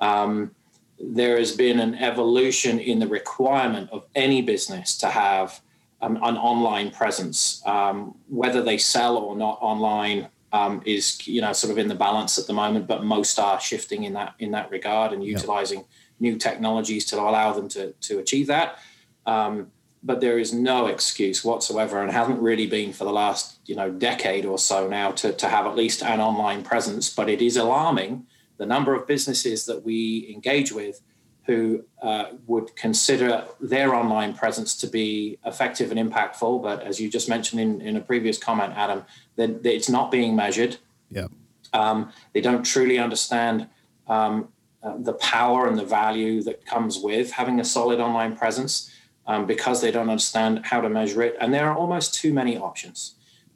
Um, 0.00 0.54
there 0.98 1.38
has 1.38 1.52
been 1.56 1.80
an 1.80 1.94
evolution 1.96 2.78
in 2.78 2.98
the 2.98 3.06
requirement 3.06 3.90
of 3.90 4.04
any 4.14 4.42
business 4.42 4.96
to 4.98 5.08
have 5.08 5.60
um, 6.00 6.16
an 6.16 6.36
online 6.36 6.90
presence, 6.90 7.62
um, 7.66 8.14
whether 8.28 8.62
they 8.62 8.78
sell 8.78 9.16
or 9.16 9.36
not 9.36 9.58
online 9.60 10.28
um, 10.52 10.82
is 10.84 11.26
you 11.26 11.40
know 11.40 11.52
sort 11.52 11.70
of 11.70 11.78
in 11.78 11.88
the 11.88 11.94
balance 11.94 12.38
at 12.38 12.46
the 12.46 12.52
moment, 12.52 12.86
but 12.86 13.04
most 13.04 13.38
are 13.38 13.60
shifting 13.60 14.04
in 14.04 14.12
that 14.12 14.34
in 14.38 14.50
that 14.52 14.70
regard 14.70 15.12
and 15.12 15.24
utilizing 15.24 15.84
new 16.20 16.36
technologies 16.36 17.04
to 17.06 17.16
allow 17.20 17.52
them 17.52 17.68
to 17.68 17.92
to 17.92 18.18
achieve 18.18 18.46
that. 18.48 18.78
Um, 19.26 19.70
but 20.04 20.20
there 20.20 20.38
is 20.38 20.52
no 20.52 20.86
excuse 20.86 21.44
whatsoever, 21.44 22.02
and 22.02 22.10
hasn't 22.10 22.40
really 22.40 22.66
been 22.66 22.92
for 22.92 23.04
the 23.04 23.12
last 23.12 23.58
you 23.66 23.74
know 23.74 23.90
decade 23.90 24.44
or 24.44 24.58
so 24.58 24.88
now 24.88 25.12
to 25.12 25.32
to 25.32 25.48
have 25.48 25.66
at 25.66 25.76
least 25.76 26.02
an 26.02 26.20
online 26.20 26.62
presence. 26.62 27.12
But 27.12 27.28
it 27.28 27.40
is 27.40 27.56
alarming 27.56 28.26
the 28.58 28.66
number 28.66 28.94
of 28.94 29.06
businesses 29.06 29.66
that 29.66 29.82
we 29.84 30.30
engage 30.32 30.72
with 30.72 31.00
who 31.44 31.84
uh, 32.02 32.26
would 32.46 32.74
consider 32.76 33.44
their 33.60 33.94
online 33.94 34.32
presence 34.32 34.76
to 34.76 34.86
be 34.86 35.38
effective 35.44 35.90
and 35.90 35.98
impactful. 35.98 36.62
But 36.62 36.82
as 36.82 37.00
you 37.00 37.10
just 37.10 37.28
mentioned 37.28 37.60
in, 37.60 37.80
in 37.80 37.96
a 37.96 38.00
previous 38.00 38.38
comment, 38.38 38.74
Adam, 38.76 39.04
that, 39.36 39.64
it's 39.64 39.88
not 39.88 40.10
being 40.10 40.36
measured. 40.36 40.76
Yeah. 41.10 41.28
Um, 41.72 42.12
they 42.32 42.40
don't 42.40 42.64
truly 42.64 42.98
understand 42.98 43.68
um, 44.06 44.48
uh, 44.82 44.96
the 44.98 45.14
power 45.14 45.66
and 45.68 45.78
the 45.78 45.84
value 45.84 46.42
that 46.42 46.66
comes 46.66 46.98
with 46.98 47.30
having 47.30 47.60
a 47.60 47.64
solid 47.64 48.00
online 48.00 48.36
presence. 48.36 48.90
um, 49.26 49.46
because 49.46 49.80
they 49.80 49.90
don't 49.90 50.10
understand 50.10 50.64
how 50.64 50.80
to 50.80 50.88
measure 50.88 51.22
it. 51.22 51.36
And 51.40 51.52
there 51.52 51.68
are 51.68 51.76
almost 51.76 52.14
too 52.14 52.32
many 52.32 52.58
options. 52.58 53.14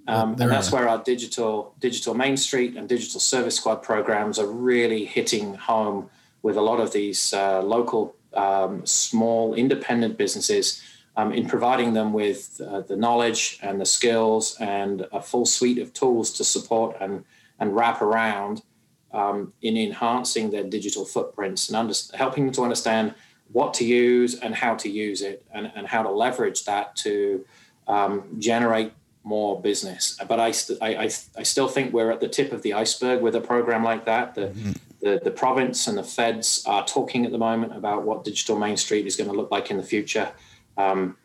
Um, 0.09 0.37
and 0.39 0.53
that's 0.53 0.70
where 0.70 0.89
our 0.89 1.03
digital 1.03 1.74
digital 1.81 2.14
Main 2.14 2.37
Street 2.37 2.77
and 2.77 2.89
digital 2.89 3.18
service 3.18 3.57
squad 3.57 3.83
programs 3.83 4.39
are 4.39 4.47
really 4.47 5.05
hitting 5.05 5.55
home 5.55 6.09
with 6.43 6.57
a 6.57 6.61
lot 6.61 6.79
of 6.79 6.93
these 6.93 7.35
uh, 7.35 7.61
local 7.61 8.14
um, 8.35 8.87
small 8.87 9.55
independent 9.55 10.16
businesses 10.16 10.81
um, 11.16 11.32
in 11.32 11.46
providing 11.46 11.94
them 11.94 12.12
with 12.12 12.60
uh, 12.60 12.80
the 12.82 12.96
knowledge 12.96 13.58
and 13.62 13.80
the 13.80 13.86
skills 13.86 14.56
and 14.60 15.06
a 15.12 15.20
full 15.20 15.46
suite 15.46 15.78
of 15.78 15.92
tools 15.92 16.30
to 16.32 16.44
support 16.44 16.96
and 17.00 17.24
and 17.58 17.74
wrap 17.74 18.02
around 18.02 18.62
um, 19.12 19.52
in 19.62 19.76
enhancing 19.76 20.50
their 20.50 20.64
digital 20.64 21.04
footprints 21.04 21.68
and 21.68 21.76
under, 21.76 21.94
helping 22.14 22.44
them 22.44 22.54
to 22.54 22.62
understand 22.62 23.14
what 23.52 23.72
to 23.74 23.84
use 23.84 24.38
and 24.40 24.54
how 24.54 24.74
to 24.74 24.88
use 24.88 25.22
it 25.22 25.44
and, 25.52 25.72
and 25.74 25.86
how 25.86 26.02
to 26.02 26.10
leverage 26.10 26.64
that 26.64 26.94
to 26.96 27.44
um, 27.88 28.24
generate 28.38 28.92
more 29.22 29.60
business. 29.60 30.18
But 30.28 30.38
I, 30.38 30.50
st- 30.50 30.80
I, 30.82 30.94
I, 30.94 31.04
I, 31.04 31.42
still 31.42 31.68
think 31.68 31.92
we're 31.92 32.10
at 32.10 32.20
the 32.20 32.28
tip 32.28 32.52
of 32.52 32.62
the 32.62 32.74
iceberg 32.74 33.22
with 33.22 33.34
a 33.34 33.40
program 33.40 33.82
like 33.82 34.04
that. 34.04 34.34
The, 34.34 34.48
mm-hmm. 34.48 34.72
the, 35.00 35.20
the 35.22 35.30
province 35.30 35.86
and 35.86 35.96
the 35.96 36.04
feds 36.04 36.64
are 36.66 36.84
talking 36.84 37.24
at 37.24 37.32
the 37.32 37.38
moment 37.38 37.76
about 37.76 38.04
what 38.04 38.24
digital 38.24 38.58
Main 38.58 38.76
Street 38.76 39.06
is 39.06 39.16
going 39.16 39.30
to 39.30 39.36
look 39.36 39.50
like 39.50 39.70
in 39.70 39.76
the 39.76 39.82
future. 39.82 40.30
Um, 40.77 41.16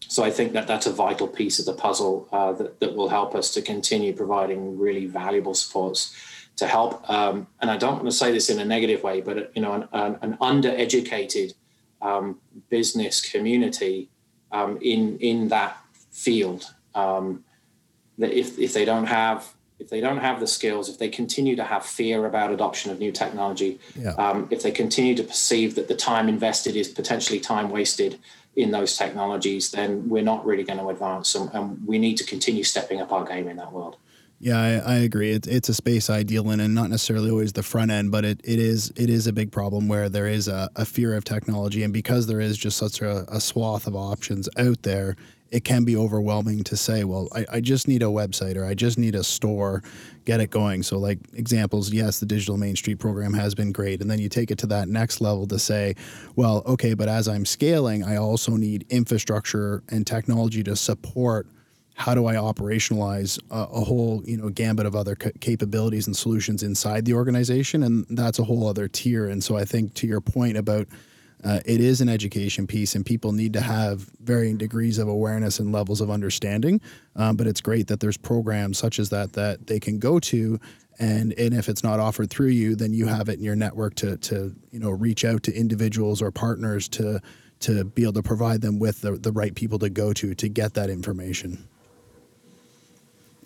so 0.00 0.24
I 0.24 0.30
think 0.30 0.52
that 0.52 0.66
that's 0.66 0.86
a 0.86 0.92
vital 0.92 1.28
piece 1.28 1.58
of 1.58 1.66
the 1.66 1.74
puzzle 1.74 2.28
uh, 2.32 2.52
that, 2.52 2.80
that 2.80 2.94
will 2.94 3.08
help 3.08 3.34
us 3.34 3.52
to 3.54 3.62
continue 3.62 4.12
providing 4.12 4.78
really 4.78 5.06
valuable 5.06 5.54
supports 5.54 6.16
to 6.56 6.66
help. 6.66 7.08
Um, 7.08 7.46
and 7.60 7.70
I 7.70 7.76
don't 7.76 7.94
want 7.94 8.06
to 8.06 8.12
say 8.12 8.32
this 8.32 8.50
in 8.50 8.58
a 8.58 8.64
negative 8.64 9.02
way, 9.02 9.20
but 9.20 9.52
you 9.54 9.62
know, 9.62 9.74
an, 9.74 9.88
an, 9.92 10.18
an 10.22 10.36
undereducated 10.38 11.54
um, 12.00 12.40
business 12.68 13.20
community 13.20 14.08
um, 14.52 14.78
in 14.80 15.18
in 15.18 15.48
that 15.48 15.76
field 16.10 16.74
um, 16.94 17.44
that 18.18 18.32
if, 18.32 18.58
if 18.58 18.72
they 18.72 18.84
don't 18.84 19.06
have 19.06 19.52
if 19.78 19.90
they 19.90 20.00
don't 20.00 20.18
have 20.18 20.40
the 20.40 20.46
skills, 20.46 20.88
if 20.88 20.98
they 20.98 21.08
continue 21.08 21.54
to 21.54 21.62
have 21.62 21.86
fear 21.86 22.26
about 22.26 22.50
adoption 22.50 22.90
of 22.90 22.98
new 22.98 23.12
technology, 23.12 23.78
yeah. 23.94 24.10
um, 24.14 24.48
if 24.50 24.60
they 24.62 24.72
continue 24.72 25.14
to 25.14 25.22
perceive 25.22 25.76
that 25.76 25.86
the 25.86 25.94
time 25.94 26.28
invested 26.28 26.74
is 26.74 26.88
potentially 26.88 27.38
time 27.38 27.70
wasted 27.70 28.18
in 28.56 28.70
those 28.70 28.96
technologies, 28.96 29.70
then 29.70 30.08
we're 30.08 30.22
not 30.22 30.44
really 30.44 30.64
going 30.64 30.78
to 30.78 30.88
advance, 30.88 31.34
and, 31.34 31.50
and 31.54 31.86
we 31.86 31.98
need 31.98 32.16
to 32.16 32.24
continue 32.24 32.64
stepping 32.64 33.00
up 33.00 33.12
our 33.12 33.24
game 33.24 33.48
in 33.48 33.56
that 33.56 33.72
world. 33.72 33.96
Yeah, 34.40 34.58
I, 34.60 34.94
I 34.94 34.94
agree. 34.98 35.32
It's 35.32 35.48
it's 35.48 35.68
a 35.68 35.74
space 35.74 36.08
I 36.08 36.22
deal 36.22 36.48
in, 36.50 36.60
and 36.60 36.74
not 36.74 36.90
necessarily 36.90 37.30
always 37.30 37.54
the 37.54 37.62
front 37.64 37.90
end, 37.90 38.12
but 38.12 38.24
it, 38.24 38.40
it 38.44 38.60
is 38.60 38.92
it 38.96 39.10
is 39.10 39.26
a 39.26 39.32
big 39.32 39.50
problem 39.50 39.88
where 39.88 40.08
there 40.08 40.28
is 40.28 40.46
a, 40.46 40.70
a 40.76 40.84
fear 40.84 41.16
of 41.16 41.24
technology, 41.24 41.82
and 41.82 41.92
because 41.92 42.28
there 42.28 42.40
is 42.40 42.56
just 42.56 42.76
such 42.76 43.00
a, 43.00 43.24
a 43.28 43.40
swath 43.40 43.88
of 43.88 43.96
options 43.96 44.48
out 44.56 44.82
there, 44.82 45.16
it 45.50 45.64
can 45.64 45.84
be 45.84 45.96
overwhelming 45.96 46.62
to 46.64 46.76
say, 46.76 47.04
well, 47.04 47.28
I, 47.34 47.46
I 47.52 47.60
just 47.60 47.88
need 47.88 48.02
a 48.02 48.06
website 48.06 48.56
or 48.56 48.64
I 48.64 48.74
just 48.74 48.98
need 48.98 49.14
a 49.14 49.24
store, 49.24 49.82
get 50.24 50.40
it 50.40 50.50
going. 50.50 50.82
So, 50.82 50.98
like 50.98 51.18
examples, 51.32 51.92
yes, 51.92 52.20
the 52.20 52.26
Digital 52.26 52.56
Main 52.56 52.76
Street 52.76 52.98
program 52.98 53.32
has 53.34 53.54
been 53.54 53.72
great. 53.72 54.00
And 54.00 54.10
then 54.10 54.18
you 54.18 54.28
take 54.28 54.50
it 54.50 54.58
to 54.58 54.66
that 54.68 54.88
next 54.88 55.20
level 55.20 55.46
to 55.46 55.58
say, 55.58 55.94
well, 56.36 56.62
okay, 56.66 56.94
but 56.94 57.08
as 57.08 57.28
I'm 57.28 57.46
scaling, 57.46 58.04
I 58.04 58.16
also 58.16 58.56
need 58.56 58.86
infrastructure 58.90 59.82
and 59.88 60.06
technology 60.06 60.62
to 60.64 60.76
support 60.76 61.46
how 61.94 62.14
do 62.14 62.26
I 62.26 62.36
operationalize 62.36 63.40
a, 63.50 63.62
a 63.62 63.80
whole 63.80 64.22
you 64.24 64.36
know 64.36 64.50
gambit 64.50 64.86
of 64.86 64.94
other 64.94 65.16
c- 65.20 65.32
capabilities 65.40 66.06
and 66.06 66.16
solutions 66.16 66.62
inside 66.62 67.04
the 67.04 67.14
organization, 67.14 67.82
and 67.82 68.06
that's 68.10 68.38
a 68.38 68.44
whole 68.44 68.68
other 68.68 68.86
tier. 68.86 69.28
And 69.28 69.42
so 69.42 69.56
I 69.56 69.64
think 69.64 69.94
to 69.94 70.06
your 70.06 70.20
point 70.20 70.56
about 70.56 70.86
uh, 71.44 71.60
it 71.64 71.80
is 71.80 72.00
an 72.00 72.08
education 72.08 72.66
piece, 72.66 72.94
and 72.94 73.06
people 73.06 73.32
need 73.32 73.52
to 73.52 73.60
have 73.60 74.10
varying 74.20 74.56
degrees 74.56 74.98
of 74.98 75.08
awareness 75.08 75.60
and 75.60 75.72
levels 75.72 76.00
of 76.00 76.10
understanding. 76.10 76.80
Um, 77.14 77.36
but 77.36 77.46
it's 77.46 77.60
great 77.60 77.86
that 77.88 78.00
there's 78.00 78.16
programs 78.16 78.78
such 78.78 78.98
as 78.98 79.10
that 79.10 79.32
that 79.34 79.66
they 79.66 79.78
can 79.78 79.98
go 79.98 80.18
to, 80.20 80.58
and 80.98 81.32
and 81.34 81.54
if 81.54 81.68
it's 81.68 81.84
not 81.84 82.00
offered 82.00 82.30
through 82.30 82.48
you, 82.48 82.74
then 82.74 82.92
you 82.92 83.06
have 83.06 83.28
it 83.28 83.38
in 83.38 83.44
your 83.44 83.56
network 83.56 83.94
to 83.96 84.16
to 84.18 84.54
you 84.72 84.80
know 84.80 84.90
reach 84.90 85.24
out 85.24 85.44
to 85.44 85.54
individuals 85.54 86.20
or 86.20 86.30
partners 86.30 86.88
to 86.88 87.20
to 87.60 87.84
be 87.84 88.02
able 88.02 88.12
to 88.14 88.22
provide 88.22 88.60
them 88.60 88.78
with 88.78 89.00
the, 89.00 89.12
the 89.12 89.32
right 89.32 89.54
people 89.54 89.78
to 89.78 89.90
go 89.90 90.12
to 90.12 90.34
to 90.34 90.48
get 90.48 90.74
that 90.74 90.90
information. 90.90 91.68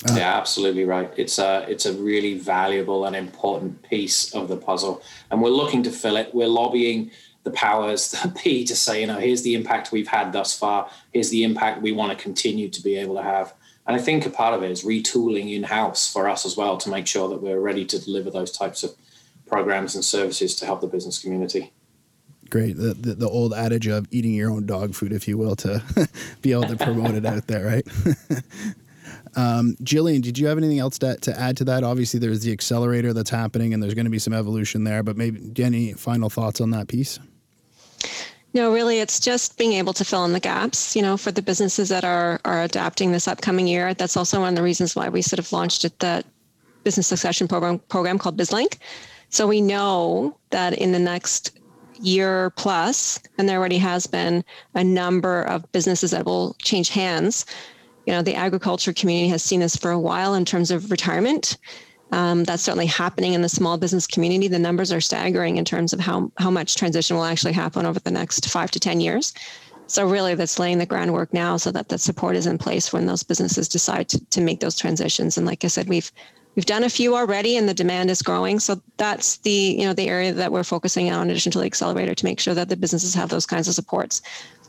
Uh, 0.08 0.14
yeah, 0.16 0.36
absolutely 0.36 0.84
right. 0.84 1.12
It's 1.16 1.38
a 1.38 1.64
it's 1.68 1.86
a 1.86 1.92
really 1.92 2.38
valuable 2.38 3.04
and 3.04 3.14
important 3.14 3.82
piece 3.82 4.34
of 4.34 4.48
the 4.48 4.56
puzzle, 4.56 5.02
and 5.30 5.42
we're 5.42 5.50
looking 5.50 5.82
to 5.84 5.90
fill 5.90 6.16
it. 6.16 6.34
We're 6.34 6.48
lobbying 6.48 7.10
the 7.44 7.50
powers 7.50 8.10
that 8.12 8.42
be 8.42 8.64
to 8.64 8.76
say, 8.76 9.00
you 9.00 9.06
know, 9.06 9.18
here's 9.18 9.42
the 9.42 9.54
impact 9.54 9.92
we've 9.92 10.08
had 10.08 10.32
thus 10.32 10.56
far. 10.56 10.90
Here's 11.12 11.30
the 11.30 11.44
impact 11.44 11.82
we 11.82 11.92
want 11.92 12.16
to 12.16 12.22
continue 12.22 12.68
to 12.68 12.82
be 12.82 12.96
able 12.96 13.16
to 13.16 13.22
have. 13.22 13.54
And 13.86 13.96
I 13.96 13.98
think 13.98 14.24
a 14.26 14.30
part 14.30 14.54
of 14.54 14.62
it 14.62 14.70
is 14.70 14.84
retooling 14.84 15.52
in 15.54 15.64
house 15.64 16.12
for 16.12 16.28
us 16.28 16.46
as 16.46 16.56
well 16.56 16.76
to 16.78 16.90
make 16.90 17.06
sure 17.06 17.28
that 17.28 17.42
we're 17.42 17.60
ready 17.60 17.84
to 17.86 17.98
deliver 17.98 18.30
those 18.30 18.52
types 18.52 18.84
of 18.84 18.94
programs 19.46 19.94
and 19.94 20.04
services 20.04 20.54
to 20.56 20.66
help 20.66 20.80
the 20.80 20.86
business 20.86 21.20
community. 21.20 21.72
Great. 22.48 22.76
The, 22.76 22.94
the, 22.94 23.14
the 23.14 23.28
old 23.28 23.54
adage 23.54 23.88
of 23.88 24.06
eating 24.10 24.34
your 24.34 24.50
own 24.50 24.66
dog 24.66 24.94
food, 24.94 25.12
if 25.12 25.26
you 25.26 25.36
will, 25.36 25.56
to 25.56 25.82
be 26.42 26.52
able 26.52 26.64
to 26.64 26.76
promote 26.76 27.14
it 27.14 27.26
out 27.26 27.46
there, 27.46 27.66
right? 27.66 27.88
Um, 29.34 29.76
Jillian, 29.82 30.20
did 30.20 30.38
you 30.38 30.46
have 30.48 30.58
anything 30.58 30.78
else 30.78 30.98
to, 30.98 31.16
to 31.16 31.38
add 31.38 31.56
to 31.58 31.64
that? 31.64 31.84
Obviously, 31.84 32.20
there's 32.20 32.42
the 32.42 32.52
accelerator 32.52 33.12
that's 33.12 33.30
happening, 33.30 33.72
and 33.72 33.82
there's 33.82 33.94
going 33.94 34.04
to 34.04 34.10
be 34.10 34.18
some 34.18 34.34
evolution 34.34 34.84
there. 34.84 35.02
But 35.02 35.16
maybe 35.16 35.40
any 35.62 35.94
final 35.94 36.28
thoughts 36.28 36.60
on 36.60 36.70
that 36.70 36.88
piece? 36.88 37.18
No, 38.54 38.70
really, 38.72 38.98
it's 38.98 39.18
just 39.18 39.56
being 39.56 39.72
able 39.72 39.94
to 39.94 40.04
fill 40.04 40.26
in 40.26 40.34
the 40.34 40.40
gaps, 40.40 40.94
you 40.94 41.00
know, 41.00 41.16
for 41.16 41.32
the 41.32 41.40
businesses 41.40 41.88
that 41.88 42.04
are 42.04 42.38
are 42.44 42.62
adapting 42.62 43.12
this 43.12 43.26
upcoming 43.26 43.66
year. 43.66 43.94
That's 43.94 44.16
also 44.16 44.40
one 44.40 44.50
of 44.50 44.56
the 44.56 44.62
reasons 44.62 44.94
why 44.94 45.08
we 45.08 45.22
sort 45.22 45.38
of 45.38 45.50
launched 45.52 45.84
it, 45.84 45.98
the 46.00 46.22
business 46.84 47.06
succession 47.06 47.48
program 47.48 47.78
program 47.88 48.18
called 48.18 48.36
BizLink. 48.36 48.78
So 49.30 49.46
we 49.46 49.62
know 49.62 50.36
that 50.50 50.74
in 50.74 50.92
the 50.92 50.98
next 50.98 51.58
year 51.98 52.50
plus, 52.50 53.18
and 53.38 53.48
there 53.48 53.58
already 53.58 53.78
has 53.78 54.06
been 54.06 54.44
a 54.74 54.84
number 54.84 55.42
of 55.42 55.70
businesses 55.72 56.10
that 56.10 56.26
will 56.26 56.54
change 56.60 56.90
hands. 56.90 57.46
You 58.06 58.12
know, 58.12 58.22
the 58.22 58.34
agriculture 58.34 58.92
community 58.92 59.28
has 59.28 59.42
seen 59.42 59.60
this 59.60 59.76
for 59.76 59.90
a 59.90 59.98
while 59.98 60.34
in 60.34 60.44
terms 60.44 60.70
of 60.70 60.90
retirement. 60.90 61.56
Um, 62.12 62.44
that's 62.44 62.62
certainly 62.62 62.86
happening 62.86 63.32
in 63.32 63.40
the 63.40 63.48
small 63.48 63.78
business 63.78 64.06
community. 64.06 64.46
The 64.46 64.58
numbers 64.58 64.92
are 64.92 65.00
staggering 65.00 65.56
in 65.56 65.64
terms 65.64 65.92
of 65.92 66.00
how, 66.00 66.30
how 66.36 66.50
much 66.50 66.76
transition 66.76 67.16
will 67.16 67.24
actually 67.24 67.54
happen 67.54 67.86
over 67.86 67.98
the 67.98 68.10
next 68.10 68.50
five 68.50 68.70
to 68.72 68.80
10 68.80 69.00
years. 69.00 69.32
So 69.86 70.06
really 70.08 70.34
that's 70.34 70.58
laying 70.58 70.78
the 70.78 70.86
groundwork 70.86 71.32
now 71.32 71.56
so 71.56 71.72
that 71.72 71.88
the 71.88 71.98
support 71.98 72.36
is 72.36 72.46
in 72.46 72.58
place 72.58 72.92
when 72.92 73.06
those 73.06 73.22
businesses 73.22 73.68
decide 73.68 74.08
to, 74.10 74.24
to 74.26 74.40
make 74.40 74.60
those 74.60 74.76
transitions. 74.76 75.36
And 75.36 75.46
like 75.46 75.64
I 75.64 75.68
said, 75.68 75.88
we've 75.88 76.12
we've 76.54 76.66
done 76.66 76.84
a 76.84 76.90
few 76.90 77.16
already 77.16 77.56
and 77.56 77.68
the 77.68 77.74
demand 77.74 78.10
is 78.10 78.22
growing. 78.22 78.60
So 78.60 78.80
that's 78.98 79.38
the, 79.38 79.50
you 79.50 79.86
know, 79.86 79.94
the 79.94 80.08
area 80.08 80.32
that 80.32 80.52
we're 80.52 80.64
focusing 80.64 81.10
on 81.10 81.22
in 81.22 81.30
addition 81.30 81.52
to 81.52 81.58
the 81.58 81.64
accelerator 81.64 82.14
to 82.14 82.24
make 82.24 82.40
sure 82.40 82.54
that 82.54 82.68
the 82.68 82.76
businesses 82.76 83.14
have 83.14 83.30
those 83.30 83.46
kinds 83.46 83.68
of 83.68 83.74
supports. 83.74 84.20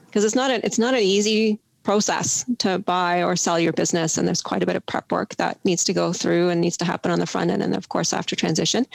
Because 0.06 0.24
it's 0.24 0.36
not 0.36 0.52
a, 0.52 0.66
it's 0.66 0.80
not 0.80 0.94
an 0.94 1.02
easy 1.02 1.60
process 1.84 2.46
to 2.60 2.80
buy 2.80 3.24
or 3.24 3.36
sell 3.36 3.60
your 3.60 3.74
business. 3.74 4.18
And 4.18 4.28
there's 4.28 4.42
quite 4.42 4.64
a 4.64 4.66
bit 4.66 4.76
of 4.76 4.86
prep 4.86 5.12
work 5.12 5.36
that 5.36 5.64
needs 5.66 5.84
to 5.86 5.94
go 5.94 6.14
through 6.14 6.50
and 6.50 6.62
needs 6.62 6.78
to 6.78 6.86
happen 6.86 7.12
on 7.12 7.20
the 7.20 7.26
front 7.26 7.52
end 7.52 7.62
and 7.62 7.76
of 7.76 7.90
course 7.90 8.14
after 8.14 8.36
transition. 8.36 8.86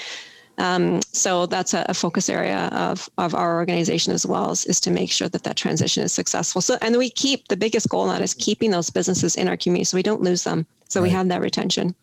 Um, 0.59 1.01
so 1.13 1.47
that's 1.47 1.73
a, 1.73 1.87
a, 1.89 1.95
focus 1.95 2.29
area 2.29 2.69
of, 2.73 3.09
of 3.17 3.33
our 3.33 3.55
organization 3.55 4.13
as 4.13 4.27
well 4.27 4.51
is, 4.51 4.65
is 4.65 4.81
to 4.81 4.91
make 4.91 5.09
sure 5.09 5.29
that 5.29 5.45
that 5.45 5.57
transition 5.57 6.03
is 6.03 6.13
successful. 6.13 6.61
So, 6.61 6.77
and 6.83 6.97
we 6.97 7.11
keep 7.11 7.47
the 7.47 7.57
biggest 7.57 7.89
goal 7.89 8.11
in 8.11 8.23
is 8.23 8.35
keeping 8.35 8.73
those 8.73 8.91
businesses 8.91 9.37
in 9.37 9.47
our 9.47 9.57
community 9.57 9.85
so 9.85 9.97
we 9.97 10.03
don't 10.03 10.21
lose 10.21 10.43
them. 10.43 10.67
So 10.89 11.01
right. 11.01 11.07
we 11.07 11.11
have 11.11 11.29
that 11.29 11.41
retention. 11.41 11.95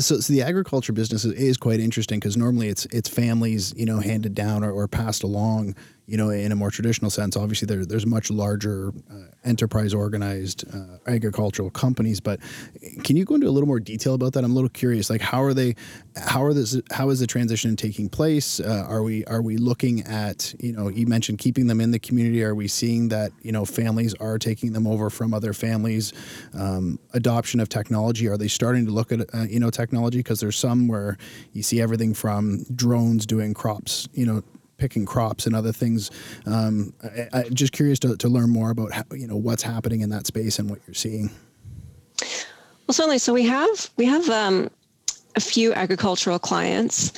So, 0.00 0.18
so 0.18 0.32
the 0.32 0.42
agriculture 0.42 0.92
business 0.92 1.24
is 1.24 1.56
quite 1.56 1.78
interesting 1.78 2.18
because 2.18 2.36
normally 2.36 2.68
it's 2.68 2.84
it's 2.86 3.08
families, 3.08 3.72
you 3.76 3.86
know, 3.86 4.00
handed 4.00 4.34
down 4.34 4.64
or, 4.64 4.72
or 4.72 4.88
passed 4.88 5.22
along 5.22 5.74
you 6.08 6.16
know, 6.16 6.30
in 6.30 6.52
a 6.52 6.56
more 6.56 6.70
traditional 6.70 7.10
sense, 7.10 7.36
obviously 7.36 7.66
there, 7.66 7.84
there's 7.84 8.06
much 8.06 8.30
larger 8.30 8.94
uh, 9.10 9.24
enterprise 9.44 9.92
organized 9.92 10.64
uh, 10.74 10.96
agricultural 11.06 11.68
companies. 11.68 12.18
But 12.18 12.40
can 13.04 13.14
you 13.14 13.26
go 13.26 13.34
into 13.34 13.46
a 13.46 13.50
little 13.50 13.66
more 13.66 13.78
detail 13.78 14.14
about 14.14 14.32
that? 14.32 14.42
I'm 14.42 14.52
a 14.52 14.54
little 14.54 14.70
curious. 14.70 15.10
Like, 15.10 15.20
how 15.20 15.42
are 15.42 15.52
they? 15.52 15.76
How 16.16 16.42
are 16.42 16.54
this? 16.54 16.80
How 16.92 17.10
is 17.10 17.20
the 17.20 17.26
transition 17.26 17.76
taking 17.76 18.08
place? 18.08 18.58
Uh, 18.58 18.86
are 18.88 19.02
we 19.02 19.22
are 19.26 19.42
we 19.42 19.58
looking 19.58 20.00
at 20.04 20.54
you 20.58 20.72
know 20.72 20.88
you 20.88 21.06
mentioned 21.06 21.40
keeping 21.40 21.66
them 21.66 21.78
in 21.78 21.90
the 21.90 21.98
community? 21.98 22.42
Are 22.42 22.54
we 22.54 22.68
seeing 22.68 23.08
that 23.08 23.32
you 23.42 23.52
know 23.52 23.66
families 23.66 24.14
are 24.14 24.38
taking 24.38 24.72
them 24.72 24.86
over 24.86 25.10
from 25.10 25.34
other 25.34 25.52
families? 25.52 26.14
Um, 26.54 26.98
adoption 27.12 27.60
of 27.60 27.68
technology. 27.68 28.28
Are 28.28 28.38
they 28.38 28.48
starting 28.48 28.86
to 28.86 28.92
look 28.92 29.12
at 29.12 29.20
uh, 29.34 29.42
you 29.42 29.60
know 29.60 29.68
technology? 29.68 30.20
Because 30.20 30.40
there's 30.40 30.56
some 30.56 30.88
where 30.88 31.18
you 31.52 31.62
see 31.62 31.82
everything 31.82 32.14
from 32.14 32.64
drones 32.74 33.26
doing 33.26 33.52
crops 33.52 34.08
you 34.14 34.24
know 34.24 34.42
picking 34.78 35.04
crops 35.04 35.46
and 35.46 35.54
other 35.54 35.72
things. 35.72 36.10
Um, 36.46 36.94
I, 37.32 37.44
am 37.44 37.54
just 37.54 37.72
curious 37.72 37.98
to, 38.00 38.16
to 38.16 38.28
learn 38.28 38.50
more 38.50 38.70
about 38.70 38.92
how, 38.92 39.04
you 39.12 39.26
know 39.26 39.36
what's 39.36 39.62
happening 39.62 40.00
in 40.00 40.10
that 40.10 40.26
space 40.26 40.58
and 40.58 40.70
what 40.70 40.80
you're 40.86 40.94
seeing. 40.94 41.30
Well, 42.86 42.94
certainly. 42.94 43.18
So 43.18 43.34
we 43.34 43.44
have 43.44 43.90
we 43.96 44.06
have 44.06 44.28
um, 44.30 44.70
a 45.36 45.40
few 45.40 45.74
agricultural 45.74 46.38
clients 46.38 47.12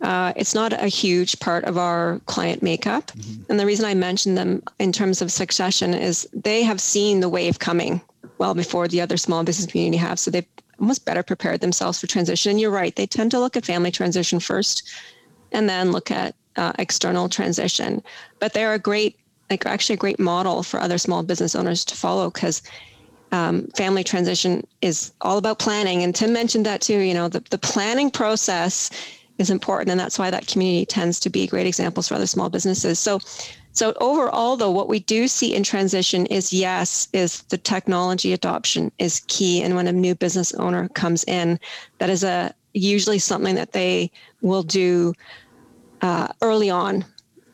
Uh, 0.00 0.32
it's 0.34 0.54
not 0.54 0.72
a 0.72 0.88
huge 0.88 1.38
part 1.40 1.64
of 1.64 1.76
our 1.76 2.20
client 2.26 2.62
makeup. 2.62 3.08
Mm-hmm. 3.08 3.42
And 3.50 3.60
the 3.60 3.66
reason 3.66 3.84
I 3.84 3.94
mention 3.94 4.34
them 4.34 4.62
in 4.78 4.92
terms 4.92 5.20
of 5.20 5.30
succession 5.30 5.92
is 5.94 6.28
they 6.32 6.62
have 6.62 6.80
seen 6.80 7.20
the 7.20 7.28
wave 7.28 7.58
coming 7.58 8.00
well 8.38 8.54
before 8.54 8.88
the 8.88 9.00
other 9.00 9.18
small 9.18 9.44
business 9.44 9.70
community 9.70 9.98
have. 9.98 10.18
So 10.18 10.30
they've 10.30 10.46
almost 10.78 11.04
better 11.04 11.22
prepared 11.22 11.60
themselves 11.60 12.00
for 12.00 12.06
transition. 12.06 12.50
And 12.50 12.60
you're 12.60 12.70
right, 12.70 12.96
they 12.96 13.06
tend 13.06 13.30
to 13.32 13.40
look 13.40 13.56
at 13.56 13.66
family 13.66 13.90
transition 13.90 14.40
first 14.40 14.88
and 15.52 15.68
then 15.68 15.92
look 15.92 16.10
at 16.10 16.34
uh, 16.56 16.72
external 16.78 17.28
transition. 17.28 18.02
But 18.38 18.52
they're 18.52 18.74
a 18.74 18.78
great, 18.78 19.18
like 19.50 19.66
actually 19.66 19.94
a 19.94 19.98
great 19.98 20.20
model 20.20 20.62
for 20.62 20.80
other 20.80 20.98
small 20.98 21.22
business 21.22 21.54
owners 21.54 21.84
to 21.86 21.96
follow 21.96 22.30
because 22.30 22.62
um, 23.32 23.66
family 23.76 24.04
transition 24.04 24.66
is 24.82 25.12
all 25.20 25.38
about 25.38 25.58
planning. 25.58 26.02
And 26.02 26.14
Tim 26.14 26.32
mentioned 26.32 26.66
that 26.66 26.80
too. 26.80 26.98
You 26.98 27.14
know, 27.14 27.28
the, 27.28 27.40
the 27.50 27.58
planning 27.58 28.10
process 28.10 28.90
is 29.38 29.50
important, 29.50 29.90
and 29.90 29.98
that's 29.98 30.18
why 30.18 30.30
that 30.30 30.46
community 30.46 30.84
tends 30.84 31.18
to 31.20 31.30
be 31.30 31.46
great 31.46 31.66
examples 31.66 32.08
for 32.08 32.14
other 32.14 32.26
small 32.26 32.50
businesses. 32.50 32.98
So, 32.98 33.20
so 33.72 33.94
overall, 34.00 34.56
though, 34.56 34.70
what 34.70 34.88
we 34.88 34.98
do 34.98 35.28
see 35.28 35.54
in 35.54 35.62
transition 35.62 36.26
is 36.26 36.52
yes, 36.52 37.08
is 37.12 37.42
the 37.44 37.56
technology 37.56 38.32
adoption 38.32 38.92
is 38.98 39.22
key, 39.28 39.62
and 39.62 39.74
when 39.76 39.86
a 39.86 39.92
new 39.92 40.14
business 40.14 40.52
owner 40.54 40.88
comes 40.88 41.24
in, 41.24 41.58
that 41.98 42.10
is 42.10 42.22
a 42.22 42.54
usually 42.74 43.18
something 43.18 43.54
that 43.54 43.72
they 43.72 44.10
will 44.42 44.62
do 44.62 45.12
uh, 46.02 46.28
early 46.42 46.70
on 46.70 47.04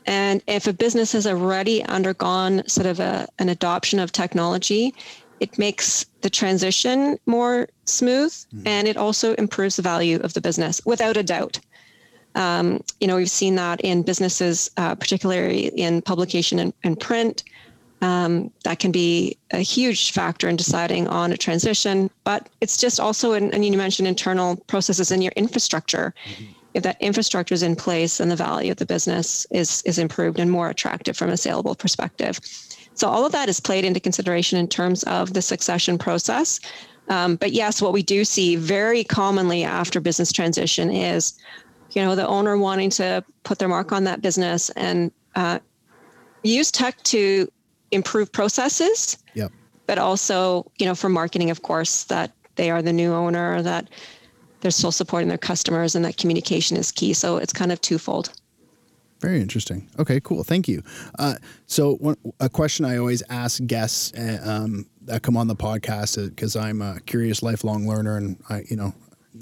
and 0.07 0.43
if 0.47 0.67
a 0.67 0.73
business 0.73 1.13
has 1.13 1.27
already 1.27 1.85
undergone 1.85 2.67
sort 2.69 2.87
of 2.87 3.01
a, 3.01 3.27
an 3.39 3.49
adoption 3.49 3.99
of 3.99 4.13
technology, 4.13 4.95
it 5.41 5.59
makes 5.59 6.07
the 6.23 6.31
transition 6.31 7.19
more 7.27 7.69
smooth 7.85 8.33
mm-hmm. 8.33 8.67
and 8.67 8.89
it 8.89 8.97
also 8.97 9.35
improves 9.35 9.77
the 9.77 9.83
value 9.83 10.19
of 10.21 10.33
the 10.35 10.41
business 10.41 10.81
without 10.87 11.17
a 11.17 11.23
doubt. 11.23 11.59
Um, 12.37 12.83
you 13.01 13.07
know, 13.07 13.17
we've 13.17 13.31
seen 13.31 13.55
that 13.57 13.81
in 13.81 14.03
businesses, 14.03 14.71
uh, 14.77 14.95
particularly 14.95 15.69
in 15.69 16.03
publication 16.03 16.59
and, 16.59 16.73
and 16.85 16.99
print. 16.99 17.43
Um, 18.03 18.53
that 18.65 18.79
can 18.79 18.93
be 18.93 19.39
a 19.53 19.61
huge 19.61 20.13
factor 20.13 20.49
in 20.49 20.57
deciding 20.57 21.09
on 21.09 21.33
a 21.33 21.37
transition, 21.39 22.11
but 22.25 22.51
it's 22.61 22.77
just 22.77 23.01
also, 23.01 23.33
in, 23.33 23.53
and 23.55 23.65
you 23.65 23.75
mentioned 23.77 24.07
internal 24.07 24.57
processes 24.67 25.11
in 25.11 25.23
your 25.23 25.33
infrastructure. 25.35 26.15
Mm-hmm. 26.29 26.53
If 26.77 26.83
that 26.83 27.01
infrastructure 27.01 27.55
is 27.55 27.63
in 27.63 27.75
place, 27.75 28.21
and 28.21 28.31
the 28.31 28.37
value 28.37 28.71
of 28.71 28.77
the 28.77 28.87
business 28.87 29.47
is 29.51 29.83
is 29.87 29.99
improved 29.99 30.39
and 30.39 30.51
more 30.51 30.69
attractive 30.69 31.17
from 31.17 31.31
a 31.31 31.37
saleable 31.37 31.75
perspective. 31.75 32.39
So 32.95 33.09
all 33.09 33.25
of 33.25 33.33
that 33.33 33.49
is 33.49 33.61
played 33.61 33.85
into 33.85 34.01
consideration 34.01 34.59
in 34.59 34.69
terms 34.69 35.03
of 35.05 35.33
the 35.33 35.43
succession 35.43 35.99
process. 35.99 36.61
Um, 37.09 37.37
but 37.37 37.53
yes, 37.53 37.81
what 37.81 37.93
we 37.93 38.03
do 38.03 38.25
see 38.25 38.57
very 38.57 39.05
commonly 39.05 39.65
after 39.65 40.01
business 40.01 40.33
transition 40.33 40.91
is, 40.91 41.35
you 41.93 42.03
know, 42.03 42.15
the 42.15 42.27
owner 42.27 42.59
wanting 42.59 42.91
to 42.91 43.25
put 43.45 43.59
their 43.59 43.69
mark 43.69 43.93
on 43.93 44.05
that 44.05 44.21
business 44.21 44.71
and 44.71 45.11
uh, 45.35 45.59
use 46.43 46.71
tech 46.71 47.03
to 47.05 47.51
improve 47.91 48.31
processes. 48.33 49.19
Yep. 49.35 49.53
But 49.87 49.99
also, 49.99 50.71
you 50.79 50.87
know, 50.87 50.95
for 50.95 51.09
marketing, 51.09 51.51
of 51.51 51.63
course, 51.63 52.05
that 52.05 52.33
they 52.57 52.71
are 52.71 52.83
the 52.83 52.93
new 52.93 53.13
owner, 53.15 53.63
that 53.63 53.89
they're 54.67 54.73
still 54.73 54.91
supporting 54.91 55.29
their 55.29 55.39
customers, 55.39 55.95
and 55.95 56.05
that 56.05 56.17
communication 56.17 56.77
is 56.77 56.91
key. 56.91 57.13
So 57.13 57.37
it's 57.37 57.53
kind 57.53 57.71
of 57.71 57.81
twofold. 57.81 58.33
Very 59.21 59.41
interesting. 59.41 59.89
Okay, 59.97 60.19
cool. 60.19 60.43
Thank 60.43 60.67
you. 60.67 60.83
Uh, 61.21 61.37
so, 61.67 61.95
one, 61.99 62.17
a 62.41 62.49
question 62.49 62.85
I 62.85 62.97
always 62.97 63.23
ask 63.31 63.65
guests 63.65 64.13
uh, 64.15 64.41
um, 64.45 64.87
that 65.03 65.23
come 65.23 65.37
on 65.37 65.47
the 65.47 65.55
podcast 65.55 66.29
because 66.31 66.57
I'm 66.57 66.83
a 66.83 66.99
curious 67.07 67.45
lifelong 67.45 67.87
learner, 67.87 68.17
and 68.17 68.43
I, 68.51 68.65
you 68.69 68.75
know, 68.75 68.93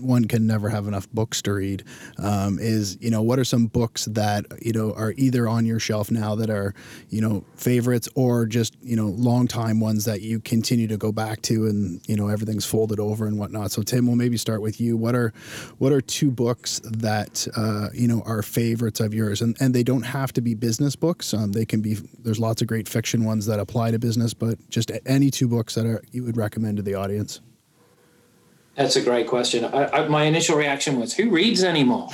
one 0.00 0.26
can 0.26 0.46
never 0.46 0.68
have 0.68 0.86
enough 0.86 1.10
books 1.12 1.42
to 1.42 1.52
read 1.52 1.84
um, 2.18 2.58
is 2.58 2.96
you 3.00 3.10
know 3.10 3.22
what 3.22 3.38
are 3.38 3.44
some 3.44 3.66
books 3.66 4.06
that 4.06 4.44
you 4.60 4.72
know 4.72 4.92
are 4.94 5.14
either 5.16 5.48
on 5.48 5.64
your 5.66 5.78
shelf 5.78 6.10
now 6.10 6.34
that 6.34 6.50
are 6.50 6.74
you 7.10 7.20
know 7.20 7.44
favorites 7.56 8.08
or 8.14 8.46
just 8.46 8.76
you 8.82 8.96
know 8.96 9.06
long 9.06 9.46
time 9.46 9.80
ones 9.80 10.04
that 10.04 10.20
you 10.22 10.40
continue 10.40 10.86
to 10.86 10.96
go 10.96 11.12
back 11.12 11.42
to 11.42 11.66
and 11.66 12.00
you 12.06 12.16
know 12.16 12.28
everything's 12.28 12.64
folded 12.64 13.00
over 13.00 13.26
and 13.26 13.38
whatnot? 13.38 13.70
So 13.70 13.82
tim 13.82 14.06
we'll 14.06 14.16
maybe 14.16 14.36
start 14.36 14.62
with 14.62 14.80
you. 14.80 14.96
What 14.96 15.14
are 15.14 15.32
what 15.78 15.92
are 15.92 16.00
two 16.00 16.30
books 16.30 16.80
that 16.84 17.46
uh, 17.56 17.88
you 17.92 18.08
know 18.08 18.22
are 18.26 18.42
favorites 18.42 19.00
of 19.00 19.14
yours? 19.14 19.40
And 19.40 19.56
and 19.60 19.74
they 19.74 19.82
don't 19.82 20.02
have 20.02 20.32
to 20.34 20.40
be 20.40 20.54
business 20.54 20.96
books. 20.96 21.32
Um, 21.34 21.52
they 21.52 21.64
can 21.64 21.80
be 21.80 21.94
there's 22.22 22.38
lots 22.38 22.62
of 22.62 22.68
great 22.68 22.88
fiction 22.88 23.24
ones 23.24 23.46
that 23.46 23.60
apply 23.60 23.90
to 23.90 23.98
business 23.98 24.34
but 24.34 24.58
just 24.70 24.90
any 25.06 25.30
two 25.30 25.48
books 25.48 25.74
that 25.74 25.86
are 25.86 26.02
you 26.12 26.24
would 26.24 26.36
recommend 26.36 26.76
to 26.76 26.82
the 26.82 26.94
audience 26.94 27.40
that's 28.74 28.96
a 28.96 29.02
great 29.02 29.26
question. 29.26 29.64
I, 29.64 29.86
I, 29.86 30.08
my 30.08 30.24
initial 30.24 30.56
reaction 30.56 30.98
was, 31.00 31.14
"Who 31.14 31.30
reads 31.30 31.64
anymore?" 31.64 32.08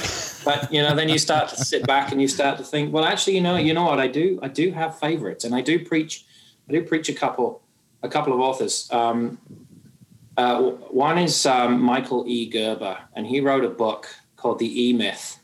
But 0.44 0.72
you 0.72 0.82
know, 0.82 0.94
then 0.94 1.08
you 1.08 1.18
start 1.18 1.48
to 1.50 1.56
sit 1.56 1.86
back 1.86 2.12
and 2.12 2.20
you 2.20 2.28
start 2.28 2.58
to 2.58 2.64
think, 2.64 2.92
"Well, 2.92 3.04
actually, 3.04 3.34
you 3.34 3.40
know, 3.40 3.56
you 3.56 3.74
know 3.74 3.84
what? 3.84 4.00
I 4.00 4.08
do. 4.08 4.38
I 4.42 4.48
do 4.48 4.70
have 4.72 4.98
favorites, 4.98 5.44
and 5.44 5.54
I 5.54 5.60
do 5.60 5.84
preach. 5.84 6.24
I 6.68 6.72
do 6.72 6.82
preach 6.82 7.08
a 7.08 7.14
couple, 7.14 7.62
a 8.02 8.08
couple 8.08 8.32
of 8.32 8.40
authors. 8.40 8.88
Um, 8.92 9.38
uh, 10.36 10.60
one 10.62 11.18
is 11.18 11.44
um, 11.46 11.80
Michael 11.82 12.24
E. 12.26 12.48
Gerber, 12.48 12.98
and 13.14 13.26
he 13.26 13.40
wrote 13.40 13.64
a 13.64 13.68
book 13.68 14.08
called 14.36 14.58
The 14.58 14.88
E 14.88 14.92
Myth. 14.92 15.38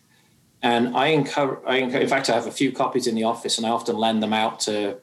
And 0.62 0.96
I 0.96 1.08
encourage, 1.08 1.58
in 1.68 2.08
fact, 2.08 2.30
I 2.30 2.34
have 2.34 2.46
a 2.46 2.50
few 2.50 2.72
copies 2.72 3.06
in 3.06 3.14
the 3.14 3.24
office, 3.24 3.58
and 3.58 3.66
I 3.66 3.70
often 3.70 3.96
lend 3.96 4.22
them 4.22 4.32
out 4.32 4.60
to 4.60 4.98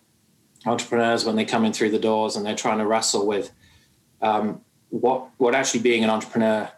entrepreneurs 0.66 1.26
when 1.26 1.36
they 1.36 1.46
come 1.46 1.66
in 1.66 1.74
through 1.74 1.92
the 1.92 2.00
doors 2.00 2.36
and 2.36 2.46
they're 2.46 2.56
trying 2.56 2.78
to 2.78 2.86
wrestle 2.86 3.28
with 3.28 3.52
um, 4.22 4.62
what 4.94 5.30
what 5.38 5.56
actually 5.56 5.80
being 5.80 6.04
an 6.04 6.10
entrepreneur 6.12 6.70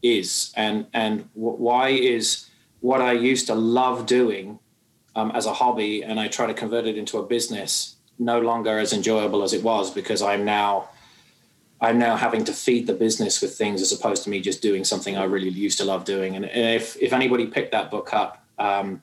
is 0.00 0.52
and 0.56 0.86
and 0.92 1.28
why 1.34 1.88
is 1.88 2.48
what 2.78 3.00
I 3.00 3.12
used 3.12 3.48
to 3.48 3.56
love 3.56 4.06
doing 4.06 4.60
um, 5.16 5.32
as 5.32 5.46
a 5.46 5.52
hobby 5.52 6.04
and 6.04 6.20
I 6.20 6.28
try 6.28 6.46
to 6.46 6.54
convert 6.54 6.86
it 6.86 6.96
into 6.96 7.18
a 7.18 7.26
business 7.26 7.96
no 8.20 8.40
longer 8.40 8.78
as 8.78 8.92
enjoyable 8.92 9.42
as 9.42 9.52
it 9.52 9.64
was 9.64 9.90
because 9.90 10.22
I'm 10.22 10.44
now 10.44 10.90
I'm 11.80 11.98
now 11.98 12.14
having 12.14 12.44
to 12.44 12.52
feed 12.52 12.86
the 12.86 12.94
business 12.94 13.42
with 13.42 13.58
things 13.58 13.82
as 13.82 13.90
opposed 13.90 14.22
to 14.24 14.30
me 14.30 14.40
just 14.40 14.62
doing 14.62 14.84
something 14.84 15.16
I 15.16 15.24
really 15.24 15.48
used 15.48 15.78
to 15.78 15.84
love 15.84 16.04
doing. 16.04 16.36
And 16.36 16.44
if 16.44 16.96
if 17.02 17.12
anybody 17.12 17.48
picked 17.48 17.72
that 17.72 17.90
book 17.90 18.14
up 18.14 18.44
um, 18.58 19.02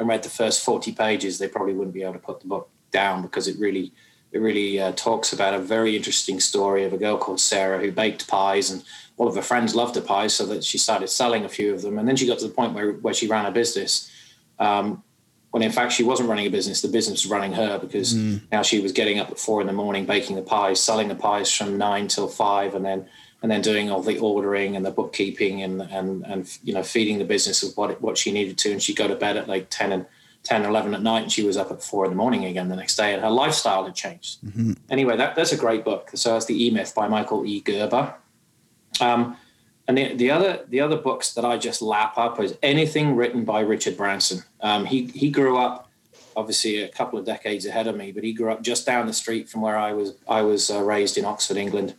and 0.00 0.08
read 0.08 0.24
the 0.24 0.28
first 0.28 0.64
40 0.64 0.90
pages, 0.92 1.38
they 1.38 1.46
probably 1.46 1.74
wouldn't 1.74 1.94
be 1.94 2.02
able 2.02 2.14
to 2.14 2.18
put 2.18 2.40
the 2.40 2.48
book 2.48 2.68
down 2.90 3.22
because 3.22 3.46
it 3.46 3.56
really 3.60 3.92
it 4.32 4.38
really 4.38 4.80
uh, 4.80 4.92
talks 4.92 5.32
about 5.32 5.54
a 5.54 5.58
very 5.58 5.96
interesting 5.96 6.40
story 6.40 6.84
of 6.84 6.92
a 6.92 6.98
girl 6.98 7.16
called 7.16 7.40
Sarah 7.40 7.78
who 7.78 7.90
baked 7.90 8.28
pies 8.28 8.70
and 8.70 8.84
all 9.16 9.28
of 9.28 9.34
her 9.34 9.42
friends 9.42 9.74
loved 9.74 9.94
her 9.94 10.00
pies 10.00 10.34
so 10.34 10.44
that 10.46 10.62
she 10.62 10.78
started 10.78 11.08
selling 11.08 11.44
a 11.44 11.48
few 11.48 11.72
of 11.72 11.82
them. 11.82 11.98
And 11.98 12.06
then 12.06 12.16
she 12.16 12.26
got 12.26 12.38
to 12.40 12.48
the 12.48 12.52
point 12.52 12.74
where, 12.74 12.92
where 12.92 13.14
she 13.14 13.26
ran 13.26 13.46
a 13.46 13.50
business. 13.50 14.10
Um, 14.58 15.02
when 15.50 15.62
in 15.62 15.72
fact 15.72 15.92
she 15.92 16.02
wasn't 16.02 16.28
running 16.28 16.46
a 16.46 16.50
business 16.50 16.82
the 16.82 16.88
business 16.88 17.24
was 17.24 17.30
running 17.30 17.52
her 17.52 17.78
because 17.78 18.12
mm. 18.14 18.40
now 18.52 18.60
she 18.60 18.80
was 18.80 18.92
getting 18.92 19.18
up 19.18 19.30
at 19.30 19.38
four 19.38 19.62
in 19.62 19.66
the 19.66 19.72
morning 19.72 20.04
baking 20.04 20.36
the 20.36 20.42
pies 20.42 20.78
selling 20.80 21.08
the 21.08 21.14
pies 21.14 21.50
from 21.50 21.78
nine 21.78 22.08
till 22.08 22.28
five 22.28 22.74
and 22.74 22.84
then 22.84 23.06
and 23.42 23.50
then 23.50 23.60
doing 23.60 23.90
all 23.90 24.02
the 24.02 24.18
ordering 24.18 24.76
and 24.76 24.84
the 24.84 24.90
bookkeeping 24.90 25.62
and 25.62 25.82
and 25.82 26.24
and 26.26 26.58
you 26.64 26.72
know 26.72 26.82
feeding 26.82 27.18
the 27.18 27.24
business 27.24 27.62
with 27.62 27.76
what 27.76 28.00
what 28.00 28.18
she 28.18 28.32
needed 28.32 28.58
to. 28.58 28.72
And 28.72 28.82
she'd 28.82 28.96
go 28.96 29.08
to 29.08 29.14
bed 29.14 29.36
at 29.36 29.48
like 29.48 29.68
10 29.70 29.92
and 29.92 30.06
10 30.46 30.64
or 30.64 30.68
11 30.68 30.94
at 30.94 31.02
night 31.02 31.22
and 31.22 31.32
she 31.32 31.44
was 31.44 31.56
up 31.56 31.70
at 31.70 31.82
four 31.82 32.04
in 32.04 32.10
the 32.10 32.16
morning 32.16 32.44
again 32.44 32.68
the 32.68 32.76
next 32.76 32.96
day 32.96 33.12
and 33.12 33.22
her 33.22 33.30
lifestyle 33.30 33.84
had 33.84 33.94
changed. 33.94 34.42
Mm-hmm. 34.42 34.72
anyway 34.90 35.16
that, 35.16 35.34
that's 35.34 35.52
a 35.52 35.56
great 35.56 35.84
book. 35.84 36.10
So 36.14 36.32
that's 36.32 36.46
the 36.46 36.66
e-myth 36.66 36.94
by 36.94 37.08
michael 37.08 37.44
e. 37.44 37.60
Gerber. 37.60 38.14
Um, 39.00 39.36
and 39.88 39.98
the, 39.98 40.14
the 40.14 40.30
other 40.30 40.64
the 40.68 40.80
other 40.80 40.96
books 40.96 41.34
that 41.34 41.44
i 41.44 41.56
just 41.56 41.82
lap 41.82 42.16
up 42.16 42.40
is 42.40 42.56
anything 42.62 43.14
written 43.16 43.44
by 43.44 43.60
richard 43.60 43.96
branson. 43.96 44.42
Um, 44.60 44.84
he, 44.84 45.06
he 45.06 45.30
grew 45.30 45.58
up 45.58 45.90
obviously 46.36 46.82
a 46.82 46.88
couple 46.88 47.18
of 47.18 47.24
decades 47.24 47.66
ahead 47.66 47.86
of 47.86 47.96
me 47.96 48.12
but 48.12 48.24
he 48.24 48.32
grew 48.32 48.50
up 48.50 48.62
just 48.62 48.86
down 48.86 49.06
the 49.06 49.12
street 49.12 49.48
from 49.48 49.60
where 49.62 49.76
i 49.76 49.92
was 49.92 50.14
i 50.28 50.42
was 50.42 50.70
uh, 50.70 50.82
raised 50.82 51.18
in 51.18 51.24
oxford 51.24 51.56
england. 51.56 51.94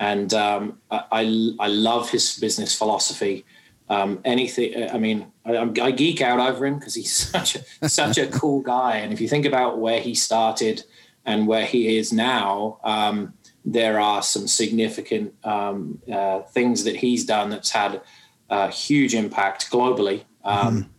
And 0.00 0.32
um, 0.32 0.78
I, 0.90 1.04
I, 1.12 1.50
I 1.60 1.68
love 1.68 2.08
his 2.08 2.38
business 2.38 2.74
philosophy 2.74 3.44
um, 3.90 4.20
anything. 4.24 4.88
I 4.88 4.98
mean, 4.98 5.30
I, 5.44 5.56
I, 5.82 5.90
geek 5.90 6.22
out 6.22 6.38
over 6.38 6.64
him 6.64 6.78
because 6.78 6.94
he's 6.94 7.12
such 7.32 7.56
a 7.82 7.88
such 7.88 8.16
a 8.16 8.28
cool 8.28 8.62
guy. 8.62 8.98
And 8.98 9.12
if 9.12 9.20
you 9.20 9.28
think 9.28 9.44
about 9.44 9.78
where 9.78 10.00
he 10.00 10.14
started 10.14 10.84
and 11.26 11.46
where 11.46 11.66
he 11.66 11.98
is 11.98 12.12
now, 12.12 12.78
um, 12.84 13.34
there 13.64 14.00
are 14.00 14.22
some 14.22 14.46
significant 14.46 15.34
um, 15.44 16.00
uh, 16.10 16.40
things 16.42 16.84
that 16.84 16.96
he's 16.96 17.26
done 17.26 17.50
that's 17.50 17.70
had 17.70 18.00
a 18.48 18.70
huge 18.70 19.14
impact 19.14 19.70
globally. 19.70 20.22
Um, 20.44 20.84
mm-hmm. 20.84 20.90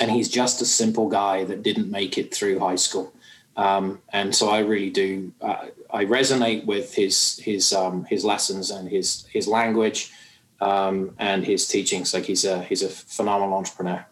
And 0.00 0.10
he's 0.12 0.28
just 0.28 0.62
a 0.62 0.66
simple 0.66 1.08
guy 1.08 1.44
that 1.44 1.62
didn't 1.62 1.90
make 1.90 2.18
it 2.18 2.32
through 2.32 2.60
high 2.60 2.76
school. 2.76 3.12
Um, 3.56 4.00
and 4.10 4.32
so 4.32 4.50
I 4.50 4.60
really 4.60 4.90
do. 4.90 5.32
Uh, 5.40 5.66
I 5.90 6.04
resonate 6.04 6.66
with 6.66 6.94
his 6.94 7.38
his 7.38 7.72
um, 7.72 8.04
his 8.04 8.22
lessons 8.22 8.70
and 8.70 8.88
his 8.88 9.24
his 9.32 9.48
language 9.48 10.12
um, 10.60 11.14
and 11.18 11.44
his 11.44 11.66
teachings. 11.66 12.14
Like 12.14 12.24
he's 12.24 12.44
a 12.44 12.62
he's 12.64 12.82
a 12.82 12.88
phenomenal 12.88 13.56
entrepreneur. 13.56 14.04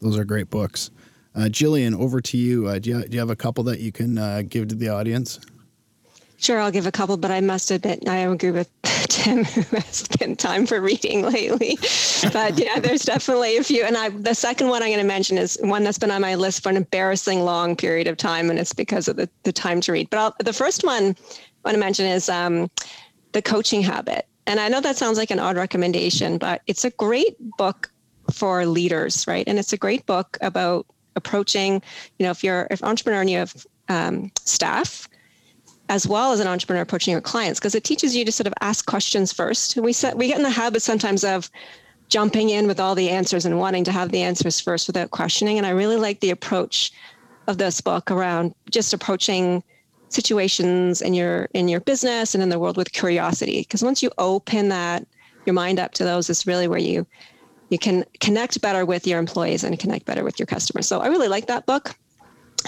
Those 0.00 0.18
are 0.18 0.24
great 0.24 0.50
books. 0.50 0.90
Uh, 1.34 1.42
Jillian, 1.42 1.98
over 1.98 2.20
to 2.20 2.36
you. 2.36 2.66
Uh, 2.66 2.78
do 2.78 2.90
you. 2.90 3.02
Do 3.04 3.14
you 3.14 3.20
have 3.20 3.30
a 3.30 3.36
couple 3.36 3.64
that 3.64 3.80
you 3.80 3.92
can 3.92 4.18
uh, 4.18 4.42
give 4.48 4.68
to 4.68 4.74
the 4.74 4.88
audience? 4.88 5.40
Sure, 6.40 6.58
I'll 6.58 6.70
give 6.70 6.86
a 6.86 6.92
couple, 6.92 7.18
but 7.18 7.30
I 7.30 7.42
must 7.42 7.70
admit 7.70 8.08
I 8.08 8.16
agree 8.16 8.50
with 8.50 8.70
Tim 8.82 9.44
who 9.44 9.60
has 9.76 9.84
spent 9.84 10.38
time 10.38 10.64
for 10.64 10.80
reading 10.80 11.20
lately. 11.20 11.76
But 12.32 12.58
yeah, 12.58 12.80
there's 12.80 13.02
definitely 13.02 13.58
a 13.58 13.62
few. 13.62 13.84
And 13.84 13.94
I, 13.94 14.08
the 14.08 14.34
second 14.34 14.68
one 14.68 14.82
I'm 14.82 14.88
going 14.88 15.00
to 15.00 15.06
mention 15.06 15.36
is 15.36 15.58
one 15.60 15.84
that's 15.84 15.98
been 15.98 16.10
on 16.10 16.22
my 16.22 16.36
list 16.36 16.62
for 16.62 16.70
an 16.70 16.78
embarrassing 16.78 17.44
long 17.44 17.76
period 17.76 18.06
of 18.06 18.16
time, 18.16 18.48
and 18.48 18.58
it's 18.58 18.72
because 18.72 19.06
of 19.06 19.16
the, 19.16 19.28
the 19.42 19.52
time 19.52 19.82
to 19.82 19.92
read. 19.92 20.08
But 20.08 20.18
I'll, 20.18 20.34
the 20.42 20.54
first 20.54 20.82
one 20.82 21.14
I 21.14 21.68
want 21.68 21.74
to 21.74 21.78
mention 21.78 22.06
is 22.06 22.30
um, 22.30 22.70
The 23.32 23.42
Coaching 23.42 23.82
Habit. 23.82 24.26
And 24.46 24.60
I 24.60 24.68
know 24.68 24.80
that 24.80 24.96
sounds 24.96 25.18
like 25.18 25.30
an 25.30 25.38
odd 25.38 25.56
recommendation, 25.56 26.38
but 26.38 26.62
it's 26.66 26.84
a 26.84 26.90
great 26.90 27.36
book 27.56 27.90
for 28.32 28.66
leaders, 28.66 29.26
right? 29.26 29.46
And 29.46 29.58
it's 29.58 29.72
a 29.72 29.76
great 29.76 30.06
book 30.06 30.38
about 30.40 30.86
approaching, 31.16 31.82
you 32.18 32.24
know, 32.24 32.30
if 32.30 32.42
you're 32.42 32.66
if 32.70 32.82
entrepreneur 32.82 33.20
and 33.20 33.30
you 33.30 33.38
have 33.38 33.66
um, 33.88 34.30
staff, 34.44 35.08
as 35.90 36.06
well 36.06 36.32
as 36.32 36.38
an 36.38 36.46
entrepreneur 36.46 36.82
approaching 36.82 37.10
your 37.12 37.20
clients 37.20 37.58
because 37.58 37.74
it 37.74 37.82
teaches 37.82 38.14
you 38.14 38.24
to 38.24 38.30
sort 38.30 38.46
of 38.46 38.54
ask 38.60 38.86
questions 38.86 39.32
first. 39.32 39.76
We 39.76 39.92
set, 39.92 40.16
we 40.16 40.28
get 40.28 40.36
in 40.36 40.44
the 40.44 40.50
habit 40.50 40.82
sometimes 40.82 41.24
of 41.24 41.50
jumping 42.08 42.50
in 42.50 42.68
with 42.68 42.78
all 42.78 42.94
the 42.94 43.10
answers 43.10 43.44
and 43.44 43.58
wanting 43.58 43.84
to 43.84 43.92
have 43.92 44.12
the 44.12 44.22
answers 44.22 44.60
first 44.60 44.86
without 44.86 45.10
questioning. 45.10 45.58
And 45.58 45.66
I 45.66 45.70
really 45.70 45.96
like 45.96 46.20
the 46.20 46.30
approach 46.30 46.92
of 47.48 47.58
this 47.58 47.80
book 47.80 48.10
around 48.10 48.54
just 48.70 48.92
approaching 48.92 49.64
situations 50.10 51.00
in 51.00 51.14
your 51.14 51.48
in 51.54 51.68
your 51.68 51.80
business 51.80 52.34
and 52.34 52.42
in 52.42 52.48
the 52.48 52.58
world 52.58 52.76
with 52.76 52.92
curiosity. 52.92 53.60
Because 53.60 53.82
once 53.82 54.02
you 54.02 54.10
open 54.18 54.68
that 54.68 55.06
your 55.46 55.54
mind 55.54 55.78
up 55.80 55.92
to 55.94 56.04
those, 56.04 56.28
is 56.28 56.46
really 56.46 56.68
where 56.68 56.78
you 56.78 57.06
you 57.70 57.78
can 57.78 58.04
connect 58.20 58.60
better 58.60 58.84
with 58.84 59.06
your 59.06 59.18
employees 59.18 59.64
and 59.64 59.78
connect 59.78 60.04
better 60.04 60.24
with 60.24 60.38
your 60.38 60.46
customers. 60.46 60.86
So 60.86 61.00
I 61.00 61.06
really 61.06 61.28
like 61.28 61.46
that 61.46 61.66
book. 61.66 61.94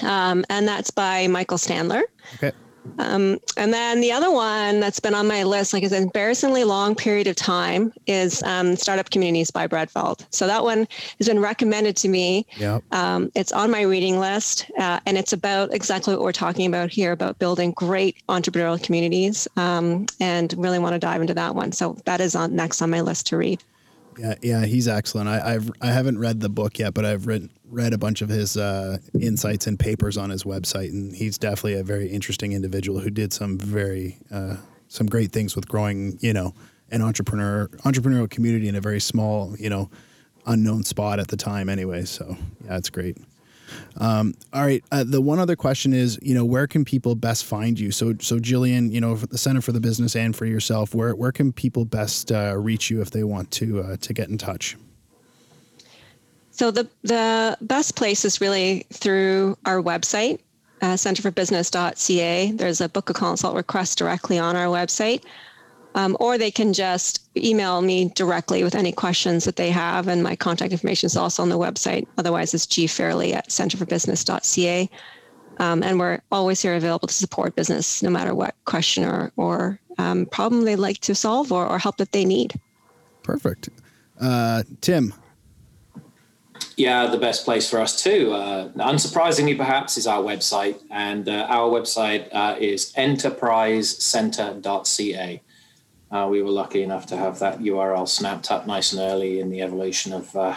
Um, 0.02 0.44
and 0.48 0.66
that's 0.66 0.90
by 0.90 1.26
Michael 1.26 1.58
Sandler. 1.58 2.02
Okay. 2.36 2.52
Um, 2.98 3.38
and 3.56 3.72
then 3.72 4.00
the 4.00 4.12
other 4.12 4.30
one 4.30 4.80
that's 4.80 5.00
been 5.00 5.14
on 5.14 5.26
my 5.26 5.42
list, 5.44 5.72
like 5.72 5.82
it's 5.82 5.92
an 5.92 6.02
embarrassingly 6.04 6.64
long 6.64 6.94
period 6.94 7.26
of 7.26 7.36
time, 7.36 7.92
is 8.06 8.42
um, 8.42 8.76
Startup 8.76 9.08
Communities 9.10 9.50
by 9.50 9.66
Brad 9.66 9.90
Feld. 9.90 10.26
So 10.30 10.46
that 10.46 10.64
one 10.64 10.86
has 11.18 11.28
been 11.28 11.40
recommended 11.40 11.96
to 11.98 12.08
me. 12.08 12.46
Yeah. 12.56 12.80
Um, 12.90 13.30
it's 13.34 13.52
on 13.52 13.70
my 13.70 13.82
reading 13.82 14.18
list, 14.18 14.70
uh, 14.78 15.00
and 15.06 15.16
it's 15.16 15.32
about 15.32 15.72
exactly 15.72 16.14
what 16.14 16.22
we're 16.22 16.32
talking 16.32 16.66
about 16.66 16.90
here 16.90 17.12
about 17.12 17.38
building 17.38 17.72
great 17.72 18.16
entrepreneurial 18.28 18.82
communities, 18.82 19.48
um, 19.56 20.06
and 20.20 20.54
really 20.56 20.78
want 20.78 20.94
to 20.94 20.98
dive 20.98 21.20
into 21.20 21.34
that 21.34 21.54
one. 21.54 21.72
So 21.72 21.96
that 22.04 22.20
is 22.20 22.34
on 22.34 22.54
next 22.54 22.82
on 22.82 22.90
my 22.90 23.00
list 23.00 23.26
to 23.28 23.36
read. 23.36 23.62
Yeah, 24.18 24.34
yeah, 24.42 24.64
he's 24.66 24.88
excellent. 24.88 25.28
I, 25.28 25.54
I've 25.54 25.70
I 25.80 25.86
haven't 25.86 26.18
read 26.18 26.40
the 26.40 26.48
book 26.48 26.78
yet, 26.78 26.94
but 26.94 27.04
I've 27.04 27.26
read 27.26 27.48
read 27.66 27.92
a 27.92 27.98
bunch 27.98 28.20
of 28.20 28.28
his 28.28 28.56
uh, 28.56 28.98
insights 29.18 29.66
and 29.66 29.78
papers 29.78 30.16
on 30.16 30.30
his 30.30 30.44
website, 30.44 30.90
and 30.90 31.14
he's 31.14 31.38
definitely 31.38 31.74
a 31.74 31.82
very 31.82 32.08
interesting 32.08 32.52
individual 32.52 33.00
who 33.00 33.10
did 33.10 33.32
some 33.32 33.58
very 33.58 34.18
uh, 34.30 34.56
some 34.88 35.06
great 35.06 35.32
things 35.32 35.56
with 35.56 35.66
growing, 35.68 36.18
you 36.20 36.32
know, 36.34 36.54
an 36.90 37.00
entrepreneur 37.00 37.68
entrepreneurial 37.84 38.28
community 38.28 38.68
in 38.68 38.76
a 38.76 38.80
very 38.80 39.00
small, 39.00 39.56
you 39.58 39.70
know, 39.70 39.90
unknown 40.46 40.82
spot 40.82 41.18
at 41.18 41.28
the 41.28 41.36
time. 41.36 41.68
Anyway, 41.68 42.04
so 42.04 42.36
yeah, 42.64 42.76
it's 42.76 42.90
great. 42.90 43.16
Um, 43.98 44.34
all 44.52 44.62
right. 44.62 44.82
Uh, 44.90 45.04
the 45.04 45.20
one 45.20 45.38
other 45.38 45.56
question 45.56 45.92
is, 45.92 46.18
you 46.22 46.34
know, 46.34 46.44
where 46.44 46.66
can 46.66 46.84
people 46.84 47.14
best 47.14 47.44
find 47.44 47.78
you? 47.78 47.90
So, 47.90 48.14
so 48.20 48.38
Jillian, 48.38 48.90
you 48.90 49.00
know, 49.00 49.16
the 49.16 49.38
Center 49.38 49.60
for 49.60 49.72
the 49.72 49.80
Business 49.80 50.16
and 50.16 50.34
for 50.34 50.46
yourself, 50.46 50.94
where 50.94 51.14
where 51.14 51.32
can 51.32 51.52
people 51.52 51.84
best 51.84 52.32
uh, 52.32 52.56
reach 52.56 52.90
you 52.90 53.00
if 53.00 53.10
they 53.10 53.24
want 53.24 53.50
to 53.52 53.80
uh, 53.80 53.96
to 53.98 54.12
get 54.12 54.28
in 54.28 54.38
touch? 54.38 54.76
So 56.50 56.70
the 56.70 56.88
the 57.02 57.56
best 57.60 57.96
place 57.96 58.24
is 58.24 58.40
really 58.40 58.86
through 58.92 59.56
our 59.66 59.82
website, 59.82 60.40
uh, 60.80 60.94
centerforbusiness.ca. 60.94 62.52
There's 62.52 62.80
a 62.80 62.88
book 62.88 63.10
a 63.10 63.14
consult 63.14 63.56
request 63.56 63.98
directly 63.98 64.38
on 64.38 64.56
our 64.56 64.66
website 64.66 65.22
um, 65.94 66.16
or 66.20 66.38
they 66.38 66.50
can 66.50 66.72
just 66.72 67.28
email 67.36 67.82
me 67.82 68.10
directly 68.14 68.64
with 68.64 68.74
any 68.74 68.92
questions 68.92 69.44
that 69.44 69.56
they 69.56 69.70
have. 69.70 70.08
And 70.08 70.22
my 70.22 70.36
contact 70.36 70.72
information 70.72 71.06
is 71.06 71.16
also 71.16 71.42
on 71.42 71.48
the 71.48 71.58
website. 71.58 72.06
Otherwise, 72.18 72.52
it's 72.54 72.66
gfairley 72.66 73.34
at 73.34 73.48
centerforbusiness.ca. 73.48 74.90
Um, 75.58 75.82
and 75.82 75.98
we're 75.98 76.20
always 76.30 76.62
here 76.62 76.74
available 76.74 77.08
to 77.08 77.14
support 77.14 77.54
business 77.54 78.02
no 78.02 78.08
matter 78.10 78.34
what 78.34 78.54
question 78.64 79.04
or, 79.04 79.32
or 79.36 79.78
um, 79.98 80.24
problem 80.26 80.64
they'd 80.64 80.76
like 80.76 80.98
to 81.00 81.14
solve 81.14 81.52
or, 81.52 81.66
or 81.66 81.78
help 81.78 81.98
that 81.98 82.12
they 82.12 82.24
need. 82.24 82.54
Perfect. 83.22 83.68
Uh, 84.20 84.62
Tim. 84.80 85.12
Yeah, 86.76 87.06
the 87.06 87.18
best 87.18 87.44
place 87.44 87.68
for 87.68 87.80
us 87.80 88.02
too, 88.02 88.32
uh, 88.32 88.70
unsurprisingly 88.70 89.58
perhaps, 89.58 89.98
is 89.98 90.06
our 90.06 90.22
website. 90.22 90.80
And 90.90 91.28
uh, 91.28 91.46
our 91.50 91.68
website 91.68 92.28
uh, 92.32 92.56
is 92.58 92.94
enterprisecenter.ca. 92.96 95.42
Uh, 96.12 96.28
we 96.30 96.42
were 96.42 96.50
lucky 96.50 96.82
enough 96.82 97.06
to 97.06 97.16
have 97.16 97.38
that 97.38 97.58
URL 97.60 98.06
snapped 98.06 98.50
up 98.50 98.66
nice 98.66 98.92
and 98.92 99.00
early 99.00 99.40
in 99.40 99.50
the 99.50 99.62
evolution 99.62 100.12
of 100.12 100.36
uh, 100.36 100.56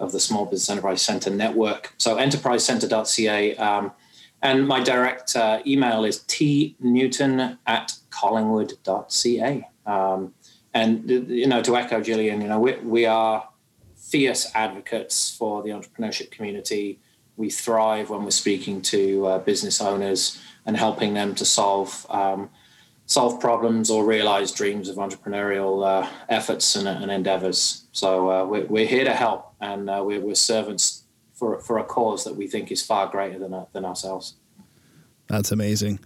of 0.00 0.12
the 0.12 0.20
Small 0.20 0.44
Business 0.44 0.70
Enterprise 0.70 1.02
Center 1.02 1.30
network. 1.30 1.94
So 1.98 2.16
enterprisecenter.ca. 2.16 3.56
Um, 3.56 3.92
and 4.42 4.68
my 4.68 4.82
direct 4.82 5.36
uh, 5.36 5.60
email 5.66 6.04
is 6.04 6.20
tnewton 6.20 7.58
at 7.66 7.92
collingwood.ca. 8.10 9.68
Um, 9.86 10.34
and, 10.74 11.08
you 11.08 11.46
know, 11.46 11.62
to 11.62 11.76
echo 11.76 12.00
Gillian, 12.02 12.42
you 12.42 12.48
know, 12.48 12.60
we, 12.60 12.74
we 12.78 13.06
are 13.06 13.48
fierce 13.96 14.50
advocates 14.54 15.34
for 15.34 15.62
the 15.62 15.70
entrepreneurship 15.70 16.30
community. 16.30 16.98
We 17.36 17.48
thrive 17.48 18.10
when 18.10 18.24
we're 18.24 18.30
speaking 18.30 18.82
to 18.82 19.26
uh, 19.26 19.38
business 19.38 19.80
owners 19.80 20.40
and 20.66 20.76
helping 20.76 21.14
them 21.14 21.34
to 21.36 21.44
solve 21.44 22.06
um, 22.10 22.50
solve 23.06 23.40
problems 23.40 23.90
or 23.90 24.04
realize 24.04 24.50
dreams 24.50 24.88
of 24.88 24.96
entrepreneurial 24.96 25.84
uh, 25.86 26.08
efforts 26.28 26.76
and, 26.76 26.88
and, 26.88 27.10
endeavors. 27.10 27.84
So 27.92 28.30
uh, 28.30 28.44
we're, 28.46 28.66
we're, 28.66 28.86
here 28.86 29.04
to 29.04 29.12
help, 29.12 29.54
and 29.60 29.90
uh, 29.90 30.02
we're, 30.04 30.20
we're, 30.20 30.34
servants 30.34 31.04
for, 31.34 31.60
for 31.60 31.78
a 31.78 31.84
cause 31.84 32.24
that 32.24 32.34
we 32.34 32.46
think 32.46 32.72
is 32.72 32.82
far 32.84 33.08
greater 33.08 33.38
than, 33.38 33.66
than 33.72 33.84
ourselves. 33.84 34.34
That's 35.26 35.52
amazing. 35.52 36.00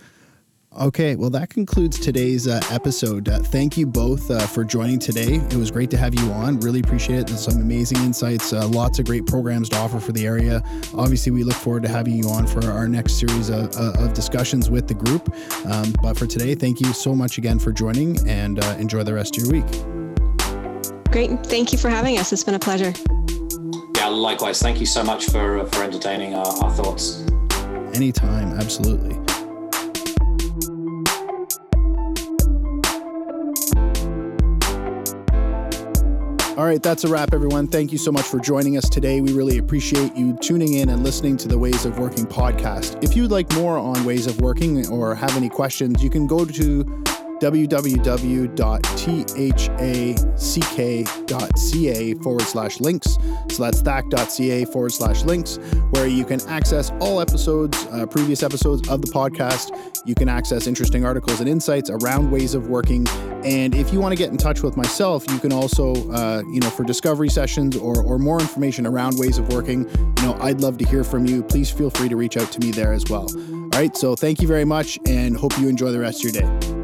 Okay, 0.76 1.16
well, 1.16 1.30
that 1.30 1.48
concludes 1.48 1.98
today's 1.98 2.46
uh, 2.46 2.60
episode. 2.70 3.28
Uh, 3.28 3.38
thank 3.38 3.78
you 3.78 3.86
both 3.86 4.30
uh, 4.30 4.38
for 4.46 4.64
joining 4.64 4.98
today. 4.98 5.36
It 5.36 5.54
was 5.54 5.70
great 5.70 5.90
to 5.90 5.96
have 5.96 6.14
you 6.14 6.30
on. 6.30 6.60
Really 6.60 6.80
appreciate 6.80 7.20
it. 7.20 7.26
There's 7.26 7.42
some 7.42 7.60
amazing 7.60 7.98
insights, 7.98 8.52
uh, 8.52 8.68
lots 8.68 8.98
of 8.98 9.06
great 9.06 9.26
programs 9.26 9.70
to 9.70 9.78
offer 9.78 9.98
for 9.98 10.12
the 10.12 10.26
area. 10.26 10.62
Obviously, 10.94 11.32
we 11.32 11.42
look 11.42 11.56
forward 11.56 11.84
to 11.84 11.88
having 11.88 12.14
you 12.14 12.28
on 12.28 12.46
for 12.46 12.64
our 12.70 12.86
next 12.86 13.14
series 13.14 13.48
of, 13.48 13.74
uh, 13.76 13.94
of 13.98 14.12
discussions 14.12 14.70
with 14.70 14.86
the 14.86 14.94
group. 14.94 15.34
Um, 15.66 15.94
but 16.02 16.18
for 16.18 16.26
today, 16.26 16.54
thank 16.54 16.80
you 16.80 16.92
so 16.92 17.14
much 17.14 17.38
again 17.38 17.58
for 17.58 17.72
joining 17.72 18.28
and 18.28 18.62
uh, 18.62 18.76
enjoy 18.78 19.04
the 19.04 19.14
rest 19.14 19.38
of 19.38 19.44
your 19.44 19.52
week. 19.52 21.04
Great. 21.10 21.30
Thank 21.46 21.72
you 21.72 21.78
for 21.78 21.88
having 21.88 22.18
us. 22.18 22.30
It's 22.32 22.44
been 22.44 22.54
a 22.54 22.58
pleasure. 22.58 22.92
Yeah, 23.96 24.08
likewise. 24.08 24.60
Thank 24.60 24.80
you 24.80 24.86
so 24.86 25.02
much 25.02 25.24
for, 25.30 25.64
for 25.66 25.82
entertaining 25.82 26.34
our, 26.34 26.46
our 26.46 26.70
thoughts. 26.70 27.24
Anytime, 27.94 28.52
absolutely. 28.60 29.18
All 36.58 36.64
right, 36.64 36.82
that's 36.82 37.04
a 37.04 37.08
wrap, 37.08 37.32
everyone. 37.34 37.68
Thank 37.68 37.92
you 37.92 37.98
so 37.98 38.10
much 38.10 38.24
for 38.24 38.40
joining 38.40 38.76
us 38.76 38.88
today. 38.88 39.20
We 39.20 39.32
really 39.32 39.58
appreciate 39.58 40.16
you 40.16 40.36
tuning 40.38 40.72
in 40.72 40.88
and 40.88 41.04
listening 41.04 41.36
to 41.36 41.46
the 41.46 41.56
Ways 41.56 41.84
of 41.84 42.00
Working 42.00 42.26
podcast. 42.26 43.00
If 43.00 43.14
you'd 43.14 43.30
like 43.30 43.52
more 43.52 43.78
on 43.78 44.04
Ways 44.04 44.26
of 44.26 44.40
Working 44.40 44.84
or 44.88 45.14
have 45.14 45.36
any 45.36 45.48
questions, 45.48 46.02
you 46.02 46.10
can 46.10 46.26
go 46.26 46.44
to 46.44 47.04
www.thack.ca 47.40 48.54
forward 52.14 52.42
slash 52.42 52.80
links. 52.80 53.18
So 53.50 53.62
that's 53.62 53.80
thack.ca 53.80 54.64
forward 54.66 54.92
slash 54.92 55.24
links, 55.24 55.58
where 55.90 56.06
you 56.06 56.24
can 56.24 56.40
access 56.48 56.90
all 57.00 57.20
episodes, 57.20 57.76
uh, 57.86 58.06
previous 58.06 58.42
episodes 58.42 58.88
of 58.88 59.02
the 59.02 59.08
podcast. 59.08 59.76
You 60.04 60.14
can 60.14 60.28
access 60.28 60.66
interesting 60.66 61.04
articles 61.04 61.40
and 61.40 61.48
insights 61.48 61.90
around 61.90 62.30
ways 62.30 62.54
of 62.54 62.68
working. 62.68 63.06
And 63.44 63.74
if 63.74 63.92
you 63.92 64.00
want 64.00 64.12
to 64.12 64.16
get 64.16 64.30
in 64.30 64.36
touch 64.36 64.62
with 64.62 64.76
myself, 64.76 65.24
you 65.30 65.38
can 65.38 65.52
also, 65.52 65.92
uh, 66.10 66.42
you 66.52 66.60
know, 66.60 66.70
for 66.70 66.84
discovery 66.84 67.28
sessions 67.28 67.76
or, 67.76 68.02
or 68.02 68.18
more 68.18 68.40
information 68.40 68.86
around 68.86 69.18
ways 69.18 69.38
of 69.38 69.52
working, 69.52 69.88
you 69.88 70.22
know, 70.22 70.36
I'd 70.40 70.60
love 70.60 70.78
to 70.78 70.86
hear 70.86 71.04
from 71.04 71.26
you. 71.26 71.42
Please 71.42 71.70
feel 71.70 71.90
free 71.90 72.08
to 72.08 72.16
reach 72.16 72.36
out 72.36 72.50
to 72.52 72.60
me 72.60 72.70
there 72.70 72.92
as 72.92 73.04
well. 73.08 73.28
All 73.50 73.68
right. 73.74 73.96
So 73.96 74.16
thank 74.16 74.40
you 74.40 74.48
very 74.48 74.64
much 74.64 74.98
and 75.06 75.36
hope 75.36 75.56
you 75.58 75.68
enjoy 75.68 75.92
the 75.92 76.00
rest 76.00 76.24
of 76.24 76.34
your 76.34 76.42
day. 76.42 76.77